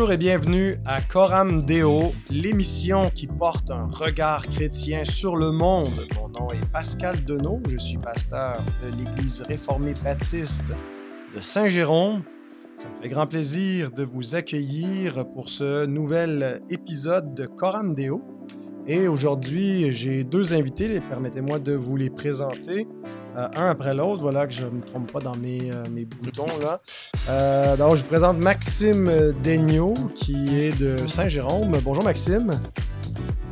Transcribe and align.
Bonjour 0.00 0.14
et 0.14 0.16
bienvenue 0.16 0.76
à 0.86 1.02
Coram 1.02 1.66
Deo, 1.66 2.14
l'émission 2.30 3.10
qui 3.14 3.26
porte 3.26 3.70
un 3.70 3.86
regard 3.86 4.46
chrétien 4.48 5.04
sur 5.04 5.36
le 5.36 5.52
monde. 5.52 5.90
Mon 6.16 6.30
nom 6.30 6.48
est 6.52 6.66
Pascal 6.72 7.22
Denot, 7.26 7.60
je 7.68 7.76
suis 7.76 7.98
pasteur 7.98 8.64
de 8.82 8.96
l'Église 8.96 9.42
réformée 9.42 9.92
baptiste 10.02 10.72
de 11.36 11.40
Saint-Jérôme. 11.42 12.22
Ça 12.78 12.88
me 12.88 12.96
fait 12.96 13.10
grand 13.10 13.26
plaisir 13.26 13.90
de 13.90 14.02
vous 14.02 14.36
accueillir 14.36 15.28
pour 15.28 15.50
ce 15.50 15.84
nouvel 15.84 16.62
épisode 16.70 17.34
de 17.34 17.44
Coram 17.44 17.94
Deo. 17.94 18.22
Et 18.86 19.06
aujourd'hui, 19.06 19.92
j'ai 19.92 20.24
deux 20.24 20.54
invités, 20.54 20.98
permettez-moi 21.10 21.58
de 21.58 21.74
vous 21.74 21.96
les 21.96 22.08
présenter. 22.08 22.88
Euh, 23.36 23.48
un 23.56 23.66
après 23.70 23.94
l'autre. 23.94 24.22
Voilà 24.22 24.46
que 24.46 24.52
je 24.52 24.64
ne 24.64 24.70
me 24.70 24.80
trompe 24.82 25.10
pas 25.12 25.20
dans 25.20 25.36
mes, 25.36 25.70
euh, 25.70 25.82
mes 25.90 26.04
boutons. 26.04 26.46
Là. 26.60 26.80
Euh, 27.28 27.76
donc, 27.76 27.96
je 27.96 28.02
vous 28.02 28.08
présente 28.08 28.38
Maxime 28.38 29.32
Daigneault, 29.42 29.94
qui 30.14 30.60
est 30.60 30.78
de 30.78 30.96
Saint-Jérôme. 31.06 31.78
Bonjour 31.82 32.02
Maxime. 32.02 32.50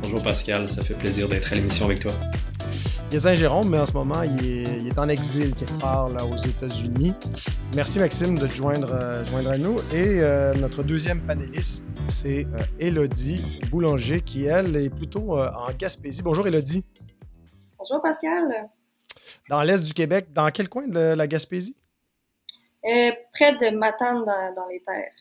Bonjour 0.01 0.23
Pascal, 0.23 0.67
ça 0.69 0.83
fait 0.83 0.95
plaisir 0.95 1.27
d'être 1.29 1.51
à 1.51 1.55
l'émission 1.55 1.85
avec 1.85 1.99
toi. 1.99 2.11
Il 3.11 3.15
est 3.15 3.19
Saint-Jérôme, 3.19 3.69
mais 3.69 3.79
en 3.79 3.85
ce 3.85 3.93
moment, 3.93 4.21
il 4.23 4.87
est, 4.87 4.99
en 4.99 5.07
exil 5.07 5.55
quelque 5.55 5.79
part 5.79 6.09
là, 6.09 6.25
aux 6.25 6.35
États-Unis. 6.35 7.13
Merci 7.75 7.99
Maxime 7.99 8.37
de 8.37 8.47
te 8.47 8.53
joindre, 8.53 8.97
joindre 9.25 9.51
à 9.51 9.57
nous. 9.57 9.77
Et 9.93 10.21
notre 10.59 10.83
deuxième 10.83 11.21
panéliste, 11.21 11.85
c'est 12.07 12.47
Elodie 12.79 13.61
Boulanger, 13.71 14.21
qui, 14.21 14.45
elle, 14.45 14.75
est 14.75 14.89
plutôt 14.89 15.39
en 15.39 15.71
Gaspésie. 15.77 16.21
Bonjour 16.21 16.47
Elodie. 16.47 16.83
Bonjour 17.79 18.01
Pascal 18.01 18.69
dans 19.49 19.61
l'est 19.63 19.81
du 19.83 19.93
Québec. 19.93 20.27
Dans 20.33 20.49
quel 20.49 20.69
coin 20.69 20.87
de 20.87 20.99
la 20.99 21.27
Gaspésie? 21.27 21.75
Euh, 22.85 23.11
près 23.33 23.53
de 23.53 23.75
Matane, 23.75 24.23
dans, 24.25 24.67
les 24.67 24.81
terres. 24.81 25.11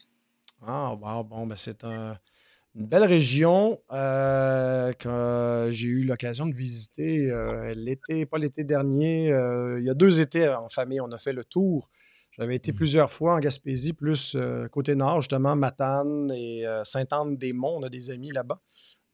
Ah, 0.66 0.94
wow, 0.94 1.24
bon, 1.24 1.46
ben 1.46 1.56
c'est 1.56 1.82
une 1.84 2.86
belle 2.86 3.04
région 3.04 3.80
euh, 3.92 4.92
que 4.92 5.68
j'ai 5.72 5.88
eu 5.88 6.04
l'occasion 6.04 6.46
de 6.46 6.54
visiter 6.54 7.30
euh, 7.30 7.74
l'été, 7.74 8.26
pas 8.26 8.38
l'été 8.38 8.62
dernier. 8.62 9.26
il 9.26 9.84
y 9.84 9.90
a 9.90 9.94
deux 9.94 10.20
étés 10.20 10.48
en 10.48 10.68
famille, 10.68 11.00
on 11.00 11.10
a 11.10 11.18
fait 11.18 11.32
le 11.32 11.44
tour. 11.44 11.90
J'avais 12.30 12.54
été 12.54 12.70
mmh. 12.70 12.76
plusieurs 12.76 13.10
fois 13.10 13.34
en 13.34 13.38
Gaspésie, 13.40 13.92
plus 13.92 14.36
côté 14.70 14.94
nord, 14.94 15.22
justement, 15.22 15.56
Matane 15.56 16.30
et 16.32 16.64
Sainte-Anne-des-Monts. 16.84 17.78
On 17.78 17.82
a 17.82 17.88
des 17.88 18.10
amis 18.10 18.30
là-bas. 18.30 18.60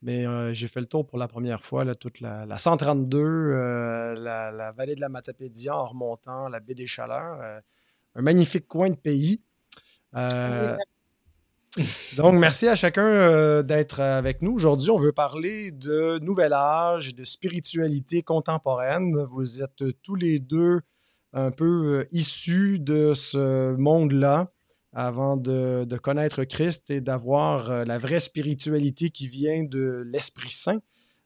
Mais 0.05 0.25
euh, 0.27 0.53
j'ai 0.53 0.67
fait 0.67 0.79
le 0.81 0.85
tour 0.85 1.07
pour 1.07 1.17
la 1.17 1.27
première 1.27 1.65
fois, 1.65 1.83
là, 1.83 1.95
toute 1.95 2.19
la, 2.19 2.45
132, 2.55 3.17
euh, 3.17 4.13
la, 4.13 4.71
vallée 4.71 4.93
de 4.93 5.01
la 5.01 5.09
Matapédia 5.09 5.75
en 5.75 5.87
remontant, 5.87 6.47
la 6.47 6.59
baie 6.59 6.75
des 6.75 6.85
Chaleurs. 6.85 7.41
Euh, 7.41 7.59
un 8.13 8.21
magnifique 8.21 8.67
coin 8.67 8.91
de 8.91 8.95
pays. 8.95 9.43
donc, 12.15 12.35
merci 12.35 12.67
à 12.67 12.75
chacun 12.75 13.63
d'être 13.63 13.99
avec 13.99 14.43
nous. 14.43 14.53
Aujourd'hui, 14.53 14.91
on 14.91 14.99
veut 14.99 15.11
parler 15.11 15.71
de 15.71 16.19
nouvel 16.19 16.53
âge, 16.53 17.15
de 17.15 17.25
spiritualité 17.25 18.21
contemporaine. 18.21 19.23
Vous 19.23 19.63
êtes 19.63 19.83
tous 20.03 20.15
les 20.15 20.37
deux 20.37 20.81
un 21.33 21.49
peu 21.49 22.05
issus 22.11 22.77
de 22.79 23.15
ce 23.15 23.75
monde-là 23.75 24.51
avant 24.95 25.35
de, 25.35 25.97
connaître 25.97 26.45
Christ 26.45 26.89
et 26.89 27.01
d'avoir 27.01 27.69
euh, 27.69 27.83
la 27.83 27.97
vraie 27.97 28.21
spiritualité 28.21 29.09
qui 29.09 29.27
vient 29.27 29.63
de 29.63 30.03
l'Esprit 30.11 30.51
Saint 30.51 30.79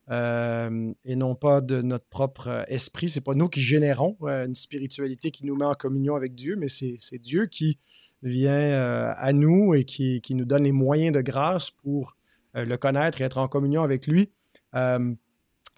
euh, 0.10 0.92
et 1.06 1.16
non 1.16 1.36
pas 1.36 1.62
de 1.62 1.84
notre 1.84 2.08
propre 2.08 2.66
esprit. 2.68 3.10
C'est 3.10 3.22
pas 3.22 3.36
nous 3.36 3.48
qui 3.48 3.62
générons 3.62 4.18
euh, 4.24 4.48
une 4.48 4.56
spiritualité 4.56 5.30
qui 5.30 5.46
nous 5.46 5.56
met 5.56 5.66
en 5.66 5.76
communion 5.76 6.16
avec 6.16 6.34
Dieu, 6.34 6.56
mais 6.56 6.68
c'est 6.68 7.22
Dieu 7.22 7.46
qui 7.46 7.80
vient 8.24 9.14
à 9.16 9.32
nous 9.32 9.74
et 9.76 9.86
qui, 9.86 10.22
nous 10.32 10.44
donne 10.44 10.64
les 10.64 10.74
moyens 10.74 11.16
de 11.16 11.22
grâce 11.22 11.72
pour 11.72 12.18
le 12.54 12.76
connaître 12.76 13.22
et 13.22 13.24
être 13.24 13.38
en 13.38 13.48
communion 13.48 13.82
avec 13.82 14.08
lui. 14.08 14.30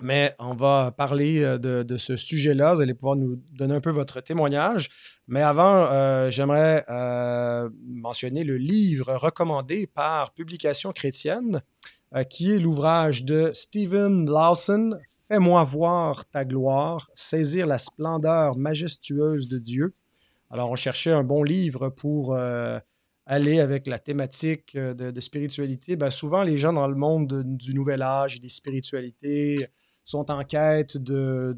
Mais 0.01 0.35
on 0.39 0.55
va 0.55 0.91
parler 0.91 1.43
euh, 1.43 1.57
de, 1.57 1.97
ce 1.97 2.15
sujet-là. 2.15 2.73
Vous 2.73 2.81
allez 2.81 2.93
pouvoir 2.93 3.15
nous 3.15 3.41
donner 3.51 3.75
un 3.75 3.81
peu 3.81 3.91
votre 3.91 4.21
témoignage. 4.21 4.89
Mais 5.27 5.41
avant, 5.41 5.91
euh, 5.91 6.31
j'aimerais 6.31 6.83
euh, 6.89 7.69
mentionner 7.85 8.43
le 8.43 8.57
livre 8.57 9.13
recommandé 9.13 9.87
par 9.87 10.33
Publication 10.33 10.91
chrétienne, 10.91 11.61
qui 12.29 12.51
est 12.51 12.59
l'ouvrage 12.59 13.23
de 13.23 13.51
Stephen 13.53 14.29
Lawson, 14.29 14.97
Fais-moi 15.29 15.63
voir 15.63 16.25
ta 16.25 16.43
gloire, 16.43 17.09
saisir 17.13 17.65
la 17.65 17.77
splendeur 17.77 18.57
majestueuse 18.57 19.47
de 19.47 19.59
Dieu. 19.59 19.93
Alors, 20.49 20.69
on 20.69 20.75
cherchait 20.75 21.11
un 21.11 21.23
bon 21.23 21.41
livre 21.41 21.87
pour 21.87 22.37
aller 23.25 23.61
avec 23.61 23.87
la 23.87 23.97
thématique 23.97 24.77
de, 24.77 25.21
spiritualité. 25.21 25.95
Bien, 25.95 26.09
souvent, 26.09 26.43
les 26.43 26.57
gens 26.57 26.73
dans 26.73 26.89
le 26.89 26.95
monde 26.95 27.43
du 27.45 27.73
nouvel 27.73 28.01
âge 28.01 28.35
et 28.35 28.39
des 28.39 28.49
spiritualités, 28.49 29.69
sont 30.03 30.31
en 30.31 30.43
quête 30.43 30.97
de, 30.97 31.55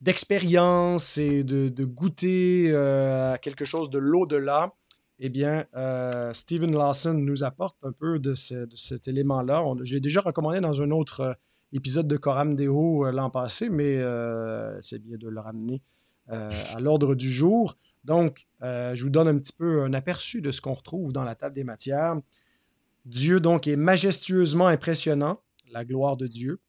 d'expérience 0.00 1.18
et 1.18 1.44
de, 1.44 1.84
goûter 1.84 2.70
euh, 2.70 3.34
à 3.34 3.38
quelque 3.38 3.64
chose 3.64 3.90
de 3.90 3.98
l'au-delà, 3.98 4.74
eh 5.18 5.30
bien, 5.30 5.64
euh, 5.74 6.32
Stephen 6.32 6.72
Lawson 6.72 7.14
nous 7.14 7.42
apporte 7.42 7.78
un 7.82 7.92
peu 7.92 8.18
de, 8.18 8.34
cet 8.34 9.08
élément-là. 9.08 9.64
Je 9.82 9.94
l'ai 9.94 10.00
déjà 10.00 10.20
recommandé 10.20 10.60
dans 10.60 10.82
un 10.82 10.90
autre 10.90 11.20
euh, 11.20 11.32
épisode 11.72 12.06
de 12.06 12.16
Coram 12.16 12.54
Deo 12.54 13.10
l'an 13.10 13.30
passé, 13.30 13.68
mais 13.68 13.96
c'est 14.80 14.98
bien 15.00 15.16
de 15.16 15.28
le 15.28 15.40
ramener 15.40 15.82
à 16.28 16.78
l'ordre 16.80 17.14
du 17.14 17.30
jour. 17.30 17.76
Donc, 18.04 18.46
je 18.62 19.02
vous 19.02 19.10
donne 19.10 19.28
un 19.28 19.36
petit 19.38 19.52
peu 19.52 19.82
un 19.82 19.92
aperçu 19.92 20.40
de 20.40 20.52
ce 20.52 20.60
qu'on 20.60 20.74
retrouve 20.74 21.12
dans 21.12 21.24
la 21.24 21.34
table 21.34 21.54
des 21.54 21.64
matières. 21.64 22.14
Dieu, 23.04 23.40
donc, 23.40 23.66
est 23.66 23.76
majestueusement 23.76 24.68
impressionnant, 24.68 25.40
la 25.72 25.84
gloire 25.84 26.16
de 26.16 26.28
Dieu 26.28 26.60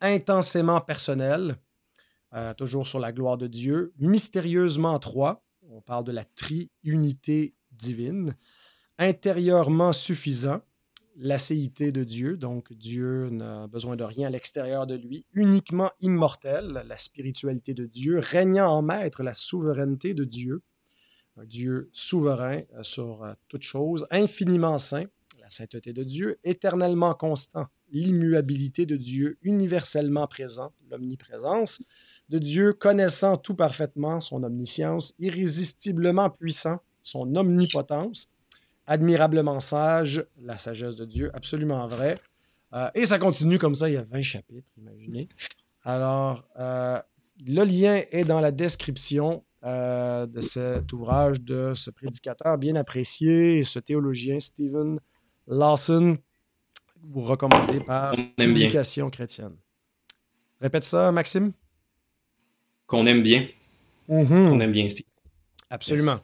intensément 0.00 0.80
personnel, 0.80 1.56
euh, 2.34 2.54
toujours 2.54 2.86
sur 2.86 2.98
la 2.98 3.12
gloire 3.12 3.38
de 3.38 3.46
Dieu, 3.46 3.92
mystérieusement 3.98 4.98
trois, 4.98 5.44
on 5.70 5.80
parle 5.80 6.04
de 6.04 6.12
la 6.12 6.24
triunité 6.24 7.54
divine, 7.72 8.34
intérieurement 8.98 9.92
suffisant, 9.92 10.60
l'acéité 11.16 11.90
de 11.90 12.04
Dieu, 12.04 12.36
donc 12.36 12.72
Dieu 12.72 13.28
n'a 13.30 13.66
besoin 13.66 13.96
de 13.96 14.04
rien 14.04 14.28
à 14.28 14.30
l'extérieur 14.30 14.86
de 14.86 14.94
lui, 14.94 15.26
uniquement 15.32 15.90
immortel, 16.00 16.84
la 16.86 16.96
spiritualité 16.96 17.74
de 17.74 17.86
Dieu, 17.86 18.18
régnant 18.18 18.70
en 18.70 18.82
maître, 18.82 19.22
la 19.22 19.34
souveraineté 19.34 20.14
de 20.14 20.24
Dieu, 20.24 20.62
un 21.36 21.44
Dieu 21.44 21.90
souverain 21.92 22.62
euh, 22.74 22.82
sur 22.82 23.24
euh, 23.24 23.32
toute 23.48 23.62
chose, 23.62 24.06
infiniment 24.10 24.78
saint, 24.78 25.06
la 25.40 25.50
sainteté 25.50 25.92
de 25.92 26.04
Dieu, 26.04 26.38
éternellement 26.44 27.14
constant, 27.14 27.66
l'immuabilité 27.90 28.86
de 28.86 28.96
Dieu, 28.96 29.38
universellement 29.42 30.26
présent, 30.26 30.72
l'omniprésence 30.90 31.82
de 32.28 32.38
Dieu, 32.38 32.72
connaissant 32.72 33.36
tout 33.36 33.54
parfaitement, 33.54 34.20
son 34.20 34.42
omniscience, 34.42 35.14
irrésistiblement 35.18 36.30
puissant, 36.30 36.78
son 37.02 37.34
omnipotence, 37.36 38.30
admirablement 38.86 39.60
sage, 39.60 40.24
la 40.38 40.58
sagesse 40.58 40.96
de 40.96 41.04
Dieu, 41.04 41.30
absolument 41.34 41.86
vrai. 41.86 42.18
Euh, 42.74 42.90
et 42.94 43.06
ça 43.06 43.18
continue 43.18 43.58
comme 43.58 43.74
ça, 43.74 43.88
il 43.88 43.94
y 43.94 43.98
a 43.98 44.02
20 44.02 44.22
chapitres, 44.22 44.72
imaginez. 44.76 45.28
Alors, 45.84 46.46
euh, 46.58 47.00
le 47.46 47.64
lien 47.64 48.02
est 48.10 48.24
dans 48.24 48.40
la 48.40 48.50
description 48.50 49.44
euh, 49.64 50.26
de 50.26 50.40
cet 50.40 50.92
ouvrage 50.92 51.40
de 51.40 51.72
ce 51.74 51.90
prédicateur 51.90 52.58
bien 52.58 52.76
apprécié, 52.76 53.64
ce 53.64 53.78
théologien 53.78 54.38
Stephen 54.38 55.00
Lawson, 55.46 56.18
vous 57.02 57.20
recommandez 57.20 57.80
par 57.80 58.14
Publication 58.36 59.10
chrétienne. 59.10 59.56
Répète 60.60 60.84
ça, 60.84 61.12
Maxime? 61.12 61.52
Qu'on 62.86 63.06
aime 63.06 63.22
bien. 63.22 63.48
Mm-hmm. 64.08 64.48
Qu'on 64.48 64.60
aime 64.60 64.72
bien, 64.72 64.88
Steve. 64.88 65.06
Absolument. 65.70 66.18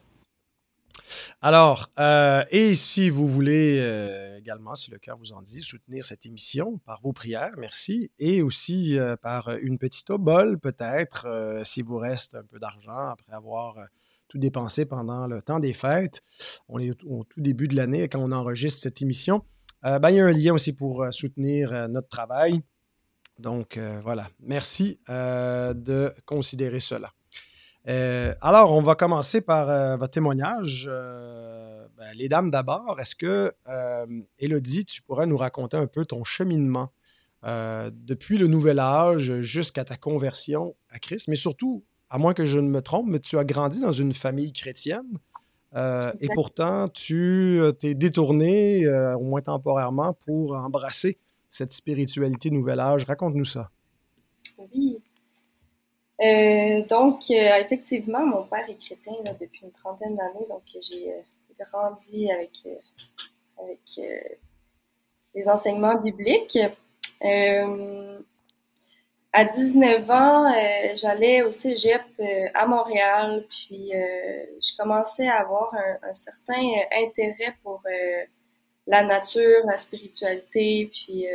Alors, 1.41 1.91
euh, 1.99 2.43
et 2.49 2.75
si 2.75 3.09
vous 3.09 3.27
voulez 3.27 3.79
euh, 3.79 4.37
également, 4.39 4.75
si 4.75 4.89
le 4.91 4.97
cœur 4.97 5.17
vous 5.17 5.33
en 5.33 5.41
dit, 5.41 5.61
soutenir 5.61 6.03
cette 6.03 6.25
émission 6.25 6.79
par 6.85 7.01
vos 7.01 7.13
prières, 7.13 7.53
merci, 7.57 8.11
et 8.19 8.41
aussi 8.41 8.97
euh, 8.97 9.15
par 9.15 9.49
une 9.61 9.77
petite 9.77 10.09
obole 10.09 10.59
peut-être, 10.59 11.61
s'il 11.63 11.85
vous 11.85 11.97
reste 11.97 12.35
un 12.35 12.43
peu 12.43 12.59
d'argent 12.59 13.09
après 13.09 13.33
avoir 13.33 13.77
tout 14.27 14.39
dépensé 14.39 14.85
pendant 14.85 15.27
le 15.27 15.41
temps 15.41 15.59
des 15.59 15.73
fêtes. 15.73 16.21
On 16.67 16.79
est 16.79 16.91
au 17.03 17.23
tout 17.25 17.41
début 17.41 17.67
de 17.67 17.75
l'année 17.75 18.09
quand 18.09 18.19
on 18.19 18.31
enregistre 18.31 18.81
cette 18.81 19.01
émission. 19.01 19.43
Euh, 19.85 19.99
ben, 19.99 20.09
il 20.09 20.15
y 20.15 20.19
a 20.19 20.25
un 20.25 20.31
lien 20.31 20.53
aussi 20.53 20.73
pour 20.73 21.03
euh, 21.03 21.11
soutenir 21.11 21.71
euh, 21.71 21.87
notre 21.87 22.07
travail. 22.07 22.61
Donc 23.37 23.77
voilà, 24.01 24.29
merci 24.39 24.97
de 25.09 26.13
considérer 26.23 26.79
cela. 26.79 27.11
alors, 28.39 28.71
on 28.71 28.81
va 28.81 28.95
commencer 28.95 29.41
par 29.41 29.97
votre 29.97 30.13
témoignage. 30.13 30.89
Ben, 30.89 32.13
les 32.15 32.29
dames 32.29 32.49
d'abord, 32.49 32.97
est-ce 33.01 33.13
que, 33.13 33.53
Elodie, 34.39 34.85
tu 34.85 35.01
pourrais 35.01 35.25
nous 35.25 35.35
raconter 35.35 35.75
un 35.75 35.85
peu 35.85 36.05
ton 36.05 36.23
cheminement 36.23 36.93
depuis 37.43 38.37
le 38.37 38.47
nouvel 38.47 38.79
âge 38.79 39.41
jusqu'à 39.41 39.83
ta 39.83 39.97
conversion 39.97 40.77
à 40.89 40.99
Christ, 40.99 41.27
mais 41.27 41.35
surtout, 41.35 41.83
à 42.09 42.17
moins 42.17 42.33
que 42.33 42.45
je 42.45 42.59
ne 42.59 42.69
me 42.69 42.81
trompe, 42.81 43.07
mais 43.09 43.19
tu 43.19 43.37
as 43.37 43.43
grandi 43.43 43.81
dans 43.81 43.91
une 43.91 44.13
famille 44.13 44.53
chrétienne. 44.53 45.19
Et 45.75 46.27
pourtant, 46.33 46.87
tu 46.87 47.59
t'es 47.79 47.95
détourné, 47.95 48.87
au 48.87 49.23
moins 49.23 49.41
temporairement, 49.41 50.13
pour 50.13 50.55
embrasser 50.55 51.17
cette 51.49 51.73
spiritualité 51.73 52.49
nouvel 52.49 52.79
âge. 52.79 53.05
Raconte-nous 53.05 53.45
ça. 53.45 53.69
Oui. 54.73 54.97
donc, 56.89 57.29
effectivement, 57.29 58.25
mon 58.25 58.43
père 58.43 58.69
est 58.69 58.77
chrétien 58.77 59.13
depuis 59.39 59.61
une 59.63 59.71
trentaine 59.71 60.15
d'années, 60.15 60.45
donc 60.49 60.63
j'ai 60.81 61.13
grandi 61.59 62.31
avec, 62.31 62.63
avec 63.57 63.79
les 65.33 65.49
enseignements 65.49 65.95
bibliques. 66.01 66.57
Euh, 69.35 69.41
à 69.41 69.45
19 69.45 70.09
ans, 70.09 70.45
euh, 70.45 70.93
j'allais 70.95 71.41
au 71.41 71.51
cégep 71.51 72.01
euh, 72.19 72.45
à 72.53 72.65
Montréal, 72.65 73.45
puis 73.49 73.91
je 73.91 74.77
commençais 74.77 75.27
à 75.27 75.41
avoir 75.41 75.73
un, 75.73 76.13
certain 76.13 76.61
intérêt 76.91 77.55
pour 77.63 77.81
la 78.87 79.03
nature, 79.03 79.65
la 79.65 79.77
spiritualité, 79.77 80.89
puis 80.91 81.25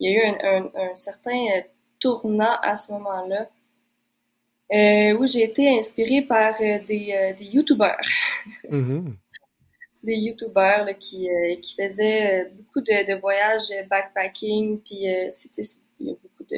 il 0.00 0.10
y 0.10 0.16
a 0.16 0.26
eu 0.26 0.36
un, 0.42 0.94
certain 0.94 1.62
tournant 1.98 2.56
à 2.62 2.76
ce 2.76 2.92
moment-là. 2.92 3.48
où 5.18 5.26
j'ai 5.26 5.44
été 5.44 5.78
inspirée 5.78 6.22
par 6.22 6.58
des, 6.58 7.34
des 7.38 7.44
YouTubers. 7.44 8.00
Mm-hmm 8.68 9.14
des 10.02 10.16
youtubeurs 10.16 10.86
qui, 10.98 11.30
euh, 11.30 11.56
qui 11.56 11.74
faisaient 11.74 12.44
euh, 12.44 12.48
beaucoup 12.56 12.80
de, 12.80 13.14
de 13.14 13.20
voyages 13.20 13.72
backpacking, 13.88 14.80
puis 14.80 15.08
euh, 15.08 15.26
c'était 15.30 15.62
il 16.00 16.08
y 16.08 16.10
a 16.10 16.14
beaucoup 16.14 16.44
de 16.50 16.56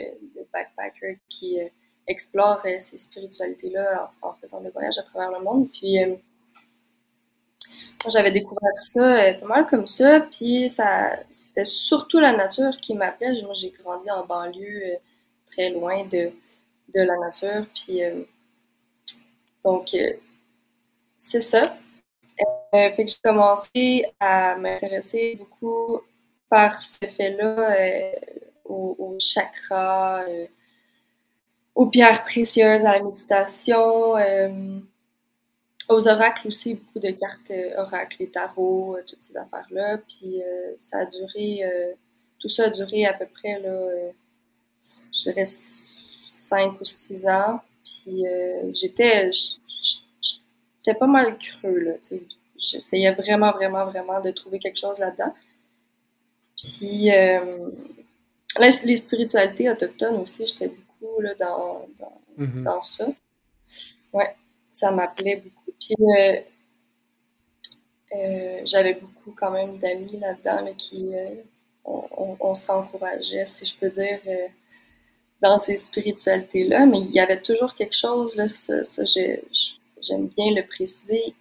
qui 1.29 1.59
explorent 2.07 2.63
ces 2.79 2.99
spiritualités-là 2.99 4.11
en, 4.23 4.35
faisant 4.35 4.61
des 4.61 4.71
voyages 4.71 4.99
à 4.99 5.03
travers 5.03 5.31
le 5.31 5.45
monde. 5.45 5.69
Puis 5.73 5.99
moi, 8.05 8.11
j'avais 8.11 8.33
découvert 8.33 8.77
ça 8.77 9.33
pas 9.41 9.47
mal 9.47 9.67
comme 9.67 9.87
ça, 9.87 10.21
puis 10.21 10.69
ça 10.69 11.19
c'était 11.31 11.65
surtout 11.65 12.21
la 12.21 12.37
nature 12.37 12.73
qui 12.83 12.95
m'appelait. 12.95 13.41
Moi, 13.43 13.55
j'ai 13.55 13.71
grandi 13.71 14.11
en 14.11 14.27
banlieue, 14.27 14.99
très 15.47 15.71
loin 15.71 16.05
de, 16.05 16.31
de 16.95 17.01
la 17.01 17.17
nature, 17.17 17.67
puis 17.75 18.03
donc 19.65 19.95
c'est 21.17 21.41
ça. 21.41 21.75
Euh, 22.75 22.93
fait 22.95 23.05
que 23.05 23.11
j'ai 23.11 23.17
commencé 23.23 24.07
à 24.19 24.57
m'intéresser 24.57 25.37
beaucoup 25.37 26.01
par 26.49 26.79
ce 26.79 27.07
fait-là 27.07 27.77
euh, 28.75 29.03
aux, 29.03 29.17
chakras, 29.19 30.25
euh, 30.29 30.47
aux 31.75 31.87
pierres 31.87 32.25
précieuses, 32.25 32.85
à 32.85 32.93
la 32.93 33.03
méditation, 33.03 34.15
aux 35.89 36.09
oracles 36.09 36.49
aussi, 36.49 36.75
beaucoup 36.75 37.01
de 37.01 37.11
cartes 37.11 37.53
oracles, 37.77 38.17
les 38.21 38.31
tarots, 38.31 38.97
toutes 39.07 39.23
ces 39.23 39.37
affaires-là. 39.37 39.99
Puis 39.99 40.41
ça 40.79 40.99
a 40.99 41.05
duré, 41.05 41.63
tout 42.39 42.49
ça 42.49 42.65
a 42.65 42.71
duré 42.71 43.07
à 43.07 43.13
peu 43.13 43.27
près, 43.27 43.59
là, 43.61 43.91
je 45.13 45.31
dirais, 45.31 45.45
5 45.45 46.81
ou 46.81 46.85
6 46.85 47.27
ans. 47.27 47.61
Puis 47.85 48.25
j'étais 48.73 49.31
j'étais 49.33 50.99
pas 50.99 51.07
mal 51.07 51.37
creux, 51.39 51.79
là, 51.81 51.93
J'essayais 52.57 53.13
vraiment, 53.13 53.51
vraiment, 53.53 53.85
vraiment 53.85 54.21
de 54.21 54.31
trouver 54.31 54.59
quelque 54.59 54.79
chose 54.79 54.99
là-dedans. 54.99 55.35
Puis, 56.57 57.11
euh, 57.11 57.71
les 58.59 58.97
spiritualités 58.97 59.71
autochtones 59.71 60.17
aussi, 60.17 60.47
j'étais 60.47 60.69
beaucoup 60.69 61.21
là, 61.21 61.35
dans, 61.35 61.87
dans, 61.99 62.63
dans, 62.63 62.81
ça. 62.81 63.09
Ouais, 64.13 64.35
ça 64.71 64.91
m'appelait 64.91 65.37
beaucoup. 65.37 65.73
Puis, 65.79 65.95
euh, 66.01 66.41
euh, 68.15 68.61
j'avais 68.65 68.95
beaucoup 68.95 69.35
quand 69.37 69.51
même 69.51 69.79
d'amis 69.79 70.19
là-dedans 70.19 70.73
qui, 70.77 71.13
on, 71.85 72.37
on, 72.41 72.55
s'encourageait, 72.55 73.45
si 73.45 73.67
je 73.67 73.77
peux 73.77 73.91
dire, 73.91 74.21
dans 75.41 75.59
ces 75.59 75.77
spiritualités-là, 75.77 76.87
mais 76.87 77.01
il 77.01 77.11
y 77.11 77.21
avait 77.21 77.41
toujours 77.41 77.75
quelque 77.75 77.97
chose, 77.97 78.37
là, 78.37 78.49
ça, 78.49 78.85
ça 78.85 79.05
j'ai 79.05 79.43
j'aime 80.01 80.29
bien 80.29 80.53
le 80.55 80.67
préciser, 80.67 81.35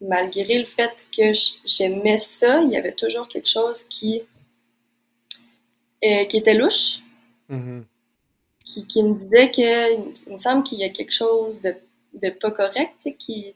malgré 0.00 0.58
le 0.58 0.64
fait 0.64 1.08
que 1.16 1.32
j'aimais 1.64 2.18
ça, 2.18 2.60
il 2.62 2.70
y 2.70 2.76
avait 2.76 2.92
toujours 2.92 3.28
quelque 3.28 3.48
chose 3.48 3.84
qui, 3.84 4.22
euh, 6.06 6.24
qui 6.24 6.38
était 6.38 6.54
louche, 6.54 7.00
mm-hmm. 7.50 7.82
qui, 8.64 9.02
me 9.02 9.14
disait 9.14 9.50
que, 9.50 10.26
il 10.26 10.32
me 10.32 10.36
semble 10.36 10.62
qu'il 10.62 10.78
y 10.78 10.84
a 10.84 10.88
quelque 10.88 11.12
chose 11.12 11.60
de, 11.60 11.74
de 12.14 12.30
pas 12.30 12.50
correct, 12.50 13.08
qui, 13.18 13.54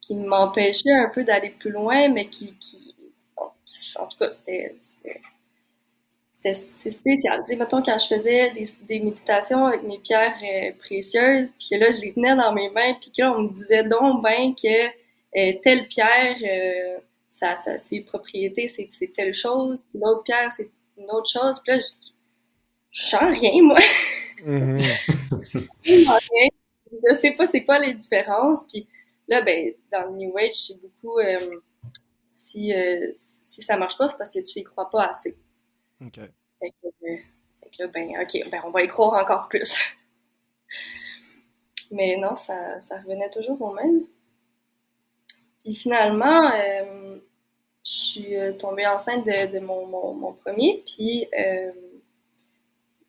qui 0.00 0.14
m'empêchait 0.14 0.92
un 0.92 1.08
peu 1.08 1.24
d'aller 1.24 1.50
plus 1.50 1.70
loin, 1.70 2.08
mais 2.08 2.26
qui, 2.26 2.54
qui 2.60 2.94
en 3.96 4.06
tout 4.06 4.18
cas, 4.18 4.30
c'était 4.30 4.74
c'est 6.52 6.90
spécial. 6.90 7.40
Tu 7.40 7.52
sais, 7.52 7.56
mettons, 7.56 7.82
quand 7.82 7.96
je 7.98 8.06
faisais 8.06 8.50
des, 8.50 8.64
des 8.82 9.00
méditations 9.00 9.66
avec 9.66 9.82
mes 9.82 9.98
pierres 9.98 10.36
euh, 10.42 10.72
précieuses, 10.78 11.52
puis 11.58 11.68
que 11.70 11.76
là, 11.76 11.90
je 11.90 12.00
les 12.02 12.12
tenais 12.12 12.36
dans 12.36 12.52
mes 12.52 12.68
mains, 12.68 12.94
puis 13.00 13.10
là, 13.18 13.32
on 13.32 13.42
me 13.42 13.52
disait 13.52 13.84
donc 13.84 14.22
ben 14.22 14.54
que 14.54 14.86
euh, 15.38 15.52
telle 15.62 15.88
pierre, 15.88 16.36
euh, 16.42 16.98
ça, 17.26 17.54
ça, 17.54 17.78
ses 17.78 18.00
propriétés, 18.00 18.68
c'est 18.68 18.86
telle 19.12 19.32
chose, 19.32 19.84
puis 19.88 19.98
l'autre 19.98 20.22
pierre, 20.22 20.52
c'est 20.52 20.68
autre 20.98 21.30
chose. 21.30 21.60
Puis 21.60 21.72
là, 21.72 21.78
je, 21.78 21.86
je 22.90 23.02
sens 23.02 23.34
rien, 23.40 23.62
moi. 23.62 23.78
Mm-hmm. 24.44 25.78
je 25.86 27.14
sais 27.14 27.30
pas 27.30 27.46
c'est 27.46 27.64
quoi 27.64 27.78
les 27.78 27.94
différences. 27.94 28.66
Puis 28.68 28.86
là, 29.26 29.40
ben, 29.40 29.72
dans 29.90 30.10
le 30.10 30.16
New 30.18 30.36
Age, 30.36 30.52
c'est 30.52 30.82
beaucoup... 30.82 31.18
si, 32.24 32.72
si 33.14 33.62
ça 33.62 33.78
marche 33.78 33.96
pas, 33.96 34.10
c'est 34.10 34.18
parce 34.18 34.30
que 34.30 34.40
tu 34.40 34.58
y 34.58 34.64
crois 34.64 34.90
pas 34.90 35.06
assez. 35.06 35.34
OK. 36.04 36.20
Fait 36.60 36.70
que, 36.70 37.82
là, 37.82 37.86
ben, 37.88 38.10
OK, 38.20 38.50
ben, 38.50 38.60
on 38.64 38.70
va 38.70 38.82
y 38.82 38.88
croire 38.88 39.22
encore 39.22 39.48
plus. 39.48 39.78
Mais 41.90 42.16
non, 42.16 42.34
ça, 42.34 42.80
ça 42.80 43.00
revenait 43.00 43.30
toujours 43.30 43.60
au 43.60 43.72
même. 43.72 44.04
Puis 45.62 45.74
finalement, 45.74 46.50
euh, 46.52 47.18
je 47.84 47.90
suis 47.90 48.36
euh, 48.36 48.52
tombée 48.52 48.86
enceinte 48.86 49.26
de, 49.26 49.58
mon, 49.60 49.86
mon, 49.86 50.32
premier, 50.32 50.82
puis 50.86 51.26
euh, 51.38 51.70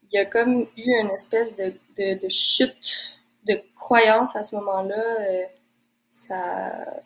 il 0.03 0.09
y 0.13 0.17
a 0.17 0.25
comme 0.25 0.67
eu 0.77 0.91
une 1.01 1.11
espèce 1.11 1.55
de, 1.55 1.73
de, 1.97 2.29
chute 2.29 3.17
de 3.45 3.61
croyance 3.75 4.35
à 4.35 4.43
ce 4.43 4.55
moment-là. 4.55 5.47
ça, 6.09 7.03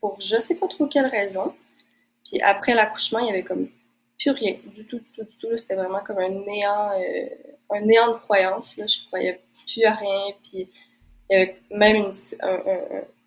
pour 0.00 0.20
je 0.20 0.38
sais 0.38 0.56
pas 0.56 0.68
trop 0.68 0.86
quelle 0.86 1.06
raison. 1.06 1.54
Puis 2.24 2.40
après 2.42 2.74
l'accouchement, 2.74 3.20
il 3.20 3.26
y 3.26 3.30
avait 3.30 3.42
comme 3.42 3.68
plus 4.18 4.30
rien, 4.30 4.56
du 4.66 4.84
tout, 4.86 4.98
du 4.98 5.10
tout, 5.10 5.24
du 5.24 5.36
tout. 5.36 5.56
C'était 5.56 5.74
vraiment 5.74 6.00
comme 6.00 6.18
un 6.18 6.28
néant, 6.28 6.92
euh, 6.92 7.28
un 7.70 7.80
néant 7.80 8.12
de 8.12 8.18
croyance. 8.18 8.76
Là. 8.76 8.86
Je 8.86 8.98
croyais 9.06 9.40
plus 9.66 9.84
à 9.84 9.94
rien. 9.94 10.34
Puis 10.42 10.68
il 11.30 11.32
y 11.32 11.34
avait 11.34 11.60
même 11.70 11.96
une, 11.96 12.12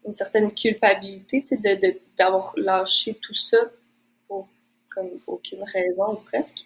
une 0.07 0.13
certaine 0.13 0.51
culpabilité 0.53 1.43
de, 1.51 1.99
d'avoir 2.17 2.53
lâché 2.57 3.13
tout 3.21 3.33
ça 3.33 3.57
pour 4.27 4.47
comme 4.89 5.09
aucune 5.27 5.63
raison 5.63 6.13
ou 6.13 6.15
presque. 6.15 6.65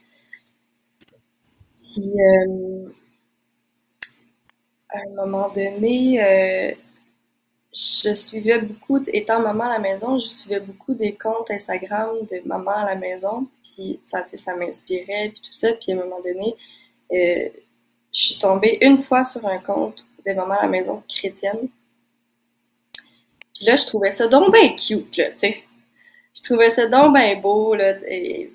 Puis 1.78 2.02
euh, 2.02 2.90
à 4.90 5.00
un 5.00 5.16
moment 5.16 5.50
donné, 5.50 6.24
euh, 6.24 6.74
je 7.74 8.14
suivais 8.14 8.60
beaucoup, 8.60 9.00
étant 9.14 9.40
maman 9.40 9.66
à 9.66 9.74
la 9.74 9.80
maison, 9.80 10.18
je 10.20 10.28
suivais 10.28 10.60
beaucoup 10.60 10.94
des 10.94 11.16
comptes 11.16 11.50
Instagram 11.52 12.18
de 12.30 12.42
maman 12.46 12.72
à 12.72 12.86
la 12.86 12.96
maison, 12.96 13.48
puis 13.64 14.00
ça, 14.06 14.26
ça 14.28 14.56
m'inspirait, 14.56 15.30
puis 15.30 15.42
tout 15.42 15.52
ça, 15.52 15.74
puis 15.74 15.94
à 15.94 15.96
un 15.96 16.00
moment 16.00 16.22
donné, 16.22 16.56
euh, 17.14 17.50
je 18.14 18.20
suis 18.20 18.38
tombée 18.38 18.78
une 18.82 19.00
fois 19.00 19.24
sur 19.24 19.46
un 19.48 19.58
compte 19.58 20.08
des 20.26 20.34
mamans 20.34 20.56
à 20.60 20.64
la 20.64 20.68
maison 20.68 21.02
chrétienne, 21.08 21.70
puis 23.62 23.68
là, 23.68 23.76
je 23.76 23.86
trouvais 23.86 24.10
ça 24.10 24.28
donc 24.28 24.52
bien 24.52 24.76
cute, 24.76 25.18
là, 25.18 25.30
tu 25.30 25.38
sais. 25.38 25.64
Je 26.36 26.42
trouvais 26.42 26.72
ça 26.72 26.88
donc 26.88 27.14
bien 27.14 27.40
beau, 27.40 27.76
là, 27.76 27.94
il 28.08 28.48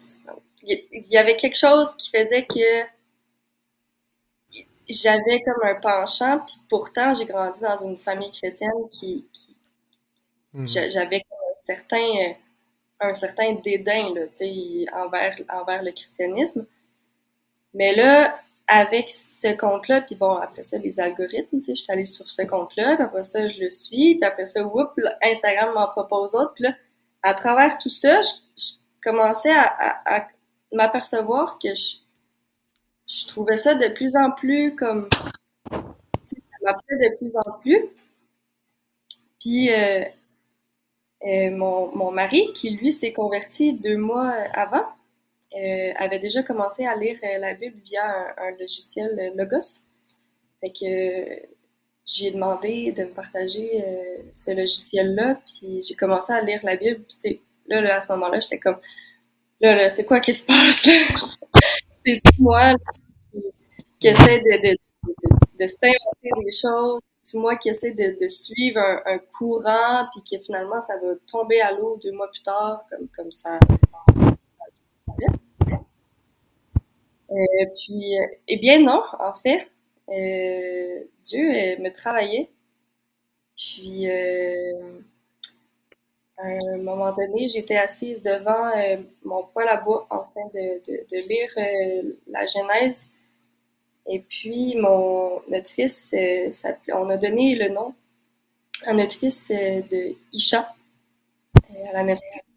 y 1.09 1.17
avait 1.17 1.37
quelque 1.37 1.57
chose 1.57 1.95
qui 1.97 2.11
faisait 2.11 2.45
que 2.45 2.83
j'avais 4.89 5.43
comme 5.43 5.63
un 5.63 5.77
penchant, 5.77 6.41
puis 6.41 6.57
pourtant, 6.69 7.15
j'ai 7.15 7.25
grandi 7.25 7.61
dans 7.61 7.77
une 7.85 7.97
famille 7.99 8.33
chrétienne 8.33 8.89
qui. 8.91 9.25
Hmm. 10.53 10.67
J'avais 10.67 11.19
un 11.19 11.57
certain, 11.59 12.35
un 12.99 13.15
certain 13.15 13.53
dédain 13.53 14.13
là, 14.13 14.23
envers, 15.05 15.37
envers 15.51 15.85
le 15.85 15.93
christianisme. 15.93 16.67
Mais 17.75 17.95
là, 17.95 18.41
avec 18.69 19.11
ce 19.11 19.57
compte-là, 19.57 20.01
puis 20.01 20.17
bon, 20.17 20.35
après 20.37 20.63
ça, 20.63 20.79
les 20.79 20.99
algorithmes, 20.99 21.61
tu 21.61 21.65
sais, 21.65 21.75
je 21.75 21.83
suis 21.83 21.93
allée 21.93 22.05
sur 22.05 22.29
ce 22.29 22.43
compte-là, 22.43 22.97
puis 22.97 23.05
après 23.05 23.25
ça, 23.25 23.47
je 23.47 23.61
le 23.61 23.71
suis, 23.71 24.17
puis 24.17 24.25
après 24.25 24.47
ça, 24.47 24.65
whoop, 24.65 24.91
Instagram 25.23 25.75
m'en 25.75 25.89
propose 25.89 26.35
autre, 26.35 26.53
puis 26.55 26.65
là, 26.65 26.75
à 27.23 27.35
travers 27.35 27.79
tout 27.79 27.89
ça, 27.89 28.21
je, 28.23 28.33
commençais 29.03 29.53
à, 29.55 30.29
m'apercevoir 30.73 31.59
que 31.61 31.69
je, 31.75 33.27
trouvais 33.29 33.57
ça 33.57 33.75
de 33.75 33.89
plus 33.95 34.17
en 34.17 34.33
plus 34.33 34.75
comme. 34.75 35.09
Ça 35.71 36.37
m'appelait 36.63 37.11
de 37.11 37.17
plus 37.17 37.37
en 37.37 37.53
plus. 37.61 37.87
Puis, 39.41 39.73
euh, 39.73 40.05
mon, 41.53 41.95
mon, 41.95 42.11
mari, 42.11 42.53
qui 42.53 42.71
lui 42.71 42.93
s'est 42.93 43.13
converti 43.13 43.75
deux 43.75 43.97
mois 43.97 44.33
avant, 44.55 44.87
avait 45.97 46.19
déjà 46.19 46.43
commencé 46.43 46.87
à 46.87 46.95
lire 46.97 47.19
la 47.23 47.55
Bible 47.55 47.81
via 47.85 48.35
un, 48.39 48.51
logiciel 48.59 49.33
Logos. 49.37 49.83
Fait 50.61 50.71
que 50.71 51.49
j'ai 52.05 52.31
demandé 52.31 52.93
de 52.93 53.05
me 53.05 53.11
partager 53.11 53.85
ce 54.33 54.51
logiciel-là, 54.53 55.41
puis 55.47 55.83
j'ai 55.83 55.95
commencé 55.95 56.33
à 56.33 56.41
lire 56.43 56.61
la 56.63 56.77
Bible. 56.77 57.05
Puis 57.21 57.41
là, 57.69 57.81
là, 57.81 57.97
à 57.97 58.01
ce 58.01 58.13
moment-là, 58.13 58.41
j'étais 58.41 58.59
comme, 58.59 58.79
là, 59.61 59.75
là 59.75 59.89
c'est 59.89 60.05
quoi 60.05 60.21
qui 60.21 60.35
se 60.35 60.45
passe 60.47 60.87
là? 60.87 60.93
c'est 62.07 62.39
moi 62.39 62.75
qui 64.01 64.09
essaie 64.09 64.41
de, 64.41 64.69
de, 64.69 64.77
de, 65.59 65.67
s'inventer 65.67 66.45
des 66.45 66.53
choses. 66.53 67.01
C'est 67.23 67.39
moi 67.39 67.57
qui 67.57 67.71
essaie 67.71 67.93
de, 67.93 68.29
suivre 68.29 68.81
un, 69.05 69.19
courant, 69.37 70.07
puis 70.13 70.23
que 70.23 70.43
finalement, 70.45 70.81
ça 70.81 70.95
va 71.03 71.15
tomber 71.27 71.61
à 71.61 71.73
l'eau 71.73 71.99
deux 72.03 72.13
mois 72.13 72.31
plus 72.31 72.43
tard, 72.43 72.85
comme, 72.91 73.09
comme 73.09 73.33
ça. 73.33 73.59
Euh, 77.31 77.67
puis, 77.77 78.19
euh, 78.19 78.27
eh 78.49 78.57
bien 78.59 78.81
non, 78.81 79.03
en 79.19 79.35
fait, 79.35 79.67
euh, 80.11 81.05
Dieu 81.23 81.43
me 81.81 81.91
travaillait. 81.91 82.51
Puis, 83.57 84.07
à 86.39 86.47
un 86.75 86.77
moment 86.79 87.13
donné, 87.15 87.49
j'étais 87.49 87.77
assise 87.77 88.23
devant 88.23 88.71
euh, 88.77 88.99
mon 89.25 89.45
poêle 89.45 89.69
à 89.69 89.79
bois 89.79 90.07
en 90.11 90.19
train 90.23 90.47
de, 90.55 90.83
de, 90.87 91.29
lire 91.29 91.51
euh, 91.57 92.13
la 92.27 92.45
Genèse. 92.47 93.09
Et 94.07 94.21
puis, 94.21 94.77
mon, 94.77 95.41
notre 95.49 95.71
fils, 95.71 96.15
euh, 96.15 96.51
on 96.95 97.09
a 97.11 97.17
donné 97.17 97.55
le 97.57 97.69
nom 97.71 97.95
à 98.87 98.93
notre 98.93 99.17
fils 99.17 99.49
de 99.49 100.17
Isha 100.33 100.75
à 101.89 101.93
la 101.93 102.03
naissance. 102.05 102.57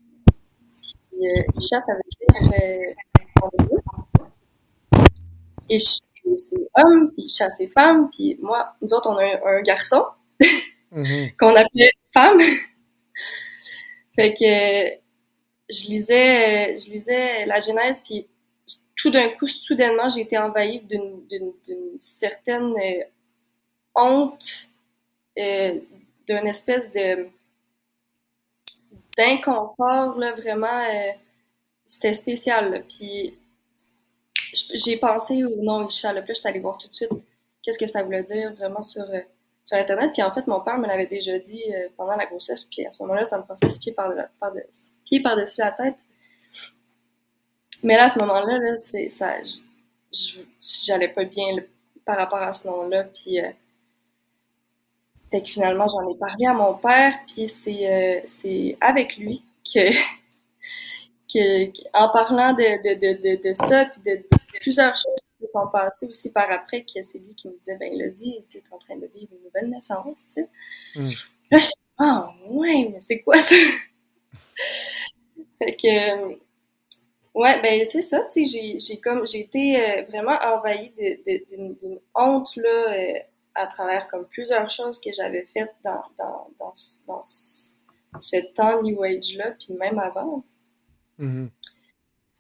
Isha, 1.58 1.80
ça 1.80 1.94
veut 1.94 2.42
dire 2.42 2.94
et 5.70 5.80
c'est 5.80 6.04
homme, 6.76 7.12
puis 7.12 7.24
Isha, 7.24 7.50
c'est 7.50 7.68
femme. 7.68 8.10
Puis 8.10 8.38
moi, 8.42 8.76
nous 8.82 8.94
autres, 8.94 9.10
on 9.10 9.18
a 9.18 9.58
un, 9.58 9.62
garçon 9.62 10.06
mm-hmm. 10.94 11.36
qu'on 11.40 11.56
appelait 11.56 11.92
femme. 12.14 12.40
Fait 14.16 14.34
que 14.34 15.00
je 15.70 15.88
lisais, 15.88 16.78
je 16.78 16.90
lisais 16.90 17.46
la 17.46 17.60
Genèse, 17.60 18.02
puis 18.04 18.28
tout 18.96 19.10
d'un 19.10 19.30
coup, 19.30 19.48
soudainement, 19.48 20.10
j'ai 20.10 20.22
été 20.22 20.38
envahie 20.38 20.82
d'une 20.82 22.00
certaine 22.00 22.74
euh, 22.78 23.04
honte, 23.96 24.70
euh, 25.38 25.80
d'une 26.28 26.48
espèce 26.48 26.92
de 26.92 27.30
d'inconfort, 29.18 30.18
là, 30.18 30.32
vraiment, 30.34 30.68
euh, 30.68 31.12
c'était 31.84 32.14
spécial, 32.14 32.86
Puis 32.88 33.38
j'ai 34.74 34.98
pensé 34.98 35.44
au 35.44 35.62
nom 35.62 35.80
là, 35.82 35.86
puis 35.88 36.34
je 36.34 36.34
suis 36.34 36.48
allée 36.48 36.60
voir 36.60 36.78
tout 36.78 36.88
de 36.88 36.94
suite 36.94 37.12
qu'est-ce 37.64 37.80
que 37.80 37.86
ça 37.86 38.04
voulait 38.04 38.24
dire 38.24 38.54
vraiment 38.54 38.82
sur 38.82 39.06
sur 39.64 39.78
Internet. 39.78 40.12
Puis 40.14 40.24
en 40.24 40.32
fait, 40.32 40.48
mon 40.48 40.62
père 40.62 40.78
me 40.78 40.88
l'avait 40.88 41.08
déjà 41.08 41.38
dit 41.38 41.62
euh, 41.74 41.90
pendant 41.98 42.16
la 42.16 42.26
grossesse. 42.26 42.64
Puis 42.64 42.86
à 42.86 42.92
ce 42.92 43.02
moment-là, 43.04 43.26
ça 43.26 43.38
me 43.38 43.44
passait 43.44 43.70
six 43.70 43.80
pieds 43.80 45.22
par-dessus 45.22 45.62
la 45.62 45.72
tête. 45.72 45.98
Mais 47.84 47.96
là, 47.96 48.06
à 48.06 48.10
ce 48.10 48.20
moment-là, 48.20 48.58
là, 48.58 48.78
c'est 48.78 49.10
ça, 49.10 49.36
j'allais 50.86 51.10
pas 51.10 51.24
bien 51.24 51.58
par 52.04 52.18
rapport 52.18 52.40
à 52.40 52.52
ce 52.54 52.68
nom-là. 52.68 53.06
Puis 53.06 53.40
euh, 53.40 53.50
fait 55.32 55.42
que 55.42 55.48
finalement, 55.48 55.88
j'en 55.88 56.10
ai 56.10 56.18
parlé 56.18 56.46
à 56.46 56.54
mon 56.54 56.74
père. 56.74 57.14
Puis 57.28 57.44
euh, 57.86 58.22
c'est 58.26 58.78
avec 58.82 59.18
lui 59.18 59.44
que, 59.64 59.80
que 61.32 61.68
en 61.94 62.10
parlant 62.12 62.54
de, 62.54 62.82
de, 62.84 62.96
de, 62.96 63.50
de, 63.50 63.54
ça, 63.54 63.86
puis 63.86 64.02
de 64.02 64.24
plusieurs 64.62 64.96
choses 64.96 65.20
sont 65.52 65.68
passés 65.68 66.06
aussi 66.06 66.32
par 66.32 66.50
après 66.52 66.84
que 66.84 67.02
c'est 67.02 67.20
lui 67.20 67.36
qui 67.36 67.48
me 67.48 67.58
disait 67.58 67.78
ben 67.78 67.94
Elodie, 67.94 68.44
tu 68.50 68.58
es 68.58 68.64
en 68.72 68.78
train 68.78 68.98
de 68.98 69.10
vivre 69.14 69.32
une 69.34 69.44
nouvelle 69.44 69.70
naissance, 69.70 70.28
tu 70.28 70.34
sais. 70.34 70.50
Mm. 70.96 71.10
Là, 71.52 71.58
je 71.58 71.66
suis 71.66 71.74
ah 71.98 72.34
ouais, 72.48 72.90
mais 72.92 73.00
c'est 73.00 73.20
quoi 73.20 73.40
ça? 73.40 73.56
fait 75.60 75.76
que 75.76 76.38
ouais, 77.34 77.62
ben 77.62 77.86
c'est 77.86 78.02
ça, 78.02 78.24
tu 78.26 78.46
sais, 78.46 78.78
j'ai 78.80 79.02
comme 79.02 79.28
j'ai 79.28 79.42
été 79.42 79.82
euh, 79.82 80.04
vraiment 80.04 80.38
envahie 80.42 80.94
d'une 80.98 82.00
honte 82.16 82.56
là 82.56 82.94
euh, 82.94 83.20
à 83.56 83.68
travers 83.68 84.08
comme 84.08 84.26
plusieurs 84.28 84.70
choses 84.70 85.00
que 85.00 85.12
j'avais 85.12 85.46
faites 85.54 85.76
dans, 85.84 86.04
dans, 86.18 86.50
dans, 86.60 86.74
dans, 87.08 87.22
ce 87.22 88.38
temps 88.54 88.82
New 88.82 89.04
Age 89.04 89.36
là, 89.36 89.52
puis 89.52 89.74
même 89.74 90.00
avant. 90.00 90.44
Mm-hmm. 91.20 91.50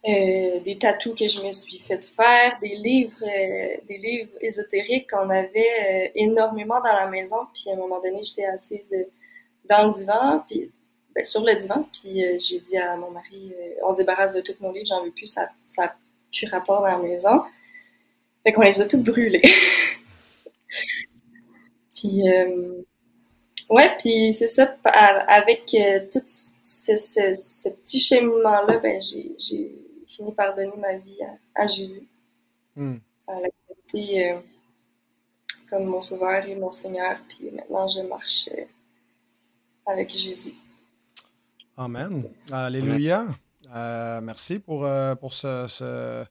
Euh, 0.07 0.62
des 0.62 0.77
tatous 0.77 1.13
que 1.13 1.27
je 1.27 1.43
me 1.43 1.51
suis 1.51 1.79
fait 1.79 2.01
faire, 2.01 2.57
des 2.62 2.75
livres, 2.75 3.21
euh, 3.21 3.75
des 3.86 3.98
livres 3.98 4.31
ésotériques 4.39 5.09
qu'on 5.09 5.29
avait 5.29 6.07
euh, 6.07 6.12
énormément 6.15 6.79
dans 6.79 6.93
la 6.93 7.07
maison. 7.07 7.39
Puis 7.53 7.69
à 7.69 7.74
un 7.74 7.75
moment 7.75 8.01
donné, 8.01 8.24
j'étais 8.24 8.45
assise 8.45 8.89
dans 9.65 9.88
le 9.88 9.93
divan, 9.93 10.41
puis 10.48 10.71
ben, 11.13 11.25
sur 11.25 11.43
le 11.43 11.53
divan, 11.53 11.86
puis 11.91 12.24
j'ai 12.39 12.62
dit 12.62 12.77
à 12.77 12.95
mon 12.95 13.12
mari, 13.12 13.53
on 13.83 13.91
se 13.91 13.98
débarrasse 13.98 14.36
de 14.36 14.41
tous 14.41 14.55
nos 14.62 14.71
livres, 14.71 14.88
j'en 14.88 15.03
veux 15.03 15.12
plus, 15.12 15.27
ça, 15.27 15.50
ça 15.65 15.83
a 15.83 15.95
plus 16.31 16.48
rapport 16.48 16.79
dans 16.79 16.88
la 16.88 16.98
maison. 16.98 17.43
Fait 18.43 18.53
qu'on 18.53 18.62
les 18.62 18.79
a 18.79 18.86
toutes 18.86 19.03
brûlés. 19.03 19.41
puis 21.93 22.24
ouais, 23.69 23.95
puis 23.97 24.33
c'est 24.33 24.47
ça, 24.47 24.75
avec 25.27 25.75
tout 26.11 26.21
ce, 26.25 26.97
ce, 26.97 27.33
ce 27.33 27.69
petit 27.69 27.99
cheminement-là, 27.99 28.77
ben 28.79 29.01
j'ai 29.01 29.35
fini 30.07 30.33
par 30.33 30.55
donner 30.55 30.77
ma 30.77 30.97
vie 30.97 31.17
à, 31.55 31.67
Jésus, 31.67 32.07
hmm. 32.75 32.97
à 33.27 33.33
l'accepter 33.39 34.31
euh, 34.31 34.39
comme 35.69 35.85
mon 35.85 36.01
sauveur 36.01 36.43
et 36.45 36.55
mon 36.55 36.71
Seigneur. 36.71 37.17
Puis 37.27 37.51
maintenant, 37.51 37.88
je 37.88 38.01
marche 38.01 38.49
euh, 38.51 38.65
avec 39.88 40.09
Jésus. 40.09 40.53
Amen. 41.77 42.23
Alléluia. 42.51 43.27
Euh, 43.73 44.19
merci 44.21 44.59
pour, 44.59 44.88
pour 45.19 45.33
ce, 45.33 46.25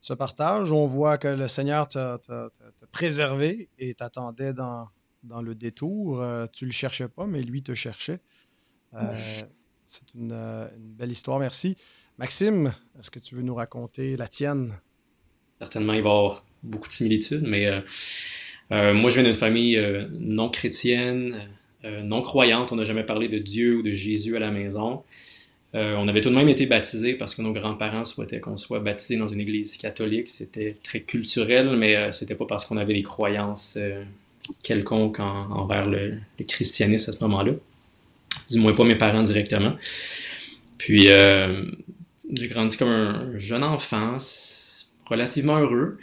ce, 0.00 0.12
partage. 0.14 0.70
On 0.70 0.84
voit 0.84 1.18
que 1.18 1.28
le 1.28 1.48
Seigneur 1.48 1.88
t'a 1.88 2.18
préservé 2.92 3.68
et 3.78 3.94
t'attendait 3.94 4.52
dans, 4.52 4.86
dans 5.22 5.42
le 5.42 5.54
détour. 5.54 6.24
tu 6.52 6.64
ne 6.64 6.68
le 6.68 6.72
cherchais 6.72 7.08
pas, 7.08 7.26
mais 7.26 7.42
lui 7.42 7.62
te 7.62 7.74
cherchait. 7.74 8.20
C'est 9.86 10.14
une, 10.14 10.32
une, 10.32 10.94
belle 10.94 11.12
histoire. 11.12 11.38
Merci. 11.38 11.76
Maxime, 12.18 12.72
est-ce 12.98 13.10
que 13.10 13.18
tu 13.18 13.34
veux 13.34 13.42
nous 13.42 13.54
raconter 13.54 14.16
la 14.16 14.26
tienne? 14.26 14.72
Certainement, 15.60 15.92
il 15.94 16.02
va 16.02 16.08
y 16.08 16.12
avoir 16.12 16.44
beaucoup 16.62 16.88
de 16.88 16.92
similitudes, 16.92 17.44
mais 17.46 17.66
euh, 17.66 17.80
euh, 18.72 18.92
moi, 18.92 19.10
je 19.10 19.16
viens 19.16 19.24
d'une 19.24 19.34
famille 19.34 19.76
euh, 19.76 20.06
non 20.12 20.50
chrétienne, 20.50 21.48
non 22.02 22.20
croyante. 22.20 22.72
On 22.72 22.76
n'a 22.76 22.82
jamais 22.82 23.04
parlé 23.04 23.28
de 23.28 23.38
Dieu 23.38 23.76
ou 23.76 23.82
de 23.82 23.92
Jésus 23.92 24.34
à 24.34 24.40
la 24.40 24.50
maison. 24.50 25.04
on 25.72 26.08
avait 26.08 26.20
tout 26.20 26.30
de 26.30 26.34
même 26.34 26.48
été 26.48 26.66
baptisés 26.66 27.14
parce 27.14 27.36
que 27.36 27.42
nos 27.42 27.52
grands-parents 27.52 28.04
souhaitaient 28.04 28.40
qu'on 28.40 28.56
soit 28.56 28.80
baptisés 28.80 29.16
dans 29.16 29.28
une 29.28 29.38
église 29.38 29.76
catholique. 29.76 30.26
C'était 30.26 30.78
très 30.82 31.02
culturel, 31.02 31.76
mais 31.76 32.12
c'était 32.12 32.34
pas 32.34 32.46
parce 32.46 32.64
qu'on 32.64 32.76
avait 32.76 32.94
des 32.94 33.04
croyances 33.04 33.78
quelconques 34.62 35.20
envers 35.20 35.86
le, 35.86 36.18
christianisme 36.46 37.10
à 37.10 37.12
ce 37.14 37.22
moment-là. 37.22 37.52
Du 38.50 38.58
moins 38.58 38.74
pas 38.74 38.84
mes 38.84 38.96
parents 38.96 39.22
directement. 39.22 39.76
Puis 40.78 41.08
j'ai 41.08 42.48
grandi 42.48 42.76
comme 42.76 42.90
un 42.90 43.38
jeune 43.38 43.64
enfant, 43.64 44.18
relativement 45.08 45.56
heureux. 45.58 45.98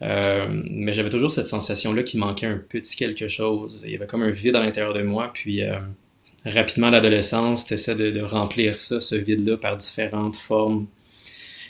Euh, 0.00 0.46
mais 0.70 0.92
j'avais 0.92 1.08
toujours 1.08 1.32
cette 1.32 1.46
sensation-là 1.46 2.02
qu'il 2.02 2.20
manquait 2.20 2.46
un 2.46 2.58
petit 2.58 2.96
quelque 2.96 3.28
chose. 3.28 3.82
Il 3.84 3.92
y 3.92 3.96
avait 3.96 4.06
comme 4.06 4.22
un 4.22 4.30
vide 4.30 4.56
à 4.56 4.60
l'intérieur 4.60 4.94
de 4.94 5.02
moi. 5.02 5.30
Puis 5.32 5.62
euh, 5.62 5.74
rapidement, 6.44 6.90
l'adolescence, 6.90 7.66
tu 7.66 7.74
essaies 7.74 7.96
de, 7.96 8.20
remplir 8.22 8.78
ça, 8.78 9.00
ce 9.00 9.16
vide-là, 9.16 9.56
par 9.56 9.76
différentes 9.76 10.36
formes, 10.36 10.86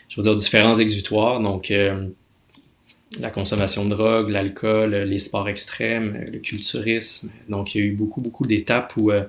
je 0.08 0.16
veux 0.16 0.22
dire 0.24 0.36
différents 0.36 0.74
exutoires. 0.74 1.40
Donc, 1.40 1.70
euh, 1.70 2.08
la 3.20 3.30
consommation 3.30 3.84
de 3.84 3.90
drogue, 3.90 4.28
l'alcool, 4.28 4.94
les 4.94 5.18
sports 5.18 5.48
extrêmes, 5.48 6.26
le 6.30 6.38
culturisme. 6.38 7.30
Donc, 7.48 7.74
il 7.74 7.78
y 7.78 7.84
a 7.84 7.86
eu 7.86 7.92
beaucoup, 7.92 8.20
beaucoup 8.20 8.46
d'étapes 8.46 8.92
où 8.96 9.10
euh, 9.10 9.24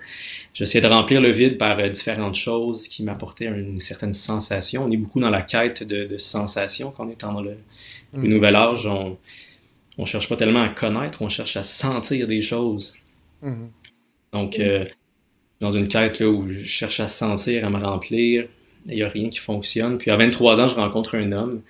j'essayais 0.53 0.81
de 0.81 0.87
remplir 0.87 1.21
le 1.21 1.31
vide 1.31 1.57
par 1.57 1.79
euh, 1.79 1.87
différentes 1.87 2.35
choses 2.35 2.87
qui 2.87 3.03
m'apportaient 3.03 3.45
une 3.45 3.79
certaine 3.79 4.13
sensation. 4.13 4.85
On 4.85 4.91
est 4.91 4.97
beaucoup 4.97 5.19
dans 5.19 5.29
la 5.29 5.41
quête 5.41 5.83
de, 5.83 6.05
de 6.05 6.17
sensations 6.17 6.91
quand 6.91 7.05
on 7.07 7.09
est 7.09 7.21
dans 7.21 7.41
le, 7.41 7.55
mm. 8.13 8.27
nouvel 8.27 8.55
âge. 8.55 8.85
On 8.85 9.17
ne 9.97 10.05
cherche 10.05 10.27
pas 10.27 10.35
tellement 10.35 10.63
à 10.63 10.69
connaître, 10.69 11.21
on 11.21 11.29
cherche 11.29 11.55
à 11.55 11.63
sentir 11.63 12.27
des 12.27 12.41
choses. 12.41 12.97
Mm-hmm. 13.43 13.67
Donc, 14.33 14.59
euh, 14.59 14.85
dans 15.61 15.71
une 15.71 15.87
quête 15.87 16.19
là, 16.19 16.27
où 16.27 16.47
je 16.47 16.63
cherche 16.63 16.99
à 16.99 17.07
sentir, 17.07 17.65
à 17.65 17.69
me 17.69 17.77
remplir, 17.77 18.47
il 18.87 18.95
n'y 18.95 19.03
a 19.03 19.07
rien 19.07 19.29
qui 19.29 19.39
fonctionne. 19.39 19.97
Puis 19.97 20.11
à 20.11 20.17
23 20.17 20.59
ans, 20.59 20.67
je 20.67 20.75
rencontre 20.75 21.15
un 21.15 21.31
homme 21.31 21.61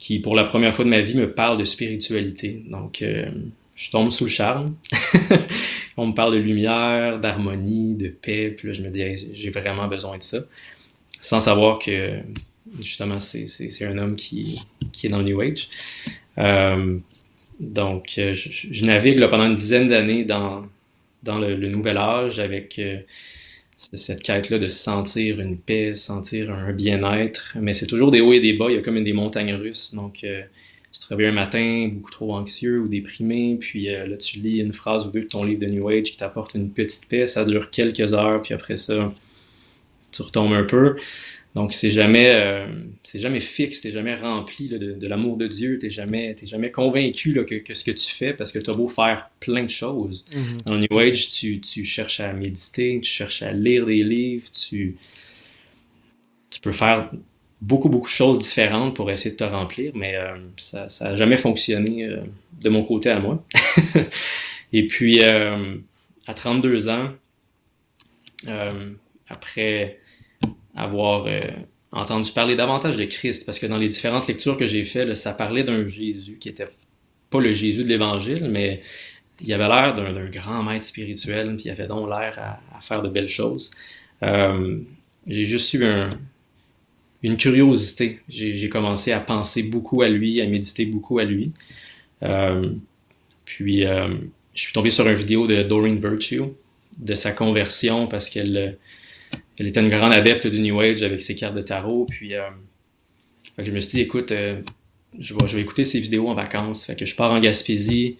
qui, 0.00 0.18
pour 0.18 0.34
la 0.34 0.44
première 0.44 0.74
fois 0.74 0.84
de 0.84 0.90
ma 0.90 1.00
vie, 1.00 1.14
me 1.14 1.30
parle 1.30 1.58
de 1.58 1.64
spiritualité. 1.64 2.64
Donc, 2.68 3.02
euh, 3.02 3.30
je 3.76 3.90
tombe 3.90 4.10
sous 4.10 4.24
le 4.24 4.30
charme. 4.30 4.74
on 5.96 6.06
me 6.06 6.14
parle 6.14 6.36
de 6.36 6.42
lumière, 6.42 7.20
d'harmonie, 7.20 7.94
de 7.94 8.08
paix, 8.08 8.54
puis 8.56 8.68
là, 8.68 8.74
je 8.74 8.80
me 8.80 8.88
dis, 8.88 9.02
j'ai 9.34 9.50
vraiment 9.50 9.86
besoin 9.88 10.16
de 10.16 10.22
ça. 10.22 10.38
Sans 11.20 11.38
savoir 11.38 11.78
que, 11.78 12.18
justement, 12.80 13.20
c'est 13.20 13.84
un 13.84 13.98
homme 13.98 14.16
qui, 14.16 14.62
qui, 14.90 15.06
est 15.06 15.10
dans 15.10 15.18
le 15.18 15.24
New 15.24 15.40
Age. 15.42 15.68
Euh, 16.38 16.98
donc, 17.60 18.14
euh, 18.16 18.34
je, 18.34 18.84
navigue 18.86 19.18
là, 19.18 19.28
pendant 19.28 19.46
une 19.46 19.56
dizaine 19.56 19.86
d'années 19.86 20.24
dans, 20.24 20.66
dans 21.22 21.38
le, 21.38 21.56
nouvel 21.68 21.98
âge 21.98 22.40
avec 22.40 22.78
euh, 22.78 22.98
cette 23.80 24.22
quête-là 24.22 24.58
de 24.58 24.68
sentir 24.68 25.40
une 25.40 25.58
paix, 25.58 25.94
sentir 25.94 26.50
un 26.50 26.72
bien-être. 26.72 27.56
Mais 27.60 27.72
c'est 27.72 27.86
toujours 27.86 28.10
des 28.10 28.20
hauts 28.20 28.32
et 28.32 28.40
des 28.40 28.52
bas, 28.52 28.66
il 28.68 28.74
y 28.74 28.78
a 28.78 28.82
comme 28.82 29.02
des 29.02 29.12
montagnes 29.12 29.54
russes. 29.54 29.94
Donc, 29.94 30.24
tu 30.92 30.98
te 30.98 31.06
réveilles 31.06 31.28
un 31.28 31.32
matin 31.32 31.88
beaucoup 31.92 32.10
trop 32.10 32.34
anxieux 32.34 32.80
ou 32.80 32.88
déprimé, 32.88 33.56
puis 33.60 33.94
euh, 33.94 34.06
là 34.06 34.16
tu 34.16 34.40
lis 34.40 34.58
une 34.58 34.72
phrase 34.72 35.06
ou 35.06 35.10
deux 35.10 35.20
de 35.20 35.26
ton 35.26 35.44
livre 35.44 35.60
de 35.60 35.66
New 35.66 35.88
Age 35.88 36.10
qui 36.10 36.16
t'apporte 36.16 36.54
une 36.54 36.70
petite 36.70 37.08
paix, 37.08 37.26
ça 37.26 37.44
dure 37.44 37.70
quelques 37.70 38.12
heures, 38.12 38.42
puis 38.42 38.54
après 38.54 38.76
ça, 38.76 39.08
tu 40.10 40.22
retombes 40.22 40.52
un 40.52 40.64
peu. 40.64 40.96
Donc 41.54 41.74
c'est 41.74 41.90
jamais, 41.90 42.30
euh, 42.30 42.66
c'est 43.02 43.18
jamais 43.18 43.40
fixe, 43.40 43.80
t'es 43.80 43.90
jamais 43.90 44.14
rempli 44.14 44.68
de, 44.68 45.06
l'amour 45.06 45.36
de 45.36 45.48
Dieu, 45.48 45.78
t'es 45.78 45.90
jamais, 45.90 46.36
jamais 46.44 46.70
convaincu 46.70 47.32
là, 47.32 47.42
que, 47.42 47.74
ce 47.74 47.82
que 47.82 47.90
tu 47.90 48.14
fais, 48.14 48.32
parce 48.32 48.52
que 48.52 48.60
tu 48.60 48.70
as 48.70 48.74
beau 48.74 48.88
faire 48.88 49.30
plein 49.40 49.64
de 49.64 49.70
choses. 49.70 50.26
Mm-hmm. 50.32 50.64
Dans 50.64 50.78
New 50.78 50.98
Age, 50.98 51.28
tu, 51.30 51.60
tu, 51.60 51.84
cherches 51.84 52.20
à 52.20 52.32
méditer, 52.32 53.00
tu 53.02 53.10
cherches 53.10 53.42
à 53.42 53.50
lire 53.50 53.84
des 53.86 54.04
livres, 54.04 54.48
tu, 54.50 54.96
tu 56.50 56.60
peux 56.60 56.72
faire 56.72 57.10
beaucoup, 57.60 57.88
beaucoup 57.88 58.08
de 58.08 58.12
choses 58.12 58.38
différentes 58.38 58.94
pour 58.96 59.10
essayer 59.10 59.32
de 59.32 59.36
te 59.36 59.44
remplir, 59.44 59.92
mais 59.94 60.16
euh, 60.16 60.36
ça 60.56 60.88
n'a 61.00 61.16
jamais 61.16 61.36
fonctionné 61.36 62.04
euh, 62.04 62.20
de 62.60 62.68
mon 62.70 62.84
côté 62.84 63.10
à 63.10 63.18
moi. 63.18 63.44
Et 64.72 64.86
puis, 64.86 65.20
euh, 65.22 65.76
à 66.26 66.34
32 66.34 66.88
ans, 66.88 67.10
après 69.28 70.00
avoir 70.74 71.26
entendu 71.92 72.30
parler 72.32 72.56
davantage 72.56 72.96
de 72.96 73.04
Christ, 73.04 73.44
parce 73.46 73.58
que 73.58 73.66
dans 73.66 73.78
les 73.78 73.88
différentes 73.88 74.28
lectures 74.28 74.56
que 74.56 74.66
j'ai 74.66 74.84
faites, 74.84 75.14
ça 75.16 75.32
parlait 75.32 75.64
d'un 75.64 75.86
Jésus 75.86 76.36
qui 76.38 76.48
était 76.48 76.66
pas 77.30 77.40
le 77.40 77.52
Jésus 77.52 77.82
de 77.82 77.88
l'Évangile, 77.88 78.48
mais 78.50 78.82
il 79.40 79.52
avait 79.52 79.68
l'air 79.68 79.94
d'un 79.94 80.26
grand 80.26 80.62
maître 80.62 80.84
spirituel, 80.84 81.56
puis 81.56 81.66
il 81.66 81.70
avait 81.70 81.86
donc 81.86 82.08
l'air 82.08 82.60
à, 82.76 82.80
faire 82.80 83.02
de 83.02 83.08
belles 83.08 83.28
choses. 83.28 83.72
j'ai 84.22 85.44
juste 85.44 85.74
eu 85.74 85.84
un, 85.84 86.10
une 87.22 87.36
curiosité. 87.36 88.20
J'ai 88.28 88.68
commencé 88.68 89.12
à 89.12 89.20
penser 89.20 89.62
beaucoup 89.62 90.02
à 90.02 90.08
lui, 90.08 90.40
à 90.40 90.46
méditer 90.46 90.86
beaucoup 90.86 91.18
à 91.18 91.24
lui. 91.24 91.52
Euh, 92.22 92.72
puis, 93.44 93.84
euh, 93.84 94.14
je 94.54 94.62
suis 94.62 94.72
tombé 94.72 94.90
sur 94.90 95.06
une 95.06 95.14
vidéo 95.14 95.46
de 95.46 95.62
Doreen 95.62 95.98
Virtue, 95.98 96.42
de 96.98 97.14
sa 97.14 97.32
conversion, 97.32 98.06
parce 98.06 98.30
qu'elle 98.30 98.78
elle 99.60 99.68
était 99.68 99.80
une 99.80 99.88
grande 99.88 100.12
adepte 100.12 100.46
du 100.46 100.60
New 100.60 100.80
Age 100.80 101.02
avec 101.02 101.20
ses 101.20 101.34
cartes 101.34 101.54
de 101.54 101.62
tarot. 101.62 102.06
Puis, 102.06 102.34
euh, 102.34 102.48
je 103.58 103.70
me 103.70 103.80
suis 103.80 103.98
dit, 103.98 104.00
écoute, 104.00 104.30
je, 104.30 105.34
vais, 105.34 105.46
je 105.46 105.56
vais 105.56 105.62
écouter 105.62 105.84
ses 105.84 106.00
vidéos 106.00 106.28
en 106.28 106.34
vacances. 106.34 106.84
Fait 106.84 106.96
que 106.96 107.04
je 107.04 107.14
pars 107.14 107.30
en 107.30 107.40
Gaspésie. 107.40 108.16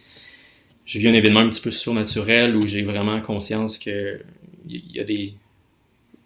Je 0.85 0.99
vis 0.99 1.09
un 1.09 1.15
événement 1.15 1.41
un 1.41 1.49
petit 1.49 1.61
peu 1.61 1.71
surnaturel 1.71 2.57
où 2.57 2.67
j'ai 2.67 2.83
vraiment 2.83 3.21
conscience 3.21 3.79
qu'il 3.79 4.23
y 4.67 5.01
a 5.01 5.05
des 5.05 5.35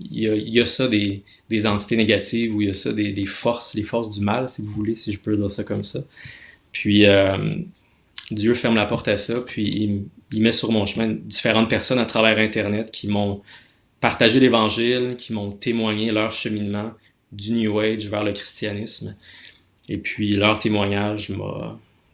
il 0.01 0.49
y 0.49 0.61
a, 0.61 0.67
ça 0.67 0.89
des, 0.89 1.23
entités 1.67 1.97
négatives 1.97 2.55
ou 2.55 2.61
il 2.61 2.69
y 2.69 2.71
a 2.71 2.75
ça 2.75 2.93
des, 2.93 3.27
forces, 3.27 3.75
les 3.75 3.83
forces 3.83 4.11
du 4.11 4.21
mal, 4.21 4.49
si 4.49 4.63
vous 4.63 4.71
voulez, 4.71 4.95
si 4.95 5.13
je 5.13 5.19
peux 5.19 5.37
dire 5.37 5.51
ça 5.51 5.65
comme 5.65 5.85
ça. 5.85 6.01
Puis 6.73 7.07
euh, 7.07 7.55
Dieu 8.31 8.55
ferme 8.55 8.77
la 8.77 8.87
porte 8.87 9.09
à 9.09 9.17
ça, 9.17 9.41
puis 9.41 10.07
il, 10.33 10.41
met 10.41 10.53
sur 10.53 10.73
mon 10.73 10.85
chemin 10.85 11.09
différentes 11.09 11.71
personnes 11.71 11.99
à 11.99 12.07
travers 12.07 12.39
Internet 12.39 12.91
qui 12.91 13.07
m'ont 13.07 13.43
partagé 14.05 14.39
l'Évangile, 14.39 15.17
qui 15.17 15.33
m'ont 15.33 15.51
témoigné 15.51 16.13
leur 16.13 16.31
cheminement 16.31 16.93
du 17.33 17.53
New 17.53 17.79
Age 17.79 18.07
vers 18.07 18.23
le 18.23 18.35
christianisme. 18.35 19.17
Et 19.89 19.97
puis 19.97 20.35
leur 20.35 20.59
témoignage 20.59 21.33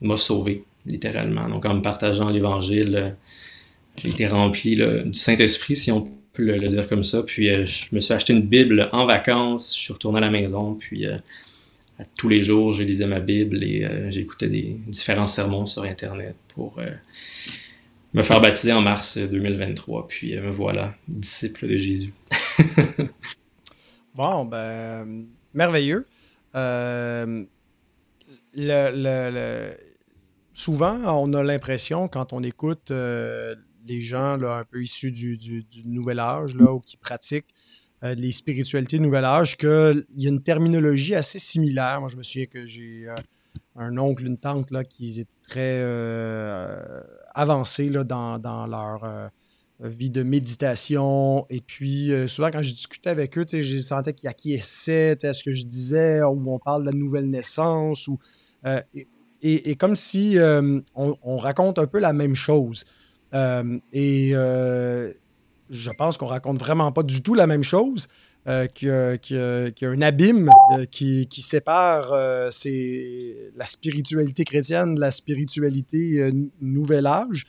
m'a 0.01 0.17
sauvé, 0.17 0.63
littéralement. 0.87 1.49
Donc 1.49 1.67
en 1.67 1.75
me 1.75 1.83
partageant 1.83 2.31
l'Évangile, 2.31 3.17
j'ai 3.97 4.11
été 4.11 4.29
rempli 4.29 4.77
du 4.77 5.13
Saint-Esprit, 5.15 5.75
si 5.75 5.91
on 5.91 6.09
peut 6.33 6.45
le, 6.45 6.65
dire 6.65 6.89
comme 6.89 7.03
ça. 7.03 7.25
Puis 7.25 7.49
euh, 7.49 7.65
je 7.65 7.87
me 7.91 7.99
suis 7.99 8.15
acheté 8.15 8.35
une 8.35 8.47
Bible 8.47 8.89
en 8.93 9.05
vacances, 9.05 9.75
je 9.75 9.81
suis 9.81 9.93
retourné 9.93 10.19
à 10.19 10.21
la 10.21 10.31
maison, 10.31 10.75
puis 10.75 11.07
euh, 11.07 11.19
tous 12.17 12.29
les 12.29 12.45
jours, 12.45 12.73
je 12.73 12.85
lisais 12.85 13.09
ma 13.09 13.19
Bible 13.19 13.65
et 13.65 13.85
euh, 13.85 14.13
j'écoutais 14.13 14.49
des 14.49 14.77
différents 14.87 15.27
sermons 15.27 15.67
sur 15.67 15.83
Internet 15.83 16.37
pour 16.55 16.79
me 18.13 18.23
faire 18.23 18.41
baptiser 18.41 18.73
en 18.73 18.83
mars 18.83 19.19
2023. 19.19 20.09
Puis 20.09 20.37
me 20.39 20.51
voilà, 20.51 20.95
disciple 21.09 21.69
de 21.69 21.77
Jésus. 21.77 22.13
bon, 24.15 24.45
ben, 24.45 25.27
merveilleux. 25.55 26.07
souvent, 30.53 31.21
on 31.23 31.33
a 31.33 31.43
l'impression, 31.43 32.09
quand 32.09 32.33
on 32.33 32.43
écoute 32.43 32.93
les 33.87 34.01
gens 34.01 34.37
là, 34.37 34.57
un 34.59 34.65
peu 34.65 34.83
issus 34.83 35.13
du, 35.13 35.65
nouvel 35.85 36.19
âge 36.19 36.55
là, 36.55 36.73
ou 36.73 36.81
qui 36.81 36.97
pratiquent 36.97 37.53
euh, 38.03 38.15
les 38.15 38.33
spiritualités 38.33 38.97
du 38.97 39.03
nouvel 39.03 39.25
âge, 39.25 39.57
qu'il 39.57 40.07
y 40.17 40.27
a 40.27 40.31
une 40.31 40.43
terminologie 40.43 41.15
assez 41.15 41.39
similaire. 41.39 42.01
Moi, 42.01 42.09
je 42.09 42.17
me 42.17 42.23
souviens 42.23 42.47
que 42.47 42.67
j'ai 42.67 43.09
euh, 43.09 43.15
un 43.77 43.97
oncle, 43.99 44.27
une 44.27 44.39
tante 44.39 44.71
là, 44.71 44.85
qui 44.85 45.21
étaient 45.21 45.31
très 45.49 45.81
euh, 45.83 47.01
avancés 47.35 47.89
là, 47.89 48.05
dans, 48.05 48.39
dans 48.39 48.67
leur 48.67 49.31
vie 49.81 50.11
de 50.11 50.23
méditation. 50.23 51.47
Et 51.49 51.61
puis, 51.61 52.11
souvent, 52.29 52.51
quand 52.51 52.63
je 52.63 52.73
discutais 52.73 53.11
avec 53.11 53.39
eux, 53.39 53.47
je 53.49 53.79
sentais 53.79 54.13
qu'ils 54.13 54.29
acquiesçaient 54.29 55.25
à 55.25 55.33
ce 55.33 55.43
que 55.43 55.53
je 55.53 55.65
disais, 55.65 56.23
ou 56.23 56.53
on 56.53 56.59
parle 56.59 56.83
de 56.83 56.91
la 56.91 56.97
nouvelle 56.97 57.31
naissance, 57.31 58.07
ou, 58.09 58.19
et, 59.43 59.75
comme 59.77 59.97
si 59.97 60.37
on, 60.39 61.17
on, 61.23 61.37
raconte 61.39 61.79
un 61.79 61.87
peu 61.87 61.99
la 61.99 62.13
même 62.13 62.35
chose. 62.35 62.85
Euh, 63.35 63.79
et 63.93 64.31
euh, 64.35 65.13
je 65.69 65.91
pense 65.91 66.17
qu'on 66.17 66.27
raconte 66.27 66.59
vraiment 66.59 66.93
pas 66.93 67.03
du 67.03 67.23
tout 67.23 67.35
la 67.35 67.47
même 67.47 67.65
chose. 67.65 68.09
Euh, 68.49 68.67
qu'il 68.67 68.89
y, 68.89 69.85
a 69.85 69.89
un 69.89 70.03
abîme 70.03 70.51
qui, 70.91 71.29
sépare 71.31 72.13
la 72.13 73.67
spiritualité 73.67 74.45
chrétienne 74.45 74.95
de 74.95 75.01
la 75.01 75.11
spiritualité 75.11 76.33
nouvel 76.61 77.07
âge. 77.07 77.47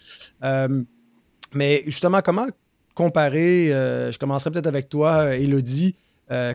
mais 1.54 1.84
justement, 1.86 2.22
comment 2.22 2.48
comparer, 2.94 3.68
je 3.68 4.18
commencerai 4.18 4.52
peut-être 4.52 4.68
avec 4.68 4.90
toi, 4.90 5.36
Elodie, 5.36 5.96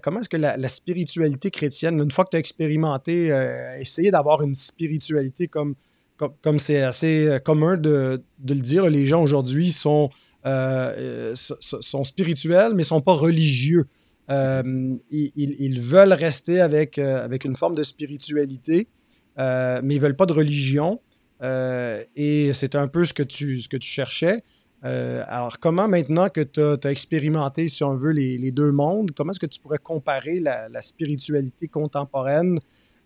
comment 0.03 0.21
est-ce 0.21 0.29
que 0.29 0.37
la, 0.37 0.69
spiritualité 0.69 1.51
chrétienne, 1.51 1.99
une 1.99 2.11
fois 2.11 2.25
que 2.25 2.31
tu 2.31 2.37
as 2.37 2.41
expérimenté, 2.41 3.35
essayer 3.81 4.11
d'avoir 4.11 4.43
une 4.43 4.55
spiritualité 4.55 5.49
comme 5.49 5.77
comme 6.17 6.59
c'est 6.59 6.83
assez 6.83 7.27
euh, 7.27 7.39
commun 7.39 7.77
de, 7.77 8.23
le 8.49 8.55
dire, 8.61 8.87
les 8.87 9.07
gens 9.07 9.23
aujourd'hui 9.23 9.71
sont, 9.71 10.11
euh, 10.47 11.33
euh, 11.33 11.35
sont 11.35 12.05
spirituels, 12.05 12.73
mais 12.73 12.83
ne 12.83 12.85
sont 12.85 13.01
pas 13.01 13.13
religieux. 13.13 13.87
Ils, 14.29 15.81
veulent 15.81 16.13
rester 16.13 16.61
avec, 16.61 16.99
avec 16.99 17.45
une 17.45 17.57
forme 17.57 17.75
de 17.75 17.83
spiritualité, 17.83 18.89
mais 19.37 19.81
ils 19.83 19.97
ne 19.97 20.01
veulent 20.01 20.17
pas 20.17 20.27
de 20.27 20.33
religion. 20.33 21.01
et 21.43 22.51
c'est 22.53 22.75
un 22.75 22.89
peu 22.89 23.05
ce 23.05 23.15
que 23.15 23.23
tu, 23.23 23.61
ce 23.61 23.69
que 23.69 23.77
tu 23.77 23.89
cherchais. 23.89 24.43
alors, 24.83 25.59
comment 25.61 25.89
maintenant 25.89 26.29
que 26.29 26.41
tu 26.41 26.61
as, 26.61 26.91
expérimenté, 26.91 27.69
si 27.69 27.85
on 27.85 27.95
veut, 27.95 28.13
les, 28.13 28.51
deux 28.53 28.73
mondes, 28.73 29.13
comment 29.13 29.31
est-ce 29.31 29.41
que 29.41 29.47
tu 29.47 29.61
pourrais 29.61 29.79
comparer 29.79 30.41
la, 30.41 30.83
spiritualité 30.83 31.69
contemporaine 31.69 32.59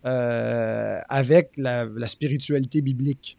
euh, 0.06 0.98
avec 1.08 1.50
la, 1.58 1.86
spiritualité 2.06 2.80
biblique? 2.80 3.36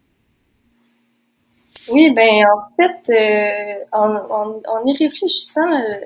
Oui, 1.88 2.12
ben 2.14 2.44
en 2.44 2.76
fait, 2.76 3.10
euh, 3.10 3.84
en, 3.90 4.86
y 4.86 4.96
réfléchissant, 4.96 5.68
euh, 5.68 6.00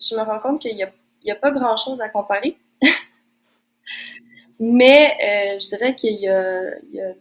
je 0.00 0.14
me 0.14 0.22
rends 0.22 0.38
compte 0.38 0.60
qu'il 0.60 0.74
n'y 0.74 0.82
a, 0.82 0.90
a, 1.28 1.34
pas 1.34 1.50
grand-chose 1.50 2.00
à 2.00 2.08
comparer. 2.08 2.56
Mais 4.60 5.16
je 5.60 5.66
dirais 5.68 5.94
qu'il 5.94 6.20
y, 6.20 6.28
a 6.28 7.14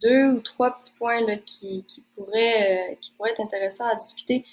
deux 0.00 0.30
ou 0.30 0.40
trois 0.40 0.76
petits 0.76 0.92
points 0.96 1.26
là, 1.26 1.36
qui, 1.36 1.84
qui, 1.88 2.02
pourraient, 2.14 2.96
qui 3.00 3.12
pourraient 3.12 3.32
être 3.32 3.40
intéressants 3.40 3.86
à 3.86 3.96
discuter. 3.96 4.44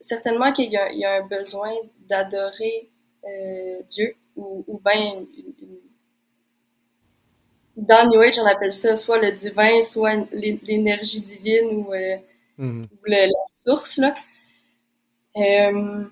certainement 0.00 0.52
qu'il 0.52 0.70
y, 0.70 0.98
y, 0.98 1.04
a 1.04 1.14
un 1.22 1.26
besoin 1.26 1.72
d'adorer 2.08 2.88
Dieu 3.88 4.14
ou, 4.36 4.64
ou 4.66 4.80
bien 4.84 5.14
une, 5.14 5.26
dans 7.76 8.08
New 8.08 8.20
Age, 8.20 8.38
on 8.38 8.46
appelle 8.46 8.72
ça 8.72 8.94
soit 8.94 9.18
le 9.18 9.32
divin, 9.32 9.82
soit 9.82 10.14
l'énergie 10.32 11.20
divine 11.20 11.68
ou, 11.72 11.92
euh, 11.92 12.16
mhm. 12.58 12.88
la 13.06 13.26
source. 13.56 13.98
Là. 13.98 14.14
Euh, 15.36 16.04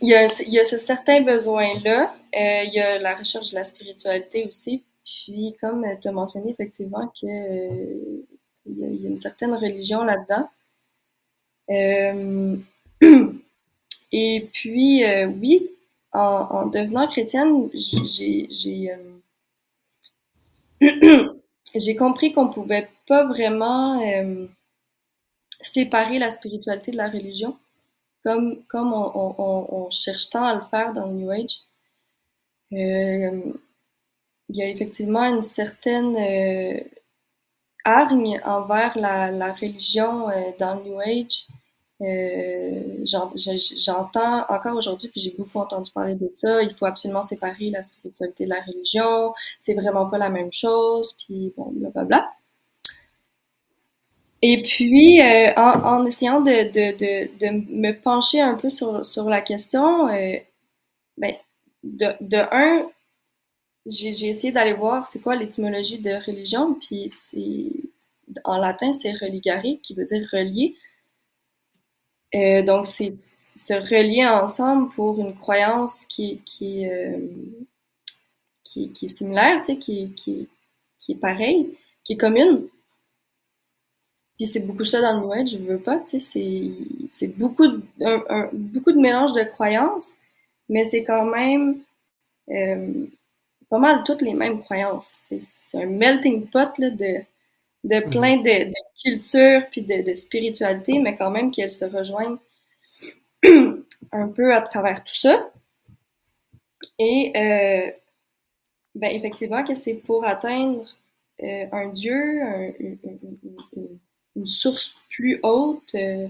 il, 0.00 0.08
y 0.08 0.14
a, 0.58 0.64
ce 0.64 0.78
certain 0.78 1.22
besoin-là. 1.22 2.14
Euh, 2.36 2.64
il 2.64 2.72
y 2.74 2.80
a 2.80 2.98
la 2.98 3.14
recherche 3.14 3.50
de 3.50 3.54
la 3.54 3.64
spiritualité 3.64 4.46
aussi. 4.46 4.82
Puis, 5.04 5.56
comme 5.60 5.86
tu 6.00 6.08
as 6.08 6.12
mentionné, 6.12 6.50
effectivement, 6.50 7.12
que 7.20 8.22
il 8.66 8.78
y, 8.78 8.84
a, 8.84 9.08
une 9.08 9.18
certaine 9.18 9.54
religion 9.54 10.04
là-dedans. 10.04 10.48
Euh, 11.70 12.56
et 14.12 14.48
puis, 14.52 15.04
euh, 15.04 15.26
oui, 15.26 15.70
en, 16.12 16.66
devenant 16.66 17.06
chrétienne, 17.06 17.68
j'ai 21.74 21.96
compris 21.96 22.32
qu'on 22.32 22.48
pouvait 22.48 22.88
pas 23.06 23.24
vraiment 23.24 24.00
séparer 25.60 26.18
la 26.18 26.30
spiritualité 26.30 26.92
de 26.92 26.96
la 26.96 27.08
religion, 27.08 27.56
comme, 28.24 28.64
comme 28.66 28.92
on, 28.92 29.88
cherche 29.90 30.30
tant 30.30 30.44
à 30.44 30.54
le 30.54 30.62
faire 30.62 30.92
dans 30.92 31.06
le 31.06 31.14
New 31.14 31.30
Age. 31.30 31.60
il 32.70 33.52
y 34.48 34.62
a 34.62 34.68
effectivement 34.68 35.24
une 35.24 35.40
certaine 35.40 36.16
hargne 37.84 38.40
envers 38.44 38.96
la, 38.96 39.52
religion 39.52 40.30
euh, 40.30 40.50
dans 40.58 40.76
le 40.76 40.82
New 40.82 41.00
Age. 41.00 41.46
Euh, 42.00 43.04
J'entends 43.04 44.44
encore 44.48 44.76
aujourd'hui, 44.76 45.08
puis 45.08 45.20
j'ai 45.20 45.30
beaucoup 45.30 45.58
entendu 45.58 45.90
parler 45.92 46.16
de 46.16 46.28
ça, 46.32 46.62
il 46.62 46.74
faut 46.74 46.86
absolument 46.86 47.22
séparer 47.22 47.70
la 47.70 47.82
spiritualité 47.82 48.44
de 48.44 48.50
la 48.50 48.60
religion, 48.62 49.32
c'est 49.60 49.74
vraiment 49.74 50.06
pas 50.06 50.18
la 50.18 50.28
même 50.28 50.52
chose, 50.52 51.16
puis 51.24 51.52
bon, 51.56 51.70
blablabla. 51.72 52.28
Et 54.46 54.60
puis, 54.60 55.22
euh, 55.22 55.54
en, 55.56 56.04
essayant 56.04 56.42
de, 56.42 56.70
de, 56.70 57.38
de, 57.38 57.48
me 57.72 57.92
pencher 57.92 58.42
un 58.42 58.52
peu 58.56 58.68
sur, 58.68 59.02
sur 59.02 59.24
la 59.24 59.40
question, 59.40 60.08
euh, 60.08 60.36
ben, 61.16 61.34
de, 61.82 62.36
un, 62.52 62.86
j'ai 63.86 64.28
essayé 64.28 64.52
d'aller 64.52 64.74
voir 64.74 65.06
c'est 65.06 65.20
quoi 65.20 65.34
l'étymologie 65.34 65.98
de 65.98 66.12
religion, 66.26 66.74
puis 66.74 67.08
c'est 67.14 67.70
en 68.44 68.58
latin 68.58 68.92
c'est 68.92 69.12
religare 69.12 69.62
qui 69.82 69.94
veut 69.94 70.04
dire 70.04 70.28
relier. 70.30 70.76
Euh, 72.34 72.62
donc 72.62 72.86
c'est 72.86 73.14
se 73.38 73.72
relier 73.72 74.26
ensemble 74.26 74.90
pour 74.90 75.20
une 75.20 75.34
croyance 75.34 76.04
qui, 76.04 76.42
qui, 76.44 76.84
qui, 78.62 78.92
qui, 78.92 79.06
est 79.06 79.08
similaire, 79.08 79.62
tu 79.62 79.72
sais, 79.72 79.78
qui, 79.78 80.12
qui, 80.12 80.50
qui 80.98 81.12
est 81.12 81.16
pareille, 81.16 81.78
qui 82.04 82.12
est 82.12 82.18
commune. 82.18 82.68
Puis 84.36 84.46
c'est 84.46 84.60
beaucoup 84.60 84.84
ça 84.84 85.00
dans 85.00 85.20
le 85.20 85.26
New 85.26 85.46
je 85.46 85.58
veux 85.58 85.78
pas, 85.78 85.98
tu 86.00 86.18
sais, 86.18 86.42
c'est 87.08 87.28
beaucoup, 87.28 87.68
de, 87.68 87.82
un, 88.00 88.50
beaucoup 88.52 88.90
de 88.90 88.98
mélange 88.98 89.32
de 89.32 89.44
croyances, 89.44 90.16
mais 90.68 90.84
c'est 90.84 91.04
quand 91.04 91.24
même 91.24 91.78
euh, 92.50 93.06
pas 93.70 93.78
mal 93.78 94.02
toutes 94.04 94.22
les 94.22 94.34
mêmes 94.34 94.60
croyances. 94.60 95.20
C'est 95.40 95.78
un 95.78 95.86
melting 95.86 96.46
pot 96.48 96.76
là, 96.78 96.90
de, 96.90 97.18
de 97.84 98.04
mhm. 98.04 98.10
plein 98.10 98.36
de, 98.38 98.70
cultures 99.02 99.62
puis 99.70 99.82
de, 99.82 100.02
de, 100.02 100.14
spiritualité, 100.14 100.98
mais 100.98 101.14
quand 101.14 101.30
même 101.30 101.50
qu'elles 101.50 101.70
se 101.70 101.84
rejoignent 101.84 102.38
un 104.12 104.28
peu 104.28 104.52
à 104.52 104.62
travers 104.62 105.04
tout 105.04 105.14
ça. 105.14 105.48
Et 106.98 107.32
euh, 107.36 107.90
ben 108.94 109.10
effectivement 109.10 109.64
que 109.64 109.74
c'est 109.74 109.94
pour 109.94 110.24
atteindre 110.24 110.84
euh, 111.42 111.66
un 111.72 111.88
Dieu, 111.88 112.40
une, 112.78 113.93
source 114.44 114.94
plus 115.10 115.40
haute. 115.42 115.94
Euh, 115.94 116.28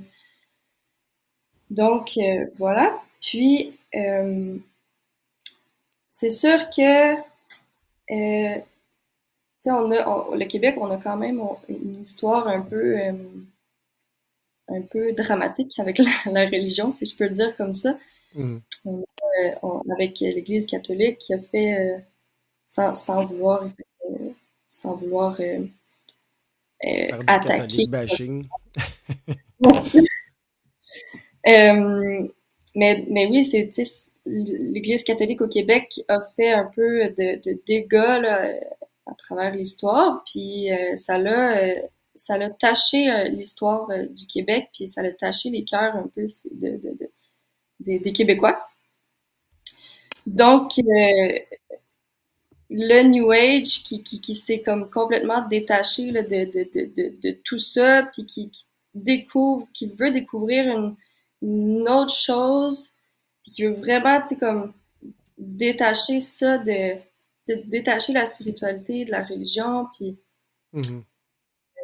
donc 1.70 2.18
voilà. 2.58 3.02
Puis 3.20 3.78
c'est 6.16 6.30
sûr 6.30 6.70
que 6.70 7.16
euh, 8.10 8.60
on 9.66 9.90
a, 9.90 10.36
le 10.36 10.44
Québec, 10.44 10.76
on 10.78 10.90
a 10.90 10.96
quand 10.96 11.16
même 11.16 11.42
une 11.68 12.02
histoire 12.02 12.46
un 12.46 12.60
peu, 12.60 12.98
euh, 12.98 13.12
un 14.68 14.82
peu 14.82 15.12
dramatique 15.12 15.76
avec 15.78 15.98
la, 15.98 16.46
religion, 16.46 16.92
si 16.92 17.04
je 17.06 17.16
peux 17.16 17.24
le 17.24 17.30
dire 17.30 17.56
comme 17.56 17.74
ça. 17.74 17.98
Mmh. 18.34 18.58
Euh, 18.86 19.80
avec 19.92 20.20
l'Église 20.20 20.66
catholique 20.66 21.18
qui 21.18 21.34
a 21.34 21.40
fait, 21.40 22.04
sans, 22.64 22.94
sans, 22.94 23.24
vouloir, 23.26 23.68
sans 24.68 24.94
vouloir 24.94 25.40
attaquer. 27.26 27.87
mais, 32.74 33.04
mais 33.08 33.26
oui, 33.26 33.44
c'est 33.44 33.70
l'Église 34.26 35.04
catholique 35.04 35.42
au 35.42 35.48
Québec 35.48 36.00
a 36.08 36.20
fait 36.37 36.52
un 36.52 36.70
peu 36.74 37.10
de, 37.10 37.40
de 37.42 37.62
dégâts 37.66 38.58
à 39.06 39.14
travers 39.14 39.54
l'histoire, 39.54 40.22
puis 40.24 40.72
euh, 40.72 40.96
ça 40.96 41.18
l'a 41.18 41.58
euh, 41.58 41.74
ça 42.14 42.38
l'a 42.38 42.48
taché 42.48 43.10
euh, 43.10 43.24
l'histoire 43.24 43.88
du 44.10 44.26
Québec, 44.26 44.68
puis 44.72 44.87
ça 44.87 45.02
l'a 45.02 45.12
taché 45.12 45.50
les 45.50 45.64
cœurs 45.64 45.96
un 45.96 46.08
peu 46.14 46.26
de, 46.52 46.76
de, 46.76 47.98
des 47.98 48.12
Québécois. 48.12 48.66
Donc, 50.26 50.80
le 52.76 53.02
New 53.02 53.30
Age 53.30 53.84
qui, 53.84 54.02
qui, 54.02 54.20
qui 54.20 54.34
s'est 54.34 54.60
comme 54.60 54.90
complètement 54.90 55.46
détaché 55.46 56.10
là, 56.10 56.22
de, 56.22 56.44
de, 56.44 57.20
de, 57.22 57.30
tout 57.44 57.58
ça, 57.58 58.08
puis 58.12 58.26
qui, 58.26 58.50
découvre, 58.94 59.68
qui 59.72 59.87
veut 59.87 60.10
découvrir 60.10 60.76
une, 60.76 60.96
une 61.42 61.88
autre 61.88 62.14
chose 62.14 62.90
puis 63.42 63.52
qui 63.52 63.64
veut 63.64 63.74
vraiment, 63.74 64.20
tu 64.22 64.28
sais, 64.28 64.37
comme 64.37 64.72
détacher 65.38 66.20
ça 66.20 66.58
de, 66.58 66.96
détacher 67.66 68.12
la 68.12 68.26
spiritualité 68.26 69.04
de 69.04 69.10
la 69.10 69.22
religion, 69.22 69.87
puis 69.96 70.16
mm-hmm. 70.72 71.02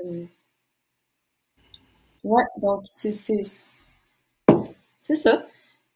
euh, 0.06 0.24
ouais, 2.24 2.44
donc 2.62 2.84
c'est 2.86 3.12
ça. 3.12 3.76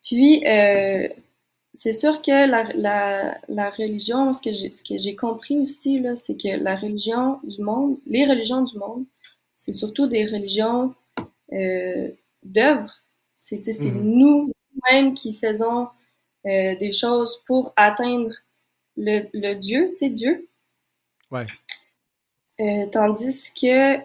Puis 0.02 0.46
euh, 0.46 1.08
c'est 1.74 1.92
sûr 1.92 2.22
que 2.22 2.48
la, 2.48 2.72
la, 2.74 3.38
la 3.48 3.70
religion, 3.70 4.32
ce 4.32 4.40
que 4.40 4.52
j'ai 4.52 4.70
ce 4.70 4.82
que 4.82 4.96
j'ai 4.96 5.16
compris 5.16 5.58
aussi 5.58 5.98
là, 5.98 6.14
c'est 6.14 6.36
que 6.36 6.56
la 6.56 6.76
religion 6.76 7.40
du 7.42 7.60
monde, 7.62 7.98
les 8.06 8.24
religions 8.24 8.62
du 8.62 8.78
monde, 8.78 9.04
c'est 9.56 9.72
surtout 9.72 10.06
des 10.06 10.24
religions 10.24 10.94
euh, 11.52 12.10
d'œuvre. 12.44 12.94
C'est 13.34 13.62
c'est 13.64 13.72
mm-hmm. 13.72 14.00
nous 14.00 14.52
mêmes 14.90 15.14
qui 15.14 15.34
faisons 15.34 15.88
euh, 16.46 16.76
des 16.76 16.92
choses 16.92 17.42
pour 17.46 17.72
atteindre 17.76 18.32
le, 18.96 19.26
le 19.32 19.54
Dieu, 19.54 19.88
tu 19.90 19.96
sais, 19.96 20.10
Dieu. 20.10 20.48
Ouais. 21.32 21.46
Euh, 22.60 22.86
tandis 22.92 23.52
que 23.60 23.96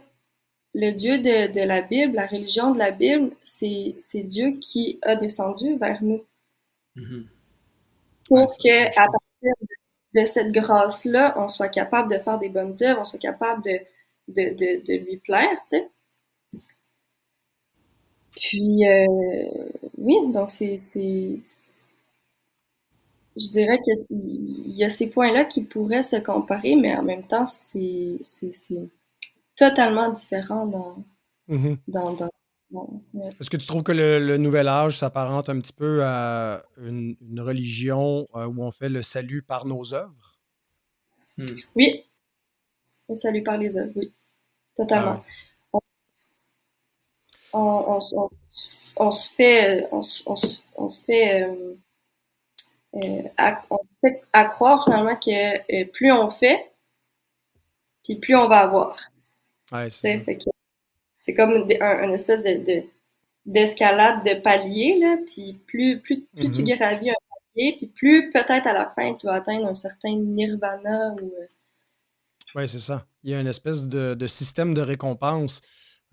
le 0.73 0.91
Dieu 0.91 1.19
de, 1.19 1.51
de, 1.51 1.61
la 1.61 1.81
Bible, 1.81 2.15
la 2.15 2.25
religion 2.25 2.71
de 2.71 2.79
la 2.79 2.89
Bible, 2.89 3.31
c'est 3.43 4.23
Dieu 4.23 4.57
qui 4.59 4.97
a 5.03 5.15
descendu 5.15 5.77
vers 5.77 6.03
nous. 6.03 6.23
Mm-hmm. 6.95 7.25
Pour 8.29 8.47
que, 8.57 8.87
à 8.97 9.07
partir 9.07 9.53
de, 10.13 10.25
cette 10.25 10.51
grâce-là, 10.51 11.33
on 11.37 11.47
soit 11.47 11.69
capable 11.69 12.09
de 12.11 12.19
faire 12.19 12.39
des 12.39 12.49
bonnes 12.49 12.73
œuvres, 12.81 13.01
on 13.01 13.03
soit 13.03 13.19
capable 13.19 13.63
de, 13.63 13.79
de, 14.29 14.55
de, 14.55 14.85
de 14.85 15.05
lui 15.05 15.17
plaire, 15.17 15.57
tu 15.67 15.77
sais. 15.77 15.89
Puis, 18.35 18.87
euh, 18.87 19.69
oui, 19.97 20.15
donc 20.31 20.49
c'est, 20.51 20.77
je 23.35 23.49
dirais 23.49 23.79
qu'il 23.81 24.73
y 24.73 24.83
a 24.83 24.89
ces 24.89 25.07
points-là 25.07 25.45
qui 25.45 25.63
pourraient 25.63 26.01
se 26.01 26.17
comparer, 26.17 26.75
mais 26.75 26.95
en 26.95 27.03
même 27.03 27.23
temps, 27.23 27.45
c'est, 27.45 28.17
c'est, 28.21 28.51
totalement 29.55 30.09
différent 30.09 30.65
dans, 31.87 32.29
Est-ce 33.39 33.49
que 33.49 33.57
tu 33.57 33.65
trouves 33.65 33.83
que 33.83 33.91
le, 33.91 34.37
nouvel 34.37 34.67
âge 34.67 34.97
s'apparente 34.97 35.49
un 35.49 35.59
petit 35.59 35.73
peu 35.73 36.03
à 36.03 36.63
une, 36.77 37.15
religion 37.39 38.27
euh, 38.35 38.45
où 38.45 38.61
on 38.63 38.71
fait 38.71 38.89
le 38.89 39.01
salut 39.01 39.41
par 39.41 39.65
nos 39.65 39.93
œuvres? 39.93 40.39
Hmm. 41.37 41.45
Oui, 41.75 42.03
le 43.07 43.15
salut 43.15 43.43
par 43.43 43.57
les 43.57 43.77
œuvres, 43.77 43.93
oui, 43.95 44.13
totalement. 44.75 45.23
Ah 45.25 45.79
on, 47.53 47.99
on, 48.97 49.11
se 49.11 49.35
fait, 49.35 49.87
on, 49.91 50.01
on 50.27 50.89
se 50.89 51.05
fait, 51.05 51.43
euh, 51.43 51.75
euh, 52.95 53.23
à, 53.37 53.65
on 53.69 53.77
se 53.77 53.99
fait 54.01 54.21
à 54.33 54.45
croire 54.45 54.83
finalement 54.83 55.15
que 55.15 55.81
euh, 55.81 55.85
plus 55.85 56.11
on 56.11 56.29
fait, 56.29 56.71
puis 58.03 58.15
plus 58.15 58.35
on 58.35 58.47
va 58.47 58.59
avoir. 58.59 58.97
Ouais, 59.71 59.89
c'est 59.89 60.25
C'est 61.29 61.35
comme 61.35 61.51
une, 61.51 62.11
espèce 62.11 62.41
de, 62.41 62.81
d'escalade 63.45 64.25
de 64.25 64.41
paliers, 64.41 64.97
là, 64.99 65.17
puis 65.27 65.61
plus, 65.67 65.99
plus, 65.99 66.25
plus 66.35 66.49
tu 66.49 66.63
mm-hmm. 66.63 66.75
gravis 66.75 67.11
un 67.11 67.13
palier, 67.29 67.75
puis 67.77 67.87
plus 67.95 68.31
peut-être 68.31 68.65
à 68.65 68.73
la 68.73 68.91
fin 68.95 69.13
tu 69.13 69.27
vas 69.27 69.33
atteindre 69.33 69.67
un 69.67 69.75
certain 69.75 70.15
nirvana 70.15 71.13
ou... 71.21 71.31
Oui, 72.55 72.67
c'est 72.67 72.79
ça. 72.79 73.05
Il 73.21 73.29
y 73.29 73.35
a 73.35 73.39
une 73.39 73.47
espèce 73.47 73.87
de, 73.87 74.15
de 74.15 74.25
système 74.25 74.73
de 74.73 74.81
récompense 74.81 75.61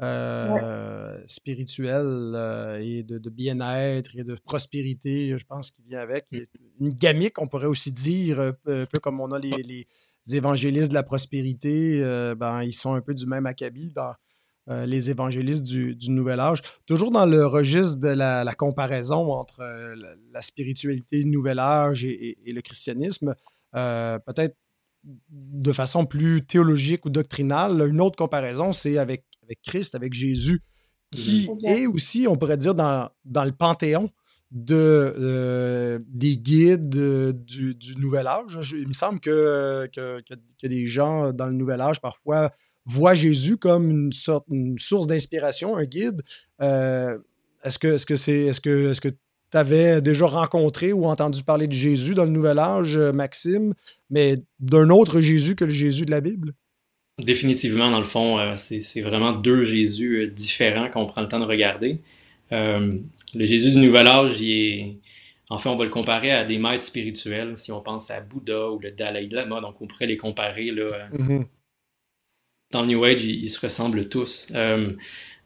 euh, 0.02 1.18
spirituel 1.24 2.04
euh, 2.04 2.78
et 2.78 3.02
de, 3.02 3.30
bien-être 3.30 4.18
et 4.18 4.24
de 4.24 4.34
prospérité, 4.34 5.38
je 5.38 5.46
pense, 5.46 5.70
qui 5.70 5.80
vient 5.80 6.00
avec. 6.00 6.26
Une 6.78 6.92
gamique, 6.92 7.40
on 7.40 7.46
pourrait 7.46 7.64
aussi 7.64 7.90
dire, 7.90 8.38
un 8.38 8.52
peu, 8.52 8.86
comme 9.00 9.22
on 9.22 9.32
a 9.32 9.38
les, 9.38 9.62
les 9.62 10.36
évangélistes 10.36 10.90
de 10.90 10.94
la 10.94 11.04
prospérité, 11.04 12.02
ben, 12.36 12.62
ils 12.62 12.74
sont 12.74 12.92
un 12.92 13.00
peu 13.00 13.14
du 13.14 13.24
même 13.24 13.46
acabit 13.46 13.90
dans, 13.92 14.12
les 14.68 15.10
évangélistes 15.10 15.62
du, 15.62 16.10
Nouvel 16.10 16.40
Âge. 16.40 16.60
Toujours 16.86 17.10
dans 17.10 17.26
le 17.26 17.46
registre 17.46 17.98
de 18.00 18.08
la, 18.08 18.54
comparaison 18.54 19.32
entre 19.32 19.62
la, 20.32 20.42
spiritualité 20.42 21.22
du 21.22 21.30
Nouvel 21.30 21.58
Âge 21.58 22.04
et, 22.04 22.36
le 22.46 22.60
christianisme, 22.62 23.34
peut-être 23.72 24.56
de 25.30 25.72
façon 25.72 26.04
plus 26.04 26.44
théologique 26.44 27.06
ou 27.06 27.10
doctrinale, 27.10 27.86
une 27.88 28.00
autre 28.00 28.16
comparaison, 28.16 28.72
c'est 28.72 28.98
avec, 28.98 29.24
avec 29.42 29.60
Christ, 29.62 29.94
avec 29.94 30.12
Jésus, 30.12 30.62
qui 31.12 31.48
est 31.64 31.86
aussi, 31.86 32.26
on 32.28 32.36
pourrait 32.36 32.56
dire, 32.56 32.74
dans, 32.74 33.08
dans 33.24 33.44
le 33.44 33.52
panthéon 33.52 34.10
de, 34.50 35.14
euh, 35.18 35.98
des 36.06 36.36
guides 36.38 36.96
euh, 36.96 37.32
du, 37.32 37.76
Nouvel 37.98 38.26
Âge. 38.26 38.58
il 38.72 38.88
me 38.88 38.92
semble 38.92 39.20
que, 39.20 39.88
que, 39.92 40.66
des 40.66 40.86
gens 40.86 41.32
dans 41.32 41.46
le 41.46 41.52
Nouvel 41.52 41.80
Âge 41.80 42.00
parfois 42.00 42.50
voient 42.86 43.14
Jésus 43.14 43.56
comme 43.56 43.90
une, 43.90 44.12
sorte, 44.12 44.46
une 44.50 44.78
source 44.78 45.06
d'inspiration, 45.06 45.76
un 45.76 45.84
guide. 45.84 46.22
Euh, 46.62 47.18
est-ce 47.64 47.78
que 47.78 47.94
est-ce 47.94 48.06
que 48.06 48.16
c'est 48.16 48.42
est-ce 48.46 48.60
que 48.60 48.90
est-ce 48.90 49.00
que 49.00 49.08
tu 49.08 49.56
avais 49.56 50.00
déjà 50.00 50.26
rencontré 50.26 50.92
ou 50.92 51.06
entendu 51.06 51.42
parler 51.42 51.66
de 51.66 51.72
Jésus 51.72 52.14
dans 52.14 52.24
le 52.24 52.30
Nouvel 52.30 52.58
Âge, 52.58 52.96
Maxime, 52.96 53.74
mais 54.10 54.36
d'un 54.60 54.90
autre 54.90 55.20
Jésus 55.20 55.54
que 55.54 55.64
le 55.64 55.70
Jésus 55.70 56.06
de 56.06 56.10
la 56.10 56.20
Bible? 56.20 56.52
Définitivement, 57.22 57.90
dans 57.90 57.98
le 57.98 58.04
fond, 58.04 58.56
c'est 58.56 59.00
vraiment 59.00 59.32
deux 59.32 59.62
Jésus 59.62 60.30
différents 60.34 60.90
qu'on 60.90 61.06
prend 61.06 61.22
le 61.22 61.28
temps 61.28 61.40
de 61.40 61.46
regarder. 61.46 62.00
Euh, 62.52 62.98
le 63.34 63.46
Jésus 63.46 63.72
du 63.72 63.78
Nouvel 63.78 64.06
Âge, 64.06 64.40
il 64.40 64.50
est... 64.50 64.96
en 65.48 65.58
fait, 65.58 65.68
on 65.68 65.76
va 65.76 65.84
le 65.84 65.90
comparer 65.90 66.30
à 66.30 66.44
des 66.44 66.58
maîtres 66.58 66.84
spirituels. 66.84 67.56
Si 67.56 67.72
on 67.72 67.80
pense 67.80 68.10
à 68.10 68.20
Bouddha 68.20 68.70
ou 68.70 68.78
le 68.78 68.90
Dalai 68.90 69.28
Lama, 69.30 69.60
donc 69.60 69.80
on 69.80 69.86
pourrait 69.86 70.06
les 70.06 70.16
comparer. 70.16 70.70
Là, 70.70 71.08
mm-hmm. 71.12 71.44
Dans 72.76 72.82
le 72.82 72.88
New 72.88 73.04
Age, 73.04 73.24
ils, 73.24 73.48
se 73.48 73.58
ressemblent 73.58 74.08
tous. 74.08 74.48
Euh, 74.54 74.92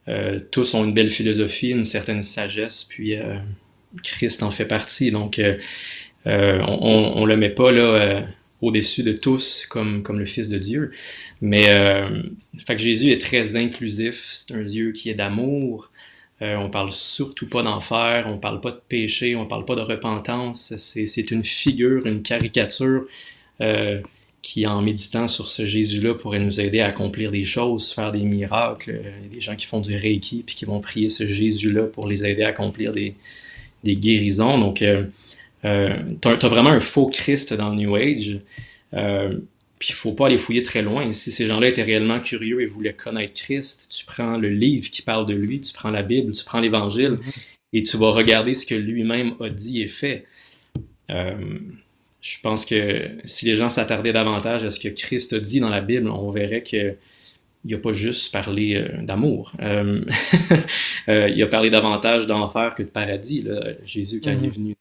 euh, 0.09 0.41
tous 0.51 0.75
ont 0.75 0.85
une 0.85 0.93
belle 0.93 1.11
philosophie, 1.11 1.71
une 1.71 1.85
certaine 1.85 2.23
sagesse, 2.23 2.85
puis 2.85 3.15
Christ 4.03 4.43
en 4.43 4.51
fait 4.51 4.65
partie. 4.65 5.11
Donc, 5.13 5.41
on 6.27 6.31
ne 6.31 7.27
le 7.27 7.37
met 7.37 7.51
pas 7.51 7.71
là 7.71 8.27
au-dessus 8.61 9.03
de 9.03 9.13
tous 9.13 9.65
comme, 9.69 10.03
comme 10.03 10.19
le 10.19 10.25
Fils 10.27 10.49
de 10.49 10.59
Dieu. 10.59 10.91
Mais 11.41 11.67
fait 12.67 12.79
Jésus 12.79 13.11
est 13.11 13.21
très 13.21 13.57
inclusif. 13.57 14.33
C'est 14.33 14.55
un 14.55 14.63
Dieu 14.63 14.93
qui 14.93 15.09
est 15.09 15.15
d'amour. 15.15 15.91
Euh, 16.43 16.57
on 16.57 16.71
parle 16.71 16.91
surtout 16.91 17.47
pas 17.47 17.63
d'enfer, 17.63 18.25
on 18.27 18.39
parle 18.39 18.61
pas 18.63 18.71
de 18.71 18.81
péché, 18.89 19.37
on 19.37 19.47
parle 19.47 19.67
pas 19.67 19.75
de 19.75 19.83
repentance. 19.83 20.75
C'est 20.77 21.31
une 21.31 21.45
figure, 21.45 22.07
une 22.07 22.23
caricature 22.23 23.05
euh, 23.61 24.01
qui, 24.43 24.67
en 24.67 24.83
méditant 24.83 25.29
sur 25.29 25.49
ce 25.49 25.65
Jésus-là, 25.65 26.15
pourrait 26.15 26.39
nous 26.39 26.61
aider 26.61 26.81
à 26.81 26.87
accomplir 26.87 27.31
des 27.31 27.45
choses, 27.45 27.93
faire 27.93 28.13
des 28.13 28.23
miracles. 28.23 29.01
Il 29.21 29.27
y 29.27 29.31
a 29.31 29.35
des 29.35 29.41
gens 29.41 29.57
qui 29.57 29.67
font 29.67 29.81
du 29.81 29.95
Reiki 29.95 30.43
puis 30.45 30.55
qui 30.55 30.65
vont 30.65 30.81
prier 30.81 31.09
ce 31.09 31.27
Jésus-là 31.27 31.85
pour 31.85 32.07
les 32.07 32.25
aider 32.25 32.43
à 32.43 32.49
accomplir 32.49 32.93
des, 32.93 33.15
guérisons. 33.85 34.59
Donc, 34.59 34.83
euh, 34.83 35.05
euh 35.65 35.97
tu 36.21 36.29
as, 36.29 36.49
vraiment 36.49 36.71
un 36.71 36.81
faux 36.81 37.07
Christ 37.07 37.55
dans 37.55 37.71
le 37.71 37.77
New 37.77 37.95
Age. 37.97 38.41
Puis 39.81 39.89
il 39.91 39.95
faut 39.95 40.13
pas 40.13 40.27
aller 40.27 40.37
fouiller 40.37 40.63
très 40.63 40.83
loin. 40.83 41.11
Si 41.13 41.33
ces 41.33 41.47
gens-là 41.47 41.69
étaient 41.69 41.83
réellement 41.83 42.21
curieux 42.21 42.61
et 42.61 42.67
voulaient 42.67 42.93
connaître 42.93 43.33
Christ, 43.33 43.91
tu 43.91 44.05
prends 44.05 44.37
le 44.37 44.51
livre 44.51 44.91
qui 44.91 45.01
parle 45.01 45.27
de 45.27 45.33
lui, 45.33 45.59
tu 45.63 45.73
prends 45.73 45.91
la 45.91 46.03
Bible, 46.03 46.33
tu 46.33 46.45
prends 46.45 46.61
l'Évangile 46.61 47.13
mhm. 47.13 47.33
et 47.73 47.83
tu 47.83 47.97
vas 47.97 48.11
regarder 48.11 48.53
ce 48.53 48.67
que 48.67 48.75
lui-même 48.75 49.35
a 49.41 49.49
dit 49.49 49.81
et 49.81 49.89
fait. 49.89 50.27
Euh, 52.21 52.23
je 52.23 52.41
pense 52.43 52.65
que 52.65 53.11
si 53.25 53.47
les 53.47 53.57
gens 53.57 53.71
s'attardaient 53.71 54.13
davantage 54.13 54.65
à 54.65 54.71
ce 54.71 54.81
que 54.81 54.89
Christ 54.89 55.33
a 55.33 55.41
dit 55.41 55.61
dans 55.61 55.69
la 55.69 55.81
Bible, 55.81 56.09
on 56.09 56.31
verrait 56.31 56.63
que 56.63 56.95
il 57.67 57.73
n'a 57.73 57.79
pas 57.79 57.93
juste 57.93 58.33
parlé 58.33 58.75
euh, 58.75 59.03
d'amour. 59.03 59.53
Euh, 61.09 61.29
il 61.29 61.43
a 61.43 61.47
parlé 61.47 61.71
davantage 61.71 62.27
d'enfer 62.27 62.75
que 62.75 62.83
de 62.83 62.89
paradis, 62.89 63.45
Jésus, 63.85 64.21
quand 64.23 64.31
il 64.31 64.45
est 64.45 64.49
mhm. 64.49 64.53
venu 64.53 64.77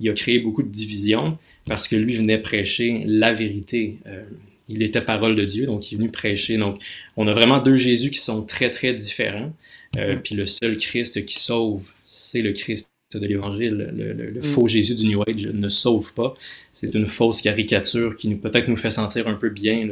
il 0.00 0.08
a 0.08 0.12
créé 0.12 0.38
beaucoup 0.38 0.62
de 0.62 0.70
divisions 0.70 1.38
parce 1.66 1.88
que 1.88 1.96
lui 1.96 2.16
venait 2.16 2.38
prêcher 2.38 3.02
la 3.06 3.32
vérité. 3.32 3.98
Euh, 4.06 4.24
il 4.68 4.82
était 4.82 5.02
parole 5.02 5.36
de 5.36 5.44
Dieu, 5.44 5.66
donc 5.66 5.90
il 5.90 5.96
est 5.96 5.98
venu 5.98 6.10
prêcher. 6.10 6.56
Donc, 6.56 6.82
on 7.16 7.28
a 7.28 7.32
vraiment 7.32 7.58
deux 7.58 7.76
Jésus 7.76 8.10
qui 8.10 8.18
sont 8.18 8.42
très, 8.42 8.70
très 8.70 8.94
différents. 8.94 9.52
Euh, 9.96 10.14
mm-hmm. 10.14 10.20
Puis 10.20 10.34
le 10.34 10.46
seul 10.46 10.76
Christ 10.78 11.24
qui 11.26 11.38
sauve, 11.38 11.92
c'est 12.04 12.40
le 12.40 12.52
Christ 12.52 12.90
de 13.18 13.26
l'Évangile. 13.26 13.92
Le, 13.96 14.40
mm. 14.40 14.42
faux 14.42 14.68
Jésus 14.68 14.94
du 14.94 15.06
New 15.06 15.22
Age 15.22 15.46
ne 15.46 15.68
sauve 15.68 16.12
pas. 16.14 16.34
C'est 16.72 16.94
une 16.94 17.06
fausse 17.06 17.40
caricature 17.40 18.16
qui 18.16 18.34
peut-être 18.34 18.68
nous 18.68 18.76
fait 18.76 18.90
sentir 18.90 19.28
un 19.28 19.34
peu 19.34 19.50
bien, 19.50 19.88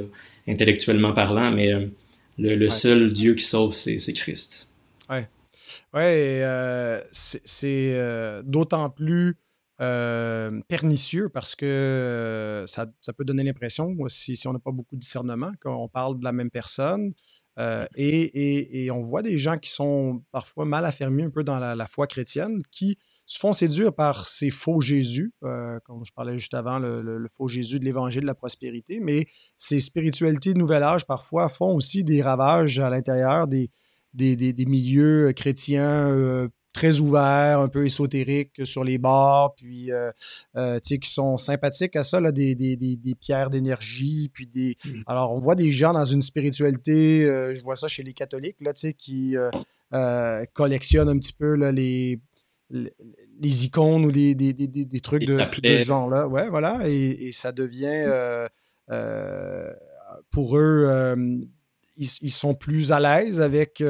intellectuellement 0.49 1.13
parlant, 1.13 1.51
mais 1.51 1.73
euh, 1.73 1.87
le, 2.39 2.69
seul 2.69 3.13
Dieu 3.13 3.35
qui 3.35 3.45
sauve, 3.45 3.73
c'est 3.73 4.13
Christ. 4.13 4.69
Ouais. 5.09 5.29
Ouais, 5.95 7.03
c'est 7.13 8.43
d'autant 8.45 8.91
plus 8.91 9.37
euh, 9.83 10.61
pernicieux 10.69 11.29
parce 11.29 11.57
que 11.57 11.67
euh, 11.67 12.67
ça, 12.69 12.87
peut 13.17 13.25
donner 13.25 13.43
l'impression, 13.43 13.97
si, 14.07 14.37
si 14.37 14.47
on 14.47 14.53
n'a 14.53 14.61
pas 14.61 14.71
beaucoup 14.71 14.95
de 14.95 15.01
discernement, 15.01 15.51
qu'on 15.61 15.89
parle 15.89 16.21
de 16.21 16.25
la 16.25 16.31
même 16.31 16.51
personne. 16.51 17.11
Euh, 17.59 17.85
et, 17.97 18.91
on 18.93 19.01
voit 19.01 19.23
des 19.23 19.39
gens 19.39 19.59
qui 19.59 19.71
sont 19.71 20.23
parfois 20.31 20.67
mal 20.67 20.85
affermis 20.85 21.25
un 21.25 21.31
peu 21.31 21.43
dans 21.43 21.59
la, 21.59 21.87
foi 21.87 22.07
chrétienne, 22.07 22.63
qui 22.71 22.97
se 23.27 23.39
font 23.39 23.53
séduire 23.53 23.95
par 23.95 24.29
ces 24.29 24.51
faux 24.51 24.81
Jésus, 24.81 25.33
comme 25.41 26.05
je 26.05 26.13
parlais 26.13 26.37
juste 26.37 26.55
avant, 26.55 26.79
le, 26.79 27.27
faux 27.33 27.49
Jésus 27.49 27.79
de 27.79 27.85
l'évangile 27.85 28.23
de 28.23 28.27
la 28.27 28.35
prospérité, 28.35 29.01
mais 29.01 29.27
ces 29.57 29.81
spiritualités 29.81 30.53
de 30.55 30.59
nouvel 30.59 30.83
âge 30.83 31.07
parfois 31.07 31.49
font 31.49 31.75
aussi 31.75 32.05
des 32.05 32.21
ravages 32.21 32.79
à 32.79 32.91
l'intérieur 32.91 33.47
des, 33.47 33.71
des, 34.13 34.37
des, 34.37 34.67
milieux 34.67 35.33
chrétiens 35.35 36.51
très 36.73 37.01
ouverts, 37.01 37.61
un 37.61 37.69
peu 37.69 37.85
ésotériques 37.85 38.65
sur 38.67 38.83
les 38.83 38.99
bords, 38.99 39.55
puis 39.55 39.93
euh, 39.93 40.11
euh, 40.57 40.81
qui 40.81 41.11
sont 41.11 41.37
sympathiques 41.37 41.97
à 41.97 42.03
ça, 42.03 42.21
là, 42.21 42.33
des, 42.33 42.55
des, 42.55 42.77
des, 42.77 43.15
pierres 43.15 43.51
d'énergie, 43.51 44.31
puis 44.33 44.47
des... 44.47 44.77
Mmh. 44.85 45.03
Alors, 45.07 45.33
on 45.33 45.39
voit 45.39 45.55
des 45.55 45.71
gens 45.71 45.93
dans 45.93 46.05
une 46.05 46.23
spiritualité, 46.23 47.25
euh, 47.25 47.55
je 47.55 47.63
vois 47.63 47.77
ça 47.77 47.89
chez 47.89 48.03
les 48.03 48.15
catholiques, 48.15 48.61
là, 48.61 48.73
qui 48.73 49.37
collectionnent 50.55 51.11
un 51.11 51.19
petit 51.19 51.35
peu 51.35 51.55
là, 51.55 51.73
les, 51.73 52.21
les, 52.73 53.65
icônes 53.67 54.05
ou 54.05 54.11
les, 54.11 54.35
des, 54.35 54.53
des, 54.53 55.01
trucs 55.01 55.25
de, 55.25 55.39
ce 55.39 55.85
genre-là. 55.85 56.27
Ouais, 56.27 56.49
voilà, 56.49 56.81
et, 56.89 57.29
et 57.29 57.33
ça 57.33 57.53
devient... 57.53 58.49
pour 60.31 60.59
eux, 60.59 61.15
ils, 61.97 62.09
ils, 62.23 62.31
sont 62.31 62.55
plus 62.55 62.91
à 62.91 63.01
l'aise 63.01 63.41
avec 63.41 63.83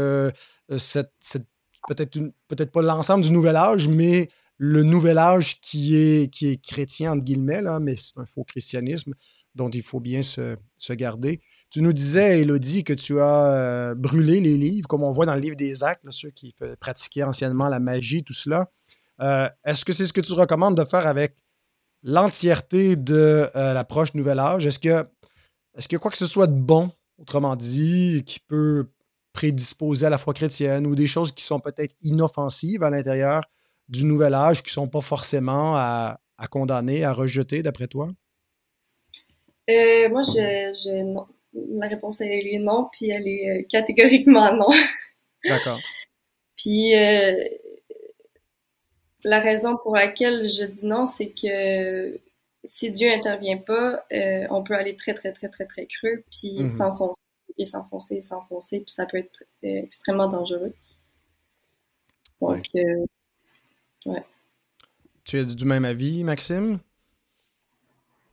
cette, 0.78 1.12
cette 1.20 1.46
peut-être 1.88 2.18
peut-être 2.48 2.72
pas 2.72 2.82
l'ensemble 2.82 3.24
du 3.24 3.30
nouvel 3.30 3.56
âge, 3.56 3.88
mais 3.88 4.28
le 4.56 4.82
nouvel 4.82 5.18
âge 5.18 5.60
qui 5.60 5.96
est, 5.96 6.32
qui 6.32 6.48
est 6.48 6.56
chrétien, 6.56 7.12
entre 7.12 7.24
guillemets, 7.24 7.62
là, 7.62 7.80
mais 7.80 7.96
c'est 7.96 8.16
un 8.18 8.26
faux 8.26 8.44
christianisme 8.44 9.14
dont 9.54 9.70
il 9.70 9.82
faut 9.82 10.00
bien 10.00 10.22
se, 10.22 10.56
garder. 10.90 11.40
Tu 11.70 11.82
nous 11.82 11.92
disais, 11.92 12.40
Elodie, 12.40 12.84
que 12.84 12.92
tu 12.92 13.20
as 13.20 13.52
euh, 13.52 13.94
brûlé 13.94 14.40
les 14.40 14.56
livres, 14.58 14.88
comme 14.88 15.02
on 15.02 15.12
voit 15.12 15.26
dans 15.26 15.34
le 15.34 15.40
livre 15.40 15.56
des 15.56 15.84
actes, 15.84 16.04
ceux 16.10 16.30
qui 16.30 16.54
pratiquaient 16.80 17.22
anciennement 17.22 17.68
la 17.68 17.80
magie, 17.80 18.24
tout 18.24 18.34
cela. 18.34 18.70
Euh, 19.20 19.48
est-ce 19.64 19.84
que 19.84 19.92
c'est 19.92 20.06
ce 20.06 20.12
que 20.12 20.20
tu 20.20 20.32
recommandes 20.32 20.76
de 20.76 20.84
faire 20.84 21.06
avec 21.06 21.36
l'entièreté 22.02 22.96
de 22.96 23.48
euh, 23.54 23.72
l'approche 23.72 24.14
Nouvel 24.14 24.38
Âge? 24.38 24.66
Est-ce 24.66 24.78
que, 24.78 25.06
est-ce 25.76 25.88
que 25.88 25.96
quoi 25.96 26.10
que 26.10 26.18
ce 26.18 26.26
soit 26.26 26.46
de 26.46 26.54
bon, 26.54 26.90
autrement 27.18 27.56
dit, 27.56 28.22
qui 28.26 28.40
peut 28.40 28.88
prédisposés 29.32 30.06
à 30.06 30.10
la 30.10 30.18
foi 30.18 30.34
chrétienne 30.34 30.86
ou 30.86 30.94
des 30.94 31.06
choses 31.06 31.32
qui 31.32 31.42
sont 31.42 31.58
peut-être 31.58 31.94
inoffensives 32.02 32.82
à 32.82 32.90
l'intérieur 32.90 33.42
du 33.88 34.04
nouvel 34.04 34.34
âge 34.34 34.62
qui 34.62 34.68
ne 34.68 34.72
sont 34.72 34.88
pas 34.88 35.00
forcément 35.00 35.74
à, 35.76 36.18
condamner, 36.50 37.04
à 37.04 37.12
rejeter, 37.12 37.62
d'après 37.62 37.86
toi? 37.86 38.10
Euh, 39.70 40.08
moi, 40.08 40.22
je, 40.22 41.02
non. 41.02 41.26
La 41.54 41.86
réponse 41.86 42.20
est 42.22 42.58
non, 42.58 42.88
puis 42.90 43.10
elle 43.10 43.28
est 43.28 43.50
euh, 43.50 43.62
catégoriquement 43.68 44.54
non. 44.54 44.68
D'accord. 45.44 45.78
puis 46.56 46.96
euh, 46.96 47.44
la 49.24 49.40
raison 49.40 49.76
pour 49.76 49.96
laquelle 49.96 50.48
je 50.48 50.64
dis 50.64 50.86
non, 50.86 51.04
c'est 51.04 51.30
que 51.30 52.18
si 52.64 52.90
Dieu 52.90 53.10
intervient 53.12 53.58
pas, 53.58 54.04
on 54.50 54.62
peut 54.62 54.74
aller 54.74 54.96
très, 54.96 55.14
très, 55.14 55.32
très, 55.32 55.48
très, 55.48 55.66
très 55.66 55.86
creux, 55.86 56.24
puis 56.30 56.60
mm-hmm. 56.60 56.70
s'enfoncer 56.70 57.20
et 57.58 57.66
s'enfoncer 57.66 58.14
et 58.16 58.22
s'enfoncer, 58.22 58.80
puis 58.80 58.92
ça 58.92 59.04
peut 59.04 59.18
être 59.18 59.44
extrêmement 59.62 60.28
dangereux. 60.28 60.72
Donc, 62.40 62.64
ouais. 64.06 64.24
Tu 65.24 65.38
es 65.38 65.44
du 65.44 65.64
même 65.64 65.84
avis, 65.84 66.24
Maxime? 66.24 66.78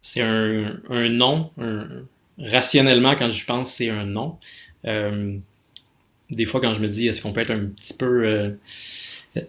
C'est 0.01 0.21
un, 0.21 0.79
un, 0.89 1.09
non. 1.09 1.51
rationnellement, 2.37 3.15
quand 3.15 3.29
je 3.29 3.45
pense, 3.45 3.73
c'est 3.73 3.89
un 3.89 4.05
non. 4.05 4.37
Euh, 4.85 5.37
des 6.29 6.45
fois, 6.45 6.61
quand 6.61 6.73
je 6.73 6.79
me 6.79 6.87
dis, 6.87 7.07
est-ce 7.07 7.21
qu'on 7.21 7.33
peut 7.33 7.41
être 7.41 7.51
un 7.51 7.65
petit 7.65 7.93
peu 7.93 8.55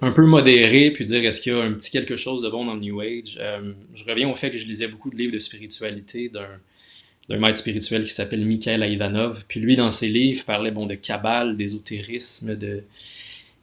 un 0.03 0.13
peu 0.13 0.27
modéré, 0.27 0.91
puis 0.91 1.05
dire 1.05 1.25
est-ce 1.25 1.41
qu'il 1.41 1.53
y 1.53 1.55
a 1.55 1.63
un 1.63 1.73
petit 1.73 1.91
quelque 1.91 2.17
chose 2.17 2.43
de 2.43 2.49
bon 2.51 2.67
dans 2.67 2.75
le 2.75 2.81
New 2.81 3.01
Age. 3.01 3.41
je 3.95 4.05
reviens 4.05 4.29
au 4.29 4.35
fait 4.35 4.51
que 4.51 4.59
je 4.59 4.67
lisais 4.67 4.89
beaucoup 4.89 5.11
de 5.11 5.17
livres 5.17 5.33
de 5.33 5.39
spiritualité 5.39 6.29
d'un 6.29 6.61
d'un 7.31 7.39
maître 7.39 7.59
spirituel 7.59 8.05
qui 8.05 8.13
s'appelle 8.13 8.45
Mikhail 8.45 8.83
Ivanov. 8.93 9.45
Puis 9.47 9.61
lui, 9.61 9.77
dans 9.77 9.91
ses 9.91 10.09
livres, 10.09 10.45
parlait 10.45 10.73
bon, 10.73 10.87
de 10.87 10.97
cabale, 10.97 11.57
d'ésotérisme, 11.57 12.57
de, 12.57 12.83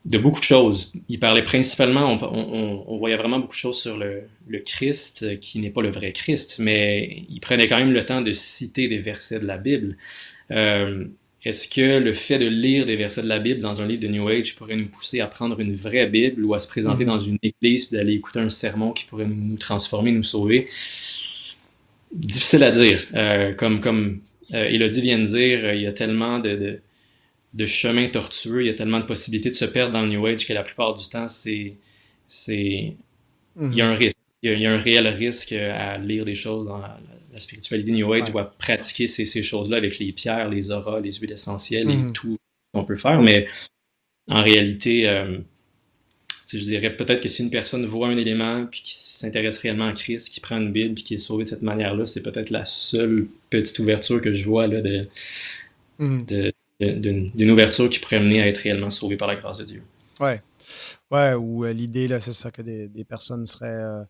de 0.08 0.18
beaucoup 0.18 0.40
de 0.40 0.46
choses. 0.46 0.94
Il 1.10 1.20
parlait 1.20 1.44
principalement, 1.44 2.18
on, 2.32 2.98
voyait 2.98 3.18
vraiment 3.18 3.40
beaucoup 3.40 3.56
de 3.56 3.60
choses 3.60 3.82
sur 3.82 3.98
le, 3.98 4.24
Christ, 4.66 5.40
qui 5.42 5.60
n'est 5.60 5.70
pas 5.70 5.82
le 5.82 5.92
vrai 5.92 6.14
Christ, 6.14 6.60
mais 6.60 7.24
il 7.30 7.42
prenait 7.42 7.68
quand 7.68 7.78
même 7.78 7.92
le 7.92 8.06
temps 8.06 8.22
de 8.22 8.32
citer 8.32 8.88
des 8.88 9.00
versets 9.00 9.40
de 9.40 9.46
la 9.46 9.58
Bible. 9.58 9.98
Euh, 10.52 11.06
est-ce 11.44 11.68
que 11.68 12.00
le 12.00 12.14
fait 12.14 12.40
de 12.40 12.48
lire 12.48 12.86
des 12.86 12.96
versets 12.96 13.22
de 13.22 13.28
la 13.28 13.40
Bible 13.40 13.60
dans 13.60 13.82
un 13.82 13.88
livre 13.88 14.02
de 14.02 14.08
New 14.08 14.28
Age 14.30 14.56
pourrait 14.56 14.78
nous 14.78 14.88
pousser 14.88 15.20
à 15.20 15.28
prendre 15.28 15.60
une 15.60 15.76
vraie 15.76 16.08
Bible 16.08 16.46
ou 16.46 16.54
à 16.54 16.60
se 16.60 16.70
présenter 16.70 17.04
mm-hmm. 17.04 17.08
dans 17.08 17.20
une 17.20 17.38
église 17.44 17.92
et 17.92 17.98
d'aller 17.98 18.14
écouter 18.14 18.40
un 18.40 18.50
sermon 18.50 18.92
qui 18.92 19.04
pourrait 19.06 19.28
nous 19.28 19.58
transformer, 19.58 20.14
nous 20.14 20.24
sauver? 20.24 20.68
Difficile 22.14 22.64
à 22.64 22.72
dire. 22.72 23.06
Euh, 23.14 23.54
comme 23.54 23.82
comme 23.82 24.22
euh, 24.54 24.70
Elodie 24.70 25.02
vient 25.02 25.20
de 25.20 25.26
dire, 25.26 25.66
euh, 25.66 25.76
il 25.76 25.82
y 25.82 25.88
a 25.88 25.92
tellement 25.92 26.40
de, 26.40 26.56
de, 26.56 26.80
chemins 27.66 28.08
tortueux, 28.08 28.64
il 28.64 28.68
y 28.68 28.70
a 28.70 28.74
tellement 28.74 29.00
de 29.00 29.06
possibilités 29.06 29.50
de 29.50 29.56
se 29.56 29.66
perdre 29.66 29.94
dans 29.94 30.02
le 30.02 30.10
New 30.10 30.26
Age 30.26 30.48
que 30.48 30.54
la 30.54 30.64
plupart 30.64 30.94
du 30.96 31.08
temps, 31.08 31.28
c'est. 31.28 31.76
c'est 32.28 32.94
Il 33.60 33.74
y 33.74 33.82
a 33.82 33.88
un 33.88 33.92
mhm. 33.92 33.98
risque. 33.98 34.18
Il 34.44 34.60
y 34.60 34.66
a, 34.68 34.72
un 34.72 34.78
réel 34.78 35.08
risque 35.08 35.52
à 35.52 35.98
lire 35.98 36.24
des 36.24 36.36
choses 36.36 36.68
dans 36.68 36.78
la, 36.78 37.00
spiritualité 37.40 37.92
New 37.92 38.14
Age 38.14 38.32
ou 38.34 38.40
à 38.40 38.46
pratiquer 38.46 39.08
ces, 39.08 39.26
ces 39.26 39.44
choses-là 39.44 39.78
avec 39.78 40.00
les 40.00 40.12
pierres, 40.12 40.50
les 40.50 40.72
auras, 40.72 41.00
les 41.00 41.12
huiles 41.12 41.32
essentielles 41.32 41.90
et 41.90 41.96
mhm. 41.96 42.12
tout 42.12 42.34
ce 42.34 42.80
qu'on 42.80 42.86
peut 42.86 42.98
faire. 42.98 43.22
Mais 43.22 43.48
en 44.28 44.42
réalité, 44.42 45.06
je 46.56 46.64
dirais 46.64 46.96
peut-être 46.96 47.22
que 47.22 47.28
si 47.28 47.44
une 47.44 47.50
personne 47.50 47.86
voit 47.86 48.08
un 48.08 48.18
élément 48.18 48.66
puis 48.66 48.82
qui 48.82 48.96
s'intéresse 48.96 49.58
réellement 49.58 49.88
à 49.88 49.94
Christ, 49.94 50.30
qui 50.30 50.40
prend 50.40 50.58
une 50.58 50.72
Bible 50.72 50.96
puis 50.96 51.04
qui 51.04 51.14
est 51.16 51.20
sauvé 51.20 51.44
de 51.44 51.50
cette 51.50 51.62
manière-là, 51.62 52.06
c'est 52.06 52.24
peut-être 52.24 52.52
la 52.52 52.64
seule 52.64 53.28
petite 53.50 53.78
ouverture 53.80 54.22
que 54.22 54.34
je 54.34 54.46
vois 54.46 54.68
là, 54.68 54.82
de, 54.82 55.08
mm. 56.00 56.26
D'une 56.80 57.52
ouverture 57.52 57.90
qui 57.90 58.00
pourrait 58.00 58.20
mener 58.20 58.42
à 58.42 58.48
être 58.48 58.58
réellement 58.58 58.90
sauvé 58.90 59.18
par 59.18 59.28
la 59.28 59.36
grâce 59.36 59.58
de 59.58 59.66
Dieu. 59.66 59.84
Ouais. 60.20 60.42
Ouais, 61.12 61.34
ou 61.34 61.66
euh, 61.66 61.72
l'idée, 61.72 62.08
là, 62.08 62.20
c'est 62.20 62.34
ça, 62.34 62.52
que 62.52 62.62
des, 62.62 63.06
personnes 63.06 63.46
seraient 63.46 63.68
euh, 63.68 64.04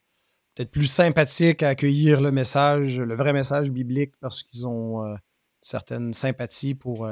peut-être 0.56 0.72
plus 0.72 0.88
sympathiques 0.88 1.64
à 1.64 1.70
accueillir 1.70 2.22
le 2.22 2.32
message, 2.32 3.00
le 3.00 3.16
vrai 3.16 3.34
message 3.34 3.72
biblique, 3.72 4.14
parce 4.20 4.44
qu'ils 4.44 4.68
ont 4.68 5.06
euh, 5.06 5.16
certaines 5.62 6.14
sympathies 6.14 6.76
pour 6.76 7.08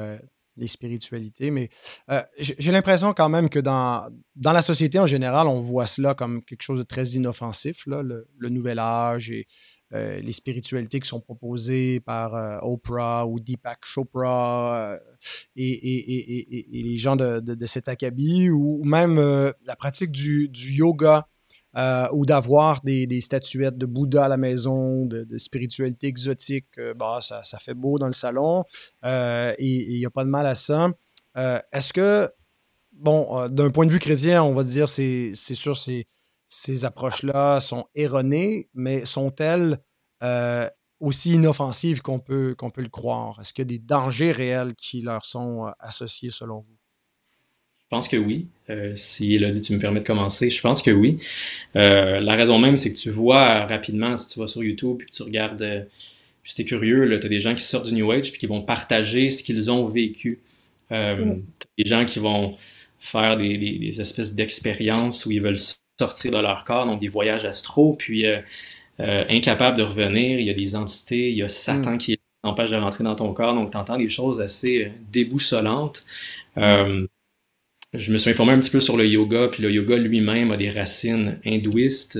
des 0.56 0.68
spiritualités. 0.68 1.50
Mais 1.50 1.68
j'ai 2.38 2.72
l'impression 2.72 3.12
quand 3.12 3.28
même 3.28 3.50
que 3.50 3.58
dans, 3.58 4.08
dans 4.34 4.52
la 4.52 4.62
société 4.62 4.98
en 4.98 5.06
général, 5.06 5.46
on 5.46 5.60
voit 5.60 5.86
cela 5.86 6.14
comme 6.14 6.42
quelque 6.42 6.62
chose 6.62 6.78
de 6.78 6.84
très 6.84 7.04
inoffensif, 7.10 7.86
là, 7.86 8.02
le, 8.02 8.48
nouvel 8.48 8.78
âge 8.78 9.30
et 9.30 9.46
euh, 9.94 10.20
les 10.20 10.32
spiritualités 10.32 11.00
qui 11.00 11.08
sont 11.08 11.20
proposées 11.20 12.00
par 12.00 12.34
euh, 12.34 12.58
Oprah 12.62 13.26
ou 13.26 13.38
Deepak 13.38 13.84
Chopra 13.84 14.98
et, 15.54 16.76
et, 16.78 16.82
les 16.82 16.96
gens 16.96 17.16
de, 17.16 17.40
de, 17.40 17.54
de 17.54 17.66
cet 17.66 17.88
acabit, 17.88 18.50
ou 18.50 18.82
même 18.84 19.16
la 19.64 19.76
pratique 19.76 20.10
du, 20.10 20.50
yoga 20.52 21.26
euh, 21.76 22.08
ou 22.12 22.24
d'avoir 22.24 22.80
des, 22.82 23.20
statuettes 23.20 23.76
de 23.76 23.84
Bouddha 23.84 24.24
à 24.24 24.28
la 24.28 24.38
maison, 24.38 25.04
de, 25.04 25.26
spiritualité 25.36 26.06
exotique. 26.06 26.66
Euh, 26.78 26.94
bah, 26.94 27.20
ça, 27.20 27.58
fait 27.58 27.74
beau 27.74 27.98
dans 27.98 28.06
le 28.06 28.14
salon 28.14 28.64
euh, 29.04 29.52
et 29.58 29.92
il 29.92 29.98
n'y 29.98 30.06
a 30.06 30.10
pas 30.10 30.24
de 30.24 30.30
mal 30.30 30.46
à 30.46 30.54
ça. 30.54 30.90
Est-ce 31.36 31.92
que, 31.92 32.30
bon, 32.92 33.46
d'un 33.50 33.70
point 33.70 33.84
de 33.84 33.92
vue 33.92 33.98
chrétien, 33.98 34.42
on 34.42 34.54
va 34.54 34.64
dire, 34.64 34.88
c'est 34.88 35.34
sûr, 35.34 35.76
ces, 35.76 36.06
ces 36.46 36.84
approches-là 36.84 37.60
sont 37.60 37.86
erronées, 37.94 38.68
mais 38.74 39.04
sont-elles 39.04 39.78
aussi 41.00 41.32
inoffensives 41.32 42.00
qu'on 42.00 42.18
peut, 42.18 42.54
qu'on 42.56 42.70
peut 42.70 42.82
le 42.82 42.88
croire? 42.88 43.40
Est-ce 43.40 43.52
qu'il 43.52 43.62
y 43.62 43.68
a 43.74 43.78
des 43.78 43.78
dangers 43.78 44.32
réels 44.32 44.74
qui 44.74 45.02
leur 45.02 45.24
sont 45.24 45.70
associés 45.78 46.30
selon 46.30 46.60
vous? 46.60 46.76
Je 47.86 47.88
pense 47.90 48.08
que 48.08 48.16
oui. 48.16 48.48
Euh, 48.68 48.96
si 48.96 49.34
Elodie, 49.34 49.62
tu 49.62 49.72
me 49.72 49.78
permets 49.78 50.00
de 50.00 50.06
commencer, 50.06 50.50
je 50.50 50.60
pense 50.60 50.82
que 50.82 50.90
oui. 50.90 51.18
Euh, 51.76 52.18
la 52.18 52.34
raison 52.34 52.58
même, 52.58 52.76
c'est 52.76 52.92
que 52.92 52.98
tu 52.98 53.10
vois 53.10 53.64
rapidement, 53.66 54.16
si 54.16 54.28
tu 54.28 54.40
vas 54.40 54.48
sur 54.48 54.64
YouTube 54.64 55.02
et 55.02 55.04
que 55.04 55.12
tu 55.12 55.22
regardes, 55.22 55.62
euh, 55.62 55.84
si 56.42 56.56
tu 56.56 56.62
es 56.62 56.64
curieux, 56.64 57.08
tu 57.20 57.26
as 57.26 57.28
des 57.28 57.38
gens 57.38 57.54
qui 57.54 57.62
sortent 57.62 57.86
du 57.86 57.94
New 57.94 58.10
Age 58.10 58.32
puis 58.32 58.40
qui 58.40 58.46
vont 58.46 58.62
partager 58.62 59.30
ce 59.30 59.44
qu'ils 59.44 59.70
ont 59.70 59.86
vécu. 59.86 60.40
Euh, 60.90 61.36
des 61.78 61.84
gens 61.84 62.04
qui 62.04 62.18
vont 62.18 62.56
faire 62.98 63.36
des, 63.36 63.56
des, 63.56 64.00
espèces 64.00 64.34
d'expériences 64.34 65.24
où 65.26 65.30
ils 65.30 65.40
veulent 65.40 65.58
sortir 65.98 66.30
de 66.30 66.38
leur 66.38 66.64
corps, 66.64 66.84
donc 66.84 67.00
des 67.00 67.08
voyages 67.08 67.44
astro, 67.44 67.94
puis 67.94 68.24
incapables 68.98 69.76
de 69.76 69.82
revenir. 69.82 70.38
Il 70.38 70.46
y 70.46 70.50
a 70.50 70.54
des 70.54 70.76
entités, 70.76 71.30
il 71.30 71.36
y 71.36 71.42
a 71.42 71.48
Satan 71.48 71.92
mm. 71.92 71.98
qui 71.98 72.18
empêche 72.46 72.70
de 72.70 72.76
rentrer 72.76 73.04
dans 73.04 73.14
ton 73.14 73.32
corps, 73.32 73.54
donc 73.54 73.70
tu 73.72 73.76
entends 73.76 73.98
des 73.98 74.08
choses 74.08 74.40
assez 74.40 74.92
déboussolantes. 75.12 76.04
Euh, 76.56 77.06
je 77.94 78.12
me 78.12 78.18
suis 78.18 78.30
informé 78.30 78.52
un 78.52 78.60
petit 78.60 78.70
peu 78.70 78.80
sur 78.80 78.96
le 78.96 79.06
yoga, 79.06 79.48
puis 79.48 79.62
le 79.62 79.70
yoga 79.70 79.96
lui-même 79.96 80.52
a 80.52 80.56
des 80.56 80.70
racines 80.70 81.38
hindouistes, 81.44 82.18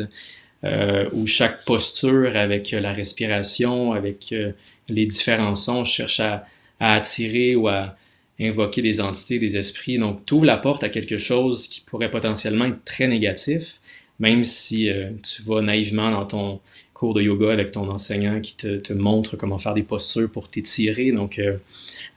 euh, 0.64 1.08
où 1.12 1.26
chaque 1.26 1.64
posture 1.64 2.36
avec 2.36 2.70
la 2.70 2.92
respiration, 2.92 3.92
avec 3.92 4.32
euh, 4.32 4.52
les 4.88 5.06
différents 5.06 5.54
sons, 5.54 5.84
cherche 5.84 6.20
à, 6.20 6.46
attirer 6.78 7.56
ou 7.56 7.68
à 7.68 7.96
invoquer 8.40 8.82
des 8.82 9.00
entités, 9.00 9.38
des 9.38 9.56
esprits. 9.56 9.98
Donc, 9.98 10.24
tu 10.26 10.34
ouvres 10.34 10.44
la 10.44 10.58
porte 10.58 10.84
à 10.84 10.88
quelque 10.88 11.18
chose 11.18 11.68
qui 11.68 11.80
pourrait 11.80 12.10
potentiellement 12.10 12.66
être 12.66 12.82
très 12.84 13.08
négatif, 13.08 13.80
même 14.18 14.44
si 14.44 14.90
euh, 14.90 15.10
tu 15.22 15.42
vas 15.42 15.62
naïvement 15.62 16.10
dans 16.10 16.24
ton 16.24 16.60
cours 16.92 17.14
de 17.14 17.22
yoga 17.22 17.52
avec 17.52 17.72
ton 17.72 17.88
enseignant 17.88 18.40
qui 18.40 18.56
te, 18.56 18.92
montre 18.92 19.36
comment 19.36 19.58
faire 19.58 19.74
des 19.74 19.82
postures 19.82 20.30
pour 20.30 20.48
t'étirer. 20.48 21.12
Donc, 21.12 21.38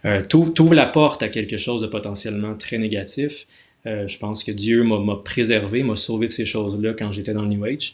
euh, 0.05 0.23
ouvres 0.33 0.75
la 0.75 0.85
porte 0.85 1.23
à 1.23 1.29
quelque 1.29 1.57
chose 1.57 1.81
de 1.81 1.87
potentiellement 1.87 2.55
très 2.55 2.77
négatif. 2.77 3.45
Euh, 3.85 4.07
je 4.07 4.17
pense 4.17 4.43
que 4.43 4.51
Dieu 4.51 4.83
m'a 4.83 5.15
préservé, 5.15 5.83
m'a 5.83 5.95
sauvé 5.95 6.27
de 6.27 6.31
ces 6.31 6.45
choses-là 6.45 6.93
quand 6.97 7.11
j'étais 7.11 7.33
dans 7.33 7.43
le 7.43 7.49
New 7.49 7.63
Age. 7.63 7.93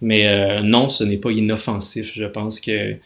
Mais 0.00 0.28
euh, 0.28 0.60
non, 0.62 0.88
ce 0.88 1.04
n'est 1.04 1.16
pas 1.16 1.30
inoffensif. 1.30 2.12
Je 2.14 2.24
pense 2.24 2.60
que 2.60 2.96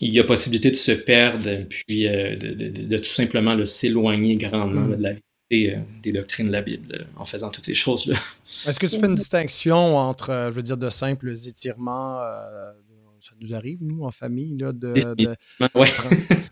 il 0.00 0.12
y 0.12 0.20
a 0.20 0.24
possibilité 0.24 0.70
de 0.70 0.76
se 0.76 0.92
perdre, 0.92 1.64
puis 1.68 2.06
euh, 2.06 2.36
de, 2.36 2.52
de, 2.52 2.68
de, 2.68 2.98
tout 2.98 3.04
simplement 3.04 3.64
s'éloigner 3.64 4.34
grandement 4.36 4.82
mm. 4.82 4.96
de 4.96 5.02
la 5.02 5.10
vérité 5.10 5.78
des 6.02 6.12
doctrines 6.12 6.48
de 6.48 6.52
la 6.52 6.62
Bible 6.62 7.06
en 7.16 7.24
faisant 7.24 7.50
toutes 7.50 7.64
ces 7.64 7.74
choses-là. 7.74 8.16
Est-ce 8.66 8.80
que 8.80 8.86
tu 8.86 8.98
fais 8.98 9.06
une 9.06 9.14
distinction 9.14 9.96
entre, 9.96 10.48
je 10.50 10.54
veux 10.54 10.62
dire, 10.62 10.76
de 10.76 10.90
simples 10.90 11.32
étirements 11.32 12.20
ça 13.24 13.32
nous 13.40 13.54
arrive, 13.54 13.78
nous, 13.80 14.04
en 14.04 14.10
famille, 14.10 14.58
là, 14.58 14.72
de, 14.72 14.94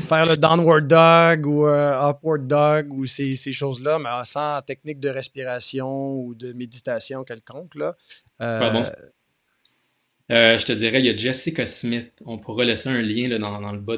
faire 0.09 0.27
le 0.27 0.37
downward 0.37 0.87
dog 0.87 1.47
ou 1.47 1.67
euh, 1.67 2.11
upward 2.11 2.47
dog 2.47 2.95
ou 2.95 3.05
ces, 3.05 3.37
ces 3.37 3.53
choses-là, 3.53 3.99
mais 3.99 4.09
sans 4.25 4.63
technique 4.63 4.99
de 4.99 5.11
respiration 5.11 6.15
ou 6.15 6.35
de 6.35 6.55
méditation 6.55 7.25
quelconque. 7.25 7.75
Là. 7.75 7.95
Euh, 8.41 8.85
euh, 10.33 10.59
je 10.59 10.67
te 10.67 10.73
dirais, 10.73 11.01
il 11.01 11.07
y 11.07 11.11
a 11.11 11.17
Jessica 11.17 11.67
Smith. 11.67 12.11
On 12.25 12.39
pourra 12.39 12.65
laisser 12.65 12.89
un 12.89 13.03
lien 13.03 13.29
dans, 13.39 13.73
le 13.73 13.79
bas 13.79 13.97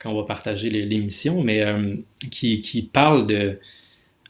quand 0.00 0.10
on 0.10 0.20
va 0.20 0.26
partager 0.26 0.70
l'émission, 0.70 1.42
mais 1.42 1.64
qui, 2.30 2.60
qui, 2.60 2.82
parle 2.82 3.26
de 3.26 3.58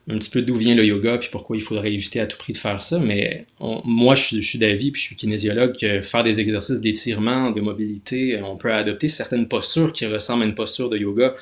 un 0.09 0.19
petit 0.19 0.31
peu 0.31 0.43
d'où 0.43 0.57
vient 0.57 0.75
le 0.75 0.85
yoga 0.85 1.19
puis 1.19 1.29
pourquoi 1.31 1.57
il 1.57 1.63
faudrait 1.63 1.93
éviter 1.93 2.19
à 2.21 2.27
tout 2.27 2.37
prix 2.37 2.53
de 2.53 2.59
faire 2.59 2.83
ça. 2.83 2.99
Mais 2.99 3.47
moi, 3.85 4.15
je, 4.15 4.41
suis 4.41 4.59
d'avis, 4.59 4.91
puis 4.91 5.01
je 5.01 5.07
suis 5.07 5.17
kinésiologue, 5.17 5.77
que 5.79 6.01
faire 6.01 6.25
des 6.25 6.41
exercices 6.41 6.81
d'étirement, 6.81 7.51
de 7.51 7.61
mobilité, 7.61 8.41
on 8.43 8.57
peut 8.57 8.73
adopter 8.73 9.09
certaines 9.09 9.49
postures 9.49 9.93
qui 9.93 10.07
ressemblent 10.07 10.43
à 10.43 10.47
une 10.47 10.55
posture 10.55 10.91
de 10.91 10.99
yoga, 10.99 11.35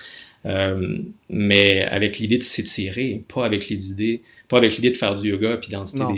euh, 0.46 0.98
mais 1.28 1.82
avec 1.82 2.18
l'idée 2.18 2.38
de 2.38 2.42
s'étirer, 2.42 3.22
pas 3.28 3.44
avec 3.44 3.68
l'idée, 3.68 4.22
pas 4.48 4.58
avec 4.58 4.74
l'idée 4.76 4.90
de 4.90 4.96
faire 4.96 5.14
du 5.14 5.30
yoga 5.30 5.56
puis 5.58 5.70
d'attirer 5.70 6.14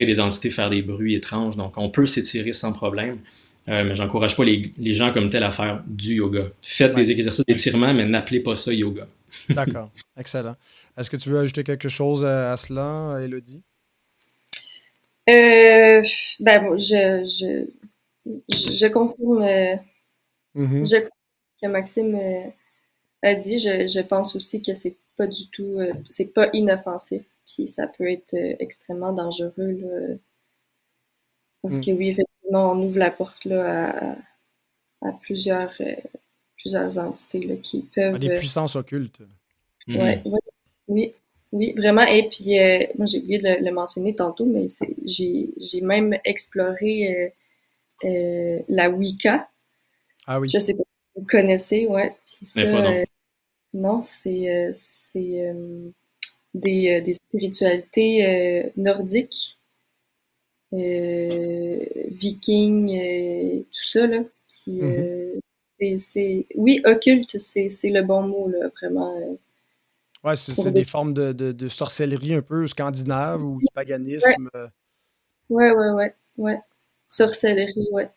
des, 0.00 0.20
entités, 0.20 0.50
faire 0.50 0.70
des 0.70 0.82
bruits 0.82 1.14
étranges. 1.14 1.56
Donc, 1.56 1.78
on 1.78 1.90
peut 1.90 2.06
s'étirer 2.06 2.52
sans 2.52 2.72
problème. 2.72 3.18
Euh, 3.68 3.84
mais 3.84 3.94
j'encourage 3.94 4.34
pas 4.34 4.44
les, 4.44 4.92
gens 4.94 5.12
comme 5.12 5.28
tel 5.28 5.42
à 5.42 5.50
faire 5.50 5.82
du 5.86 6.14
yoga. 6.14 6.44
Faites 6.62 6.94
des 6.94 7.10
exercices 7.10 7.44
d'étirement, 7.44 7.92
mais 7.92 8.06
n'appelez 8.06 8.40
pas 8.40 8.56
ça 8.56 8.72
yoga. 8.72 9.06
D'accord, 9.50 9.90
excellent. 10.18 10.56
Est-ce 10.96 11.10
que 11.10 11.16
tu 11.16 11.28
veux 11.28 11.38
ajouter 11.38 11.64
quelque 11.64 11.88
chose 11.88 12.24
à, 12.24 12.56
cela, 12.56 13.18
Elodie? 13.22 13.62
Euh, 15.28 16.02
ben, 16.40 16.78
je, 16.78 17.26
je, 17.26 17.66
je, 18.48 18.86
confirme, 18.88 19.42
euh, 19.42 19.76
mm-hmm. 20.56 20.84
ce 20.86 20.96
que 21.62 21.68
Maxime 21.68 22.14
euh, 22.14 22.48
a 23.22 23.34
dit. 23.34 23.58
Je, 23.58 24.00
pense 24.00 24.36
aussi 24.36 24.62
que 24.62 24.74
c'est 24.74 24.96
pas 25.16 25.26
du 25.26 25.48
tout, 25.50 25.78
c'est 26.08 26.32
pas 26.32 26.48
inoffensif, 26.52 27.24
puis 27.46 27.68
ça 27.68 27.86
peut 27.86 28.10
être 28.10 28.34
extrêmement 28.34 29.12
dangereux. 29.12 30.20
parce 31.62 31.78
mm. 31.78 31.84
que 31.84 31.90
oui, 31.92 32.08
effectivement, 32.08 32.72
on 32.72 32.82
ouvre 32.82 32.98
la 32.98 33.10
porte 33.10 33.44
là, 33.44 34.16
à, 35.02 35.12
plusieurs, 35.20 35.74
plusieurs 36.56 36.98
entités 36.98 37.58
qui 37.62 37.82
peuvent. 37.94 38.14
À 38.14 38.18
des 38.18 38.32
puissances 38.32 38.76
occultes. 38.76 39.20
Ouais, 39.88 40.22
mm. 40.24 40.32
Oui, 40.88 41.14
oui, 41.52 41.74
vraiment. 41.76 42.02
Et 42.02 42.28
puis, 42.28 42.58
euh, 42.58 42.84
moi, 42.96 43.06
j'ai 43.06 43.18
oublié 43.18 43.38
de 43.38 43.64
le, 43.64 43.72
mentionner 43.72 44.14
tantôt, 44.14 44.44
mais 44.44 44.66
j'ai 45.04 45.80
même 45.80 46.18
exploré 46.24 47.32
euh, 48.04 48.08
euh, 48.08 48.60
la 48.68 48.90
Wicca. 48.90 49.48
Ah 50.26 50.40
oui. 50.40 50.50
Je 50.52 50.58
sais 50.58 50.74
pas 50.74 50.82
Vous 51.18 51.26
connaissez, 51.26 51.86
ouais. 51.86 52.16
Puis 52.24 52.46
ça, 52.46 52.60
euh, 52.60 53.04
non, 53.74 54.02
c'est 54.02 54.70
c'est 54.72 55.52
des, 56.54 57.00
des, 57.00 57.14
spiritualités 57.14 58.70
nordiques, 58.76 59.58
vikings, 62.06 63.64
tout 63.64 63.84
ça, 63.84 64.06
là. 64.06 64.22
Puis 64.46 64.80
mm-hmm. 64.80 65.98
c'est, 65.98 66.46
oui, 66.54 66.80
occulte, 66.84 67.36
c'est 67.36 67.68
le 67.84 68.02
bon 68.02 68.22
mot, 68.22 68.48
là, 68.48 68.68
vraiment. 68.80 69.12
Ouais, 70.22 70.36
c'est 70.36 70.70
des 70.70 70.84
formes 70.84 71.14
de, 71.14 71.32
de, 71.32 71.68
sorcellerie 71.68 72.34
un 72.34 72.42
peu 72.42 72.64
scandinave 72.68 73.44
ou 73.44 73.58
du 73.58 73.66
paganisme. 73.74 74.48
Ouais, 75.50 75.72
ouais, 75.72 75.90
ouais, 75.90 76.14
ouais. 76.36 76.60
Sorcellerie, 77.08 77.88
ouais. 77.90 78.08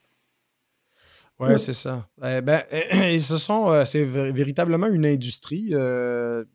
Ouais, 1.41 1.57
c'est 1.57 1.73
ça. 1.73 2.07
Eh 2.23 2.41
ben, 2.41 2.63
et 2.71 3.19
ce 3.19 3.37
sont, 3.37 3.69
euh, 3.69 3.85
c'est 3.85 4.05
véritablement 4.05 4.87
une 4.87 5.05
industrie 5.05 5.69
euh, 5.73 6.45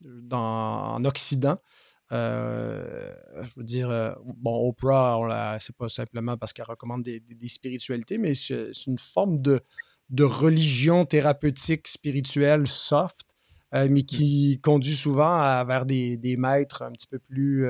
dans, 0.00 0.94
en 0.94 1.04
Occident. 1.04 1.58
Euh, 2.12 3.14
je 3.42 3.50
veux 3.56 3.64
dire, 3.64 4.16
bon, 4.24 4.68
Oprah, 4.68 5.56
c'est 5.58 5.74
pas 5.74 5.88
simplement 5.88 6.36
parce 6.36 6.52
qu'elle 6.52 6.66
recommande 6.66 7.02
des, 7.02 7.48
spiritualités, 7.48 8.18
mais 8.18 8.34
c'est 8.34 8.70
une 8.86 8.98
forme 8.98 9.42
de, 9.42 9.60
de 10.10 10.22
religion 10.22 11.04
thérapeutique 11.04 11.88
spirituelle 11.88 12.68
soft 12.68 13.26
euh, 13.74 13.88
mais 13.90 14.02
qui 14.02 14.60
conduit 14.62 14.94
souvent 14.94 15.64
vers 15.64 15.84
des, 15.86 16.36
maîtres 16.38 16.82
un 16.82 16.92
petit 16.92 17.08
peu 17.08 17.18
plus, 17.18 17.66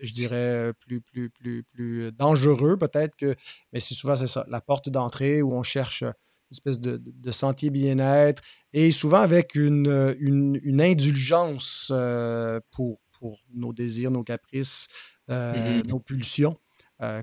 je 0.00 0.12
dirais, 0.12 0.72
plus, 0.80 1.00
plus, 1.00 1.30
plus, 1.30 1.62
plus 1.64 2.12
dangereux 2.12 2.76
peut-être 2.76 3.16
que, 3.16 3.34
mais 3.72 3.80
c'est 3.80 3.94
souvent 3.94 4.16
c'est 4.16 4.26
ça, 4.26 4.44
la 4.48 4.60
porte 4.60 4.88
d'entrée 4.88 5.42
où 5.42 5.52
on 5.52 5.62
cherche 5.62 6.02
une 6.02 6.12
espèce 6.52 6.80
de, 6.80 7.30
sentier 7.30 7.70
bien-être 7.70 8.42
et 8.72 8.90
souvent 8.90 9.20
avec 9.20 9.54
une, 9.54 10.16
une, 10.18 10.80
indulgence 10.80 11.90
euh, 11.94 12.60
pour, 12.72 13.00
pour 13.18 13.38
nos 13.54 13.72
désirs, 13.72 14.10
nos 14.10 14.24
caprices, 14.24 14.88
mm-hmm. 15.28 15.86
nos 15.86 16.00
pulsions 16.00 16.58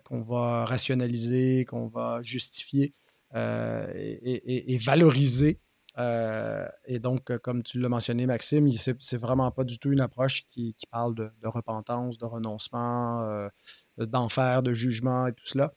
qu'on 0.05 0.21
va 0.21 0.65
rationaliser, 0.65 1.65
qu'on 1.65 1.88
va 1.88 2.19
justifier 2.23 2.95
et, 3.36 4.80
valoriser. 4.82 5.59
Euh, 5.98 6.68
et 6.86 7.00
donc, 7.00 7.32
euh, 7.32 7.39
comme 7.39 7.64
tu 7.64 7.80
l'as 7.80 7.89
mentionné, 7.89 8.26
Maxime, 8.28 8.70
c'est 8.72 9.18
vraiment 9.18 9.50
pas 9.52 9.64
du 9.64 9.80
tout 9.80 9.91
une 9.91 10.00
approche 10.00 10.45
qui, 10.48 10.76
parle 10.91 11.16
de, 11.16 11.32
repentance, 11.43 12.18
de 12.18 12.26
renoncement, 12.26 13.24
euh, 13.24 13.50
d'enfer, 13.98 14.62
de 14.62 14.74
jugement 14.74 15.28
et 15.28 15.34
tout 15.34 15.45
cela. 15.45 15.74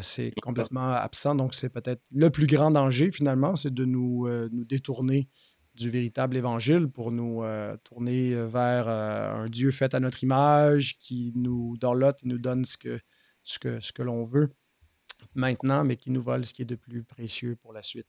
c'est 0.00 0.32
complètement 0.42 0.92
absent. 0.92 1.34
Donc, 1.34 1.54
c'est 1.54 1.70
peut-être 1.70 2.02
le 2.10 2.30
plus 2.30 2.46
grand 2.46 2.70
danger, 2.70 3.10
finalement, 3.10 3.56
c'est 3.56 3.74
de 3.74 3.84
nous, 3.84 4.28
nous 4.50 4.64
détourner 4.64 5.28
du 5.74 5.88
véritable 5.88 6.36
évangile 6.36 6.88
pour 6.88 7.10
nous 7.10 7.42
tourner 7.82 8.34
vers 8.46 8.88
un 8.88 9.48
Dieu 9.48 9.70
fait 9.70 9.94
à 9.94 10.00
notre 10.00 10.22
image 10.22 10.98
qui 10.98 11.32
nous 11.34 11.76
dorlote 11.78 12.22
et 12.24 12.28
nous 12.28 12.38
donne 12.38 12.64
ce 12.64 12.76
que, 12.76 13.00
ce 13.42 13.58
que, 13.58 13.80
ce 13.80 13.92
que 13.92 14.02
l'on 14.02 14.22
veut 14.22 14.50
maintenant, 15.34 15.82
mais 15.84 15.96
qui 15.96 16.10
nous 16.10 16.22
vole 16.22 16.44
ce 16.44 16.54
qui 16.54 16.62
est 16.62 16.66
de 16.66 16.76
plus 16.76 17.02
précieux 17.02 17.56
pour 17.56 17.72
la 17.72 17.82
suite. 17.82 18.08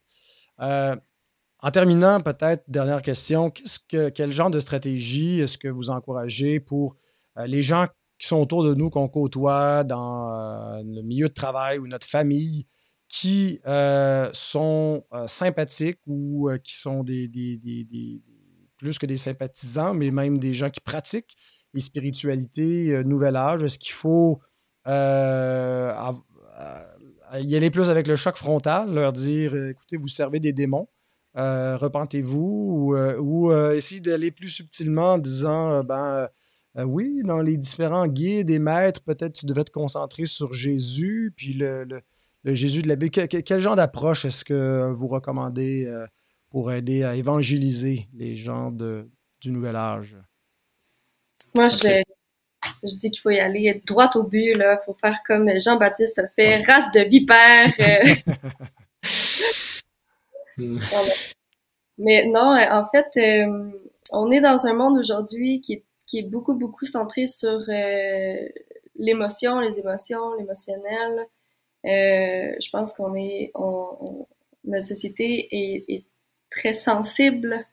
En 1.63 1.71
terminant, 1.71 2.19
peut-être, 2.19 2.65
dernière 2.67 3.01
question, 3.01 3.49
quel 3.87 4.31
genre 4.33 4.49
de 4.49 4.59
stratégie 4.59 5.39
est-ce 5.39 5.57
que 5.57 5.69
vous 5.69 5.89
encouragez 5.89 6.59
pour 6.59 6.97
euh, 7.37 7.45
les 7.45 7.61
gens 7.61 7.87
qui 8.19 8.27
sont 8.27 8.35
autour 8.35 8.65
de 8.65 8.73
nous, 8.73 8.89
qu'on 8.89 9.07
côtoie 9.07 9.85
dans 9.85 10.33
euh, 10.33 10.81
le 10.83 11.01
milieu 11.03 11.29
de 11.29 11.33
travail 11.33 11.79
ou 11.79 11.87
notre 11.87 12.05
famille, 12.05 12.67
qui 13.07 13.61
euh, 13.65 14.29
sont 14.33 15.05
sympathiques 15.27 16.01
ou 16.05 16.49
qui 16.61 16.75
sont 16.75 17.05
plus 18.77 18.99
que 18.99 19.05
des 19.05 19.15
sympathisants, 19.15 19.93
mais 19.93 20.11
même 20.11 20.39
des 20.39 20.53
gens 20.53 20.69
qui 20.69 20.81
pratiquent 20.81 21.37
les 21.73 21.79
spiritualités 21.79 23.01
Nouvel 23.05 23.37
Âge? 23.37 23.63
Est-ce 23.63 23.79
qu'il 23.79 23.93
faut 23.93 24.41
y 24.85 24.91
aller 24.91 26.11
plus 27.71 27.89
avec 27.89 28.07
le 28.07 28.17
choc 28.17 28.35
frontal, 28.35 28.93
leur 28.93 29.13
dire, 29.13 29.55
écoutez, 29.55 29.95
vous 29.95 30.09
servez 30.09 30.41
des 30.41 30.51
démons? 30.51 30.89
Euh, 31.35 31.77
repentez-vous 31.77 32.93
ou, 32.93 32.95
euh, 32.95 33.17
euh, 33.19 33.75
essayer 33.75 33.99
d'aller 33.99 34.29
plus 34.29 34.49
subtilement 34.49 35.13
en 35.13 35.17
disant 35.17 35.83
ben 35.83 36.29
oui, 36.75 37.21
dans 37.23 37.39
les 37.39 37.57
différents 37.57 38.07
guides 38.07 38.49
et 38.49 38.59
maîtres, 38.59 39.03
peut-être 39.03 39.33
tu 39.33 39.45
devais 39.45 39.63
te 39.63 39.71
concentrer 39.71 40.25
sur 40.25 40.53
Jésus, 40.53 41.33
puis 41.35 41.53
le, 41.53 41.87
Jésus 42.45 42.81
de 42.81 42.87
la 42.87 42.95
Bible. 42.95 43.11
quel 43.11 43.59
genre 43.59 43.75
d'approche 43.75 44.25
est-ce 44.25 44.43
que 44.43 44.91
vous 44.91 45.07
recommandez 45.07 45.91
pour 46.49 46.71
aider 46.71 47.03
à 47.03 47.15
évangéliser 47.15 48.07
les 48.13 48.35
gens 48.35 48.71
de, 48.71 49.07
du 49.39 49.51
Nouvel 49.51 49.75
Âge? 49.75 50.17
Moi, 51.55 51.69
je, 51.69 52.01
je 52.83 52.97
dis 52.97 53.11
qu'il 53.11 53.21
faut 53.21 53.29
y 53.29 53.39
aller 53.39 53.81
droit 53.85 54.09
au 54.15 54.23
but. 54.23 54.55
Il 54.55 54.79
faut 54.83 54.95
faire 54.99 55.19
comme 55.27 55.49
Jean-Baptiste 55.59 56.19
a 56.19 56.27
fait, 56.27 56.63
race 56.63 56.91
de 56.91 57.01
vipère. 60.57 61.15
Mais 61.97 62.25
non, 62.25 62.53
euh, 62.55 62.69
en 62.71 62.85
fait, 62.87 63.07
euh, 63.17 63.71
on 64.11 64.31
est 64.31 64.41
dans 64.41 64.65
un 64.65 64.73
monde 64.73 64.97
aujourd'hui 64.97 65.61
qui 65.61 65.73
est, 65.73 65.83
beaucoup, 66.23 66.53
beaucoup 66.53 66.85
centré 66.85 67.25
sur 67.27 67.59
euh, 67.69 68.47
l'émotion, 68.95 69.59
les 69.59 69.79
émotions, 69.79 70.35
l'émotionnel. 70.35 71.27
je 71.83 72.69
pense 72.71 72.93
qu'on 72.93 73.15
est, 73.15 73.51
notre 74.65 74.85
société 74.85 75.47
est 75.51 76.05
très 76.51 76.73
sensible. 76.73 77.65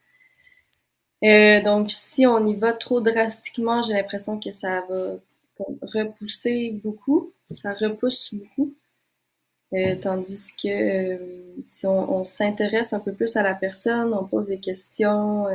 donc, 1.23 1.91
si 1.91 2.27
on 2.27 2.47
y 2.47 2.55
va 2.57 2.73
trop 2.73 3.01
drastiquement, 3.01 3.83
j'ai 3.83 3.95
l'impression 3.95 4.41
que 4.41 4.53
ça 4.53 4.83
va 4.89 5.17
repousser 5.83 6.71
beaucoup, 6.83 7.33
ça 7.51 7.75
repousse 7.75 8.35
beaucoup. 8.35 8.75
Euh, 9.73 9.95
tandis 9.95 10.53
que 10.61 10.69
euh, 10.69 11.19
si 11.63 11.87
on, 11.87 12.25
s'intéresse 12.25 12.93
un 12.93 12.99
peu 12.99 13.13
plus 13.13 13.37
à 13.37 13.43
la 13.43 13.55
personne, 13.55 14.13
on 14.13 14.25
pose 14.25 14.49
des 14.49 14.59
questions 14.59 15.47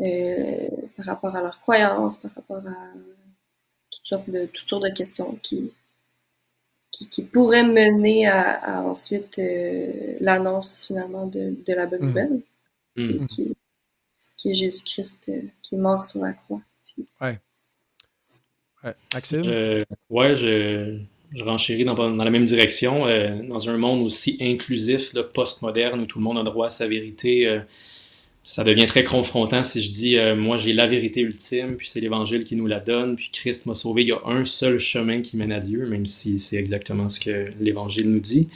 euh, 0.00 0.68
par 0.96 1.06
rapport 1.06 1.36
à 1.36 1.42
leurs 1.42 1.60
croyances, 1.60 2.16
par 2.16 2.34
rapport 2.34 2.66
à 2.66 2.92
toutes 3.90 4.06
sortes 4.06 4.30
de, 4.30 4.46
toutes 4.46 4.66
sortes 4.66 4.84
de 4.84 4.94
questions 4.94 5.38
qui, 5.42 5.74
qui, 6.90 7.22
pourraient 7.22 7.64
mener 7.64 8.26
à, 8.26 8.82
ensuite 8.82 9.38
l'annonce 10.20 10.86
finalement 10.86 11.26
de, 11.26 11.54
la 11.66 11.84
bonne 11.84 12.00
mmh. 12.00 12.06
nouvelle, 12.06 12.40
mmh. 12.96 13.26
Qui, 13.26 13.54
qui, 14.38 14.50
est 14.52 14.54
Jésus-Christ 14.54 15.30
qui 15.62 15.74
est 15.74 15.78
mort 15.78 16.06
sur 16.06 16.22
la 16.22 16.32
croix. 16.32 16.62
Ouais. 17.20 17.38
ouais. 18.84 18.94
Maxime? 19.12 19.84
ouais, 20.08 20.34
je 20.34 20.98
je 21.32 21.44
renchéris 21.44 21.84
dans, 21.84 21.94
la 21.94 22.30
même 22.30 22.44
direction. 22.44 23.06
Euh, 23.06 23.42
dans 23.48 23.68
un 23.68 23.76
monde 23.76 24.02
aussi 24.02 24.36
inclusif, 24.40 25.12
post-moderne, 25.32 26.00
où 26.00 26.06
tout 26.06 26.18
le 26.18 26.24
monde 26.24 26.38
a 26.38 26.42
droit 26.42 26.66
à 26.66 26.70
sa 26.70 26.88
vérité, 26.88 27.46
euh, 27.46 27.60
ça 28.42 28.64
devient 28.64 28.86
très 28.86 29.04
confrontant 29.04 29.62
si 29.62 29.82
je 29.82 29.90
dis 29.90 30.16
euh, 30.16 30.34
moi 30.34 30.56
j'ai 30.56 30.72
la 30.72 30.86
vérité 30.86 31.20
ultime, 31.20 31.76
puis 31.76 31.88
c'est 31.88 32.00
l'Évangile 32.00 32.42
qui 32.42 32.56
nous 32.56 32.66
la 32.66 32.80
donne, 32.80 33.16
puis 33.16 33.30
Christ 33.32 33.66
m'a 33.66 33.74
sauvé. 33.74 34.02
Il 34.02 34.08
y 34.08 34.12
a 34.12 34.20
un 34.24 34.44
seul 34.44 34.78
chemin 34.78 35.20
qui 35.20 35.36
mène 35.36 35.52
à 35.52 35.60
Dieu, 35.60 35.86
même 35.86 36.06
si 36.06 36.38
c'est 36.38 36.56
exactement 36.56 37.08
ce 37.08 37.20
que 37.20 37.52
l'Évangile 37.60 38.10
nous 38.10 38.20
dit. 38.20 38.48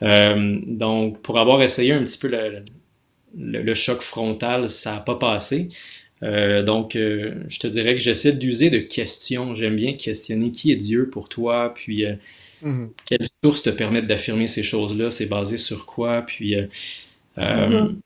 donc, 0.00 1.20
pour 1.22 1.38
avoir 1.38 1.62
essayé 1.62 1.92
un 1.92 2.02
petit 2.02 2.18
peu 2.18 2.28
le, 2.28 2.62
le 3.62 3.74
choc 3.74 4.02
frontal, 4.02 4.68
ça 4.68 4.94
n'a 4.94 5.00
pas 5.00 5.16
passé. 5.16 5.68
Euh, 6.22 6.62
donc, 6.62 6.96
euh, 6.96 7.34
je 7.48 7.58
te 7.58 7.66
dirais 7.66 7.94
que 7.94 8.00
j'essaie 8.00 8.32
d'user 8.32 8.70
de 8.70 8.78
questions. 8.78 9.54
J'aime 9.54 9.76
bien 9.76 9.94
questionner 9.94 10.50
qui 10.50 10.72
est 10.72 10.76
Dieu 10.76 11.08
pour 11.10 11.28
toi, 11.28 11.72
puis 11.74 12.06
euh, 12.06 12.14
mhm. 12.62 12.90
quelles 13.04 13.26
sources 13.44 13.62
te 13.62 13.70
permettent 13.70 14.06
d'affirmer 14.06 14.46
ces 14.46 14.62
choses-là, 14.62 15.10
c'est 15.10 15.26
basé 15.26 15.58
sur 15.58 15.86
quoi, 15.86 16.22
puis 16.22 16.56
mhm. 17.36 18.00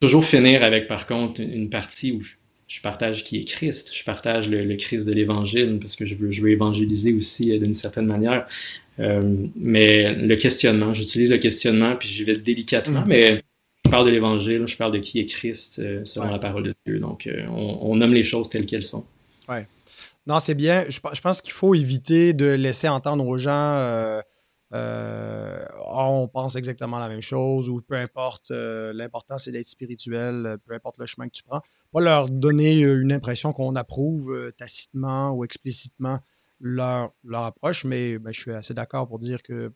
toujours 0.00 0.24
finir 0.24 0.62
avec, 0.62 0.86
par 0.86 1.06
contre, 1.06 1.40
une 1.40 1.68
partie 1.68 2.12
où 2.12 2.22
je, 2.22 2.80
partage 2.82 3.24
qui 3.24 3.38
est 3.38 3.44
Christ, 3.44 3.90
je 3.94 4.04
partage 4.04 4.48
le, 4.48 4.76
Christ 4.76 5.06
de 5.06 5.12
l'Évangile, 5.12 5.78
parce 5.80 5.96
que 5.96 6.06
je 6.06 6.14
veux, 6.14 6.30
je 6.30 6.40
veux 6.40 6.50
évangéliser 6.50 7.12
aussi 7.12 7.58
d'une 7.58 7.74
certaine 7.74 8.06
manière. 8.06 8.46
mais 8.98 10.14
le 10.14 10.36
questionnement, 10.36 10.94
j'utilise 10.94 11.30
le 11.30 11.38
questionnement, 11.38 11.96
puis 11.96 12.08
j'y 12.08 12.24
vais 12.24 12.38
délicatement, 12.38 13.00
mhm. 13.00 13.08
mais 13.08 13.42
je 13.84 13.90
parle 13.90 14.06
de 14.06 14.10
l'Évangile, 14.10 14.66
je 14.66 14.76
parle 14.76 14.92
de 14.92 14.98
qui 14.98 15.18
est 15.18 15.26
Christ 15.26 15.80
euh, 15.80 16.04
selon 16.04 16.30
la 16.30 16.38
parole 16.38 16.62
de 16.62 16.74
Dieu. 16.86 17.00
Donc, 17.00 17.26
euh, 17.26 17.46
on, 17.48 17.96
nomme 17.96 18.14
les 18.14 18.22
choses 18.22 18.48
telles 18.48 18.66
qu'elles 18.66 18.84
sont. 18.84 19.04
Ouais. 19.48 19.66
Non, 20.26 20.38
c'est 20.38 20.54
bien. 20.54 20.84
Je, 20.88 21.00
pense 21.00 21.40
qu'il 21.40 21.52
faut 21.52 21.74
éviter 21.74 22.32
de 22.32 22.46
laisser 22.46 22.88
entendre 22.88 23.26
aux 23.26 23.38
gens 23.38 23.50
euh, 23.50 24.20
ah, 24.72 26.06
on 26.08 26.28
pense 26.28 26.54
exactement 26.54 27.00
la 27.00 27.08
même 27.08 27.20
chose 27.20 27.68
ou 27.68 27.80
peu 27.80 27.96
importe. 27.96 28.52
L'important, 28.52 29.38
c'est 29.38 29.50
d'être 29.50 29.66
spirituel, 29.66 30.58
peu 30.64 30.74
importe 30.74 30.98
le 30.98 31.06
chemin 31.06 31.26
que 31.26 31.32
tu 31.32 31.42
prends. 31.42 31.60
Pas 31.92 32.00
leur 32.00 32.28
donner 32.28 32.82
une 32.82 33.12
impression 33.12 33.52
qu'on 33.52 33.74
approuve 33.74 34.52
tacitement 34.56 35.32
ou 35.32 35.44
explicitement 35.44 36.20
leur, 36.60 37.10
leur 37.24 37.42
approche, 37.42 37.84
mais 37.84 38.18
ben, 38.18 38.32
je 38.32 38.40
suis 38.40 38.52
assez 38.52 38.74
d'accord 38.74 39.08
pour 39.08 39.18
dire 39.18 39.42
que 39.42 39.72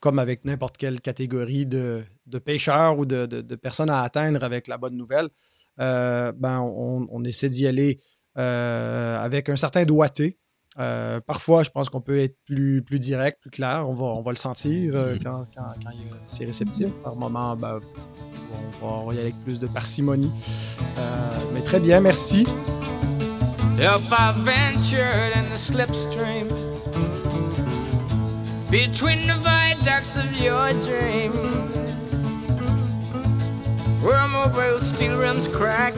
comme 0.00 0.18
avec 0.18 0.44
n'importe 0.44 0.76
quelle 0.76 1.00
catégorie 1.00 1.66
de, 1.66 2.04
de 2.26 2.38
pêcheurs 2.38 2.98
ou 2.98 3.06
de, 3.06 3.26
de, 3.26 3.56
personnes 3.56 3.90
à 3.90 4.02
atteindre 4.02 4.44
avec 4.44 4.68
la 4.68 4.78
bonne 4.78 4.96
nouvelle, 4.96 5.28
ben, 5.78 6.60
on, 6.60 7.06
on 7.10 7.24
essaie 7.24 7.48
d'y 7.48 7.66
aller 7.66 7.98
avec 8.36 9.48
un 9.48 9.56
certain 9.56 9.84
doigté. 9.84 10.38
Euh, 10.78 11.20
parfois, 11.20 11.64
je 11.64 11.70
pense 11.70 11.88
qu'on 11.88 12.00
peut 12.00 12.20
être 12.20 12.36
plus, 12.44 12.82
plus 12.82 13.00
direct, 13.00 13.40
plus 13.40 13.50
clair. 13.50 13.88
On 13.88 13.94
va, 13.94 14.04
on 14.06 14.20
va 14.20 14.30
le 14.30 14.36
sentir 14.36 14.94
euh, 14.94 15.16
quand, 15.22 15.42
quand, 15.54 15.74
quand 15.82 15.90
c'est 16.28 16.44
réceptif. 16.44 16.94
Par 17.02 17.16
moment, 17.16 17.56
ben, 17.56 17.80
on, 18.52 18.86
va, 18.86 18.92
on, 18.94 19.06
va, 19.06 19.14
y 19.14 19.18
aller 19.18 19.28
avec 19.28 19.44
plus 19.44 19.58
de 19.58 19.66
parcimonie. 19.66 20.32
Euh, 20.98 21.38
mais 21.52 21.62
très 21.62 21.80
bien, 21.80 22.00
merci. 22.00 22.46
If 23.80 24.10
I 24.10 24.32
ventured 24.32 25.32
in 25.36 25.48
the 25.50 25.58
slipstream 25.58 26.48
Between 28.70 29.26
the 29.26 29.38
viaducts 29.88 30.18
of 30.18 30.36
your 30.36 30.72
dream 30.84 31.32
Where 34.02 34.28
mobile 34.28 34.82
steel 34.82 35.16
rims 35.16 35.48
crack 35.48 35.94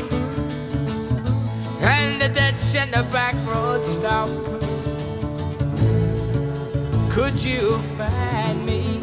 And 1.80 2.22
the 2.22 2.28
ditch 2.28 2.76
and 2.76 2.92
the 2.92 3.02
back 3.10 3.34
road 3.48 3.84
stop 3.84 4.28
could 7.10 7.42
you 7.44 7.82
find 7.98 8.64
me? 8.64 9.00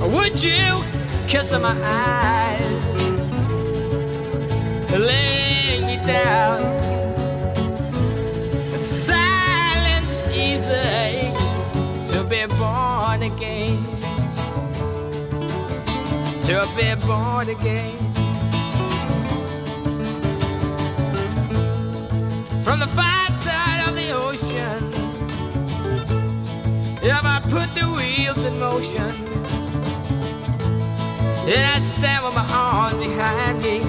Or 0.00 0.08
would 0.08 0.42
you 0.42 0.82
kiss 1.28 1.52
my 1.52 1.76
eyes, 1.84 2.82
laying 4.90 5.84
me 5.86 5.96
down? 6.06 6.82
Be 12.46 12.54
born 12.56 13.22
again, 13.22 13.78
to 16.42 16.66
be 16.76 16.94
born 17.06 17.48
again. 17.48 17.96
From 22.64 22.80
the 22.80 22.88
fire 22.88 23.32
side 23.32 23.88
of 23.88 23.94
the 23.94 24.12
ocean 24.12 24.92
if 27.02 27.24
I 27.24 27.40
put 27.50 27.68
the 27.74 27.86
wheels 27.96 28.44
in 28.44 28.58
motion, 28.58 29.10
and 31.46 31.64
I 31.74 31.78
stand 31.78 32.24
with 32.24 32.34
my 32.34 32.46
arms 32.50 32.98
behind 32.98 33.62
me. 33.62 33.82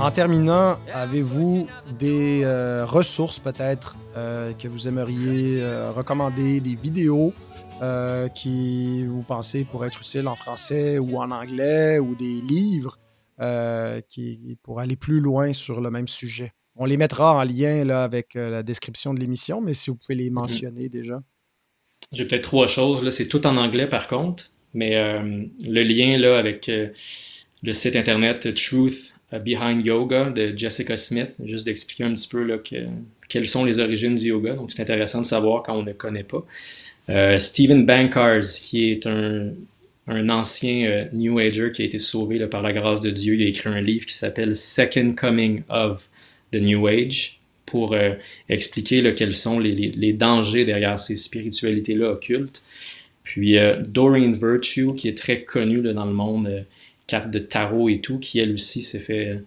En 0.00 0.10
terminant, 0.10 0.76
avez-vous 0.94 1.66
des 1.98 2.42
euh, 2.44 2.84
ressources 2.84 3.40
peut-être 3.40 3.96
euh, 4.18 4.52
que 4.52 4.66
vous 4.66 4.88
aimeriez 4.88 5.62
euh, 5.62 5.92
recommander, 5.92 6.60
des 6.60 6.74
vidéos 6.74 7.32
euh, 7.82 8.28
qui 8.28 9.04
vous 9.04 9.22
pensez 9.22 9.64
pourraient 9.64 9.86
être 9.86 10.00
utiles 10.00 10.26
en 10.26 10.34
français 10.34 10.98
ou 10.98 11.18
en 11.18 11.30
anglais, 11.30 12.00
ou 12.00 12.16
des 12.16 12.40
livres 12.40 12.98
qui, 14.08 14.58
pour 14.64 14.80
aller 14.80 14.96
plus 14.96 15.20
loin 15.20 15.52
sur 15.52 15.80
le 15.80 15.90
même 15.90 16.08
sujet? 16.08 16.52
On 16.74 16.86
les 16.86 16.96
mettra 16.96 17.36
en 17.36 17.44
lien 17.44 17.84
là, 17.84 18.02
avec 18.02 18.34
la 18.34 18.64
description 18.64 19.14
de 19.14 19.20
l'émission, 19.20 19.60
mais 19.60 19.74
si 19.74 19.90
vous 19.90 19.96
pouvez 19.96 20.16
les 20.16 20.30
mentionner 20.30 20.88
déjà. 20.88 21.22
J'ai 22.10 22.26
peut-être 22.26 22.42
trois 22.42 22.66
choses. 22.66 23.08
C'est 23.10 23.28
tout 23.28 23.46
en 23.46 23.56
anglais 23.56 23.86
par 23.86 24.08
contre, 24.08 24.50
mais 24.74 24.96
le 24.96 25.82
lien 25.84 26.18
là, 26.18 26.36
avec 26.36 26.68
le 26.68 27.72
site 27.72 27.94
internet 27.94 28.52
Truth 28.54 29.14
Behind 29.32 29.86
Yoga 29.86 30.30
de 30.30 30.52
Jessica 30.56 30.96
Smith, 30.96 31.30
juste 31.44 31.66
d'expliquer 31.66 32.04
un 32.04 32.14
petit 32.14 32.28
peu 32.28 32.42
là, 32.42 32.58
quelles 33.28 33.48
sont 33.48 33.64
les 33.64 33.78
origines 33.78 34.16
du 34.16 34.28
yoga. 34.28 34.54
Donc 34.54 34.72
c'est 34.72 34.82
intéressant 34.82 35.20
de 35.20 35.26
savoir 35.26 35.62
quand 35.62 35.76
on 35.76 35.82
ne 35.82 35.92
connaît 35.92 36.24
pas. 36.24 36.44
Stephen 37.38 37.86
Bankars, 37.86 38.60
qui 38.60 38.90
est 38.90 39.06
un, 39.06 39.52
un 40.06 40.28
ancien 40.28 41.08
New 41.14 41.38
Ager 41.38 41.70
qui 41.72 41.80
a 41.80 41.84
été 41.86 41.98
sauvé 41.98 42.38
là, 42.38 42.48
par 42.48 42.62
la 42.62 42.74
grâce 42.74 43.00
de 43.00 43.08
Dieu, 43.10 43.34
il 43.34 43.42
a 43.42 43.46
écrit 43.46 43.70
un 43.70 43.80
livre 43.80 44.04
qui 44.04 44.14
s'appelle 44.14 44.54
Second 44.56 45.14
Coming 45.14 45.62
of 45.70 46.06
de 46.52 46.58
New 46.58 46.86
Age 46.86 47.38
pour 47.66 47.92
euh, 47.92 48.14
expliquer 48.48 49.02
là, 49.02 49.12
quels 49.12 49.36
sont 49.36 49.58
les, 49.58 49.74
les, 49.74 50.12
dangers 50.12 50.64
derrière 50.64 50.98
ces 50.98 51.16
spiritualités-là 51.16 52.12
occultes. 52.12 52.62
Puis 53.24 53.58
euh, 53.58 53.76
Doreen 53.86 54.32
Virtue, 54.32 54.94
qui 54.96 55.08
est 55.08 55.16
très 55.16 55.42
connue 55.42 55.82
là, 55.82 55.92
dans 55.92 56.06
le 56.06 56.14
monde, 56.14 56.46
euh, 56.46 56.62
carte 57.06 57.30
de 57.30 57.38
tarot 57.38 57.88
et 57.88 58.00
tout, 58.00 58.18
qui 58.18 58.38
elle 58.38 58.52
aussi 58.52 58.82
s'est 58.82 58.98
fait, 58.98 59.40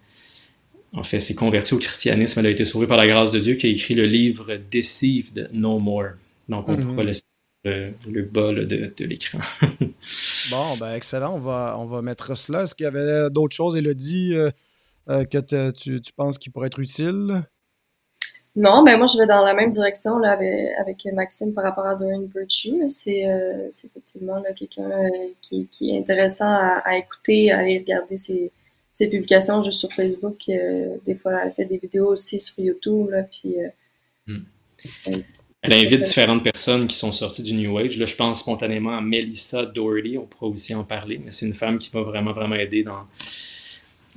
en 0.92 1.02
fait, 1.02 1.20
s'est 1.20 1.34
convertie 1.34 1.74
au 1.74 1.78
christianisme. 1.78 2.40
Elle 2.40 2.46
a 2.46 2.50
été 2.50 2.64
sauvée 2.64 2.86
par 2.86 2.96
la 2.96 3.06
grâce 3.06 3.30
de 3.30 3.38
Dieu, 3.38 3.54
qui 3.54 3.66
a 3.66 3.70
écrit 3.70 3.94
le 3.94 4.06
livre 4.06 4.56
Deceived 4.70 5.48
No 5.52 5.78
More. 5.78 6.12
Donc 6.48 6.68
on 6.68 6.76
mm-hmm. 6.76 6.86
pourra 6.86 7.04
laisser 7.04 7.22
le, 7.64 7.92
le 8.10 8.22
bas 8.22 8.52
de, 8.52 8.64
de 8.64 9.04
l'écran. 9.04 9.38
bon, 10.50 10.76
ben 10.76 10.94
excellent. 10.94 11.34
On 11.34 11.38
va, 11.38 11.76
on 11.78 11.86
va 11.86 12.02
mettre 12.02 12.36
cela. 12.36 12.62
Est-ce 12.62 12.74
qu'il 12.74 12.84
y 12.84 12.88
avait 12.88 13.30
d'autres 13.30 13.54
choses, 13.54 13.76
Elodie? 13.76 14.34
Euh 14.34 14.50
euh, 15.10 15.24
que 15.24 15.70
tu, 15.72 16.00
tu, 16.00 16.12
penses 16.12 16.38
qui 16.38 16.50
pourrait 16.50 16.68
être 16.68 16.78
utile? 16.78 17.42
Non, 18.54 18.84
ben 18.84 18.98
moi 18.98 19.06
je 19.06 19.16
vais 19.18 19.26
dans 19.26 19.42
la 19.42 19.54
même 19.54 19.70
direction 19.70 20.18
là, 20.18 20.38
avec, 20.78 21.04
Maxime 21.12 21.54
par 21.54 21.64
rapport 21.64 21.86
à 21.86 21.96
Dorian 21.96 22.22
Virtue. 22.34 22.88
C'est 22.88 23.26
euh, 23.26 23.68
effectivement 23.68 24.42
quelqu'un 24.54 24.90
euh, 24.90 25.08
qui, 25.40 25.66
qui, 25.68 25.90
est 25.90 25.98
intéressant 25.98 26.52
à, 26.52 26.96
écouter, 26.98 27.50
à 27.50 27.58
aller 27.60 27.78
regarder 27.78 28.16
ses, 28.16 28.52
ses 29.02 29.08
publications 29.08 29.62
juste 29.62 29.80
sur 29.80 29.92
Facebook. 29.92 30.36
des 30.46 31.14
fois, 31.14 31.40
elle 31.44 31.52
fait 31.52 31.64
des 31.64 31.78
vidéos 31.78 32.08
aussi 32.08 32.38
sur 32.38 32.58
YouTube. 32.58 33.10
Là, 33.10 33.22
puis, 33.24 33.56
hmm. 34.26 34.44
Elle 35.62 35.72
invite 35.74 36.02
différentes 36.02 36.42
personnes 36.42 36.88
qui 36.88 36.96
sont 36.96 37.12
sorties 37.12 37.44
du 37.44 37.54
New 37.54 37.78
Age. 37.78 37.96
Là, 37.96 38.04
je 38.04 38.16
pense 38.16 38.40
spontanément 38.40 38.96
à 38.96 39.00
Melissa 39.00 39.64
Doherty, 39.64 40.18
on 40.18 40.26
pourra 40.26 40.46
aussi 40.46 40.74
en 40.74 40.82
parler, 40.82 41.20
mais 41.24 41.30
c'est 41.30 41.46
une 41.46 41.54
femme 41.54 41.78
qui 41.78 41.90
m'a 41.94 42.02
vraiment, 42.02 42.32
vraiment 42.32 42.56
aidé 42.56 42.82
dans, 42.82 43.06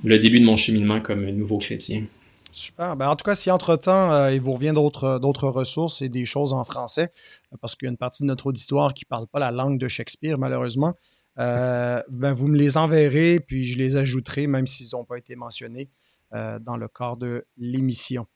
le 0.04 0.18
début 0.18 0.40
de 0.40 0.44
mon 0.44 0.56
cheminement 0.56 1.00
comme 1.00 1.24
nouveau 1.30 1.58
chrétien. 1.58 2.04
Super. 2.52 2.96
Ben, 2.96 3.08
en 3.08 3.16
tout 3.16 3.24
cas, 3.24 3.34
si 3.34 3.50
entre-temps, 3.50 4.12
euh, 4.12 4.32
il 4.32 4.40
vous 4.40 4.52
revient 4.52 4.72
d'autres 4.72 5.48
ressources 5.48 6.00
et 6.02 6.08
des 6.08 6.24
choses 6.24 6.52
en 6.52 6.64
français, 6.64 7.12
parce 7.60 7.76
qu'il 7.76 7.86
y 7.86 7.88
a 7.88 7.90
une 7.90 7.98
partie 7.98 8.22
de 8.22 8.28
notre 8.28 8.46
auditoire 8.46 8.94
qui 8.94 9.04
ne 9.04 9.08
parle 9.08 9.26
pas 9.26 9.38
la 9.38 9.50
langue 9.50 9.78
de 9.78 9.88
Shakespeare, 9.88 10.38
malheureusement, 10.38 10.94
euh, 11.38 12.02
ben, 12.10 12.32
vous 12.32 12.48
me 12.48 12.56
les 12.56 12.76
enverrez, 12.76 13.40
puis 13.40 13.64
je 13.64 13.78
les 13.78 13.96
ajouterai, 13.96 14.46
même 14.46 14.66
s'ils 14.66 14.88
n'ont 14.92 15.04
pas 15.04 15.18
été 15.18 15.36
mentionnés 15.36 15.90
euh, 16.34 16.58
dans 16.58 16.76
le 16.76 16.88
corps 16.88 17.16
de 17.16 17.46
l'émission. 17.56 18.26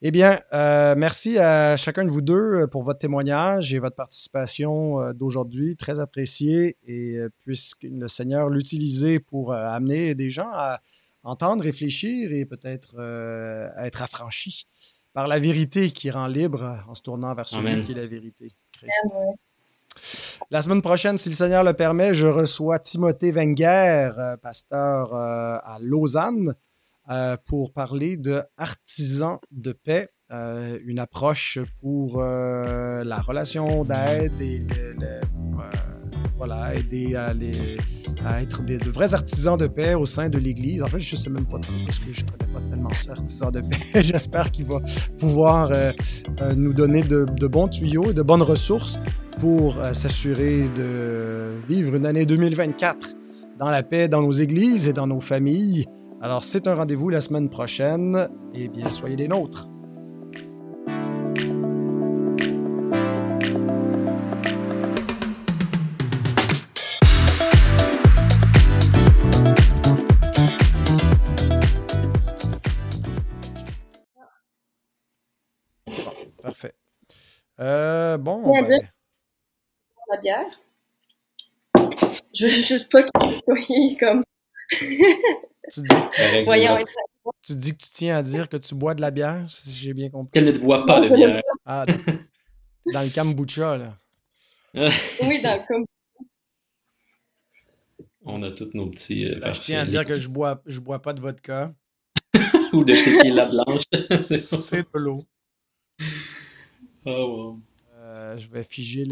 Eh 0.00 0.10
bien, 0.10 0.38
merci 0.52 1.38
à 1.38 1.76
chacun 1.76 2.04
de 2.04 2.10
vous 2.10 2.20
deux 2.20 2.66
pour 2.68 2.84
votre 2.84 3.00
témoignage 3.00 3.72
et 3.74 3.78
votre 3.78 3.96
participation 3.96 5.12
d'aujourd'hui, 5.12 5.76
très 5.76 5.98
apprécié, 5.98 6.76
et 6.86 7.18
puisque 7.38 7.84
le 7.84 8.06
Seigneur 8.06 8.48
l'utilisait 8.48 9.18
pour 9.18 9.52
amener 9.52 10.14
des 10.14 10.30
gens 10.30 10.50
à 10.52 10.80
entendre, 11.24 11.64
réfléchir 11.64 12.32
et 12.32 12.44
peut-être 12.44 12.96
euh, 12.98 13.68
être 13.78 14.02
affranchi 14.02 14.66
par 15.12 15.28
la 15.28 15.38
vérité 15.38 15.90
qui 15.90 16.10
rend 16.10 16.26
libre 16.26 16.84
en 16.88 16.94
se 16.94 17.02
tournant 17.02 17.34
vers 17.34 17.48
celui 17.48 17.82
qui 17.82 17.92
est 17.92 17.96
la 17.96 18.06
vérité, 18.06 18.50
Christ. 18.72 18.92
La 20.50 20.62
semaine 20.62 20.82
prochaine, 20.82 21.18
si 21.18 21.28
le 21.28 21.34
Seigneur 21.34 21.64
le 21.64 21.72
permet, 21.72 22.14
je 22.14 22.26
reçois 22.26 22.78
Timothée 22.78 23.32
Wenger, 23.32 24.10
euh, 24.18 24.36
pasteur 24.36 25.14
euh, 25.14 25.58
à 25.62 25.78
Lausanne, 25.80 26.54
pour 27.46 27.72
parler 27.72 28.16
de 28.16 28.42
artisans 28.56 29.38
de 29.50 29.72
paix, 29.72 30.08
une 30.30 30.98
approche 30.98 31.58
pour 31.80 32.22
la 32.22 33.18
relation 33.18 33.84
d'aide 33.84 34.40
et 34.40 34.60
le, 34.60 35.20
voilà, 36.36 36.74
aider 36.74 37.14
à, 37.14 38.42
être 38.42 38.62
des, 38.62 38.76
de 38.76 38.90
vrais 38.90 39.14
artisans 39.14 39.56
de 39.56 39.68
paix 39.68 39.94
au 39.94 40.06
sein 40.06 40.28
de 40.28 40.38
l'Église. 40.38 40.82
En 40.82 40.86
fait, 40.86 40.98
je 40.98 41.14
ne 41.14 41.20
sais 41.20 41.30
même 41.30 41.46
pas 41.46 41.58
trop 41.58 41.72
parce 41.86 42.00
que 42.00 42.12
je 42.12 42.24
ne 42.24 42.30
connais 42.30 42.52
pas 42.52 42.60
tellement 42.68 42.90
ça, 42.90 43.12
artisan 43.12 43.50
de 43.52 43.60
paix. 43.60 44.02
J'espère 44.02 44.50
qu'il 44.50 44.66
va 44.66 44.80
pouvoir 45.18 45.70
euh, 45.70 45.92
euh, 46.40 46.54
nous 46.56 46.72
donner 46.72 47.02
de, 47.02 47.46
bons 47.46 47.68
tuyaux 47.68 48.10
et 48.10 48.14
de 48.14 48.22
bonnes 48.22 48.42
ressources 48.42 48.98
pour 49.38 49.78
euh, 49.78 49.92
s'assurer 49.92 50.68
de 50.76 51.52
vivre 51.68 51.96
une 51.96 52.06
année 52.06 52.26
2024 52.26 53.14
dans 53.58 53.70
la 53.70 53.82
paix 53.82 54.08
dans 54.08 54.22
nos 54.22 54.32
églises 54.32 54.88
et 54.88 54.92
dans 54.92 55.06
nos 55.06 55.20
familles. 55.20 55.86
Alors, 56.20 56.44
c'est 56.44 56.66
un 56.66 56.74
rendez-vous 56.74 57.08
la 57.08 57.20
semaine 57.20 57.48
prochaine. 57.48 58.28
Eh 58.54 58.68
bien, 58.68 58.90
soyez 58.90 59.16
des 59.16 59.28
nôtres. 59.28 59.68
Euh, 77.60 78.18
bon. 78.18 78.52
Ben... 78.52 78.91
La 80.12 80.18
bière. 80.18 80.60
Je 82.34 82.44
veux 82.44 82.50
juste 82.52 82.92
pas 82.92 83.02
que 83.02 83.08
vous 83.18 83.40
soyez 83.40 83.96
comme. 83.96 84.22
tu, 84.68 85.80
dis 85.80 85.88
que 85.88 86.84
tu... 86.84 86.92
tu 87.42 87.54
dis 87.56 87.72
que 87.72 87.82
tu 87.82 87.90
tiens 87.90 88.16
à 88.18 88.22
dire 88.22 88.46
que 88.46 88.58
tu 88.58 88.74
bois 88.74 88.94
de 88.94 89.00
la 89.00 89.10
bière, 89.10 89.46
si 89.48 89.72
j'ai 89.72 89.94
bien 89.94 90.10
compris. 90.10 90.30
Qu'elle 90.32 90.52
ne 90.52 90.58
boit 90.58 90.84
pas 90.84 91.00
de 91.00 91.08
bière. 91.08 91.40
Ah, 91.64 91.86
dans 92.92 93.00
le 93.02 93.08
kombucha, 93.14 93.78
là. 93.78 93.98
oui, 95.22 95.40
dans 95.40 95.56
le 95.56 95.66
com. 95.66 95.84
On 98.24 98.42
a 98.42 98.50
tous 98.50 98.70
nos 98.74 98.88
petits. 98.90 99.26
euh, 99.26 99.40
Ben, 99.40 99.54
je 99.54 99.60
tiens 99.62 99.80
à 99.80 99.84
dire 99.86 100.04
que 100.04 100.18
je 100.18 100.28
bois, 100.28 100.62
je 100.66 100.78
bois 100.80 101.00
pas 101.00 101.14
de 101.14 101.20
vodka. 101.22 101.72
Ou 102.74 102.84
de 102.84 102.92
tequila 102.92 103.46
blanche. 103.46 103.82
C'est 104.18 104.82
de 104.92 104.98
l'eau. 104.98 105.22
oh, 107.06 107.10
wow. 107.10 107.60
Euh, 108.12 108.38
je 108.38 108.48
vais 108.48 108.64
figer 108.64 109.04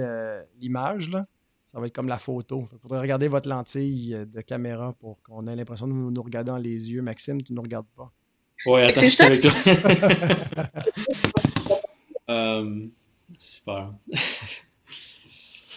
l'image, 0.61 1.11
là. 1.11 1.27
Ça 1.65 1.79
va 1.79 1.87
être 1.87 1.95
comme 1.95 2.09
la 2.09 2.19
photo. 2.19 2.67
Il 2.73 2.79
faudrait 2.81 3.01
regarder 3.01 3.29
votre 3.29 3.49
lentille 3.49 4.13
euh, 4.15 4.25
de 4.25 4.41
caméra 4.41 4.93
pour 4.99 5.23
qu'on 5.23 5.47
ait 5.47 5.55
l'impression 5.55 5.87
de 5.87 5.93
nous, 5.93 6.11
nous 6.11 6.23
regarder 6.23 6.51
dans 6.51 6.59
les 6.59 6.91
yeux. 6.91 7.01
Maxime, 7.01 7.41
tu 7.43 7.53
ne 7.53 7.57
nous 7.57 7.63
regardes 7.63 7.87
pas. 7.97 8.11
Ouais, 8.67 8.83
attends, 8.83 9.01
C'est 9.01 9.09
je 9.09 9.11
suis 9.11 9.17
ça 9.17 9.27
avec 9.27 9.41
toi. 9.41 9.53
Euh, 12.31 12.87
super. 13.39 13.93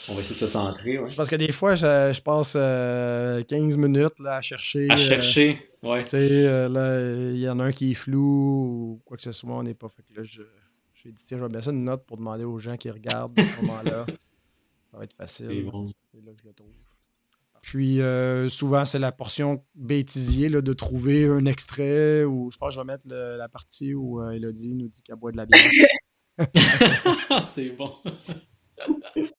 On 0.10 0.14
va 0.14 0.20
essayer 0.20 0.36
de 0.36 0.40
se 0.40 0.48
centrer. 0.48 1.00
ouais. 1.00 1.08
C'est 1.08 1.16
parce 1.16 1.30
que 1.30 1.36
des 1.36 1.52
fois, 1.52 1.76
je, 1.76 2.12
je 2.14 2.22
passe 2.22 2.54
euh, 2.56 3.44
15 3.44 3.78
minutes 3.78 4.20
là, 4.20 4.38
à 4.38 4.42
chercher. 4.42 4.88
À 4.90 4.96
euh, 4.96 4.98
chercher. 4.98 5.70
Ouais. 5.82 6.04
tu 6.04 6.10
sais, 6.10 6.46
euh, 6.46 6.70
là, 6.70 7.32
il 7.32 7.40
y 7.40 7.50
en 7.50 7.60
a 7.60 7.64
un 7.64 7.72
qui 7.72 7.92
est 7.92 7.96
flou 7.96 8.20
ou 8.20 9.02
quoi 9.06 9.18
que 9.18 9.24
ce 9.24 9.32
soit, 9.32 9.54
on 9.54 9.64
n'est 9.64 9.74
pas. 9.74 9.88
Fait 9.90 10.04
que 10.04 10.14
là, 10.16 10.24
je, 10.24 10.42
j'ai 11.04 11.12
dit, 11.12 11.24
tiens, 11.26 11.38
je 11.38 11.44
vais 11.44 11.50
mettre 11.50 11.66
ça 11.66 11.72
une 11.72 11.84
note 11.84 12.06
pour 12.06 12.18
demander 12.18 12.44
aux 12.46 12.58
gens 12.60 12.78
qui 12.78 12.90
regardent 12.90 13.38
à 13.40 13.46
ce 13.46 13.62
moment-là. 13.62 14.06
Ça 14.92 14.98
va 14.98 15.04
être 15.06 15.14
facile. 15.16 15.48
C'est 15.50 15.62
bon. 15.64 15.86
C'est 15.86 16.24
là 16.24 16.32
que 16.34 16.42
je 16.44 16.48
le 16.48 16.54
trouve. 16.54 16.70
Puis 17.64 18.02
euh, 18.02 18.48
souvent, 18.50 18.84
c'est 18.86 19.00
la 19.00 19.12
portion 19.12 19.64
bêtisier 19.74 20.50
là, 20.50 20.62
de 20.62 20.74
trouver 20.74 21.26
un 21.28 21.46
extrait 21.46 22.24
ou 22.26 22.52
je 22.52 22.58
pense 22.58 22.70
que 22.70 22.76
je 22.76 22.80
vais 22.82 22.86
mettre 22.86 23.08
le- 23.08 23.38
la 23.38 23.48
partie 23.50 23.94
où 23.94 24.22
euh, 24.22 24.32
Elodie 24.32 24.76
nous 24.76 24.90
dit 24.90 25.02
qu'elle 25.02 25.16
boit 25.16 25.32
de 25.32 25.38
la 25.38 25.46
bière. 25.46 25.70
c'est 27.48 27.70
bon. 27.72 27.92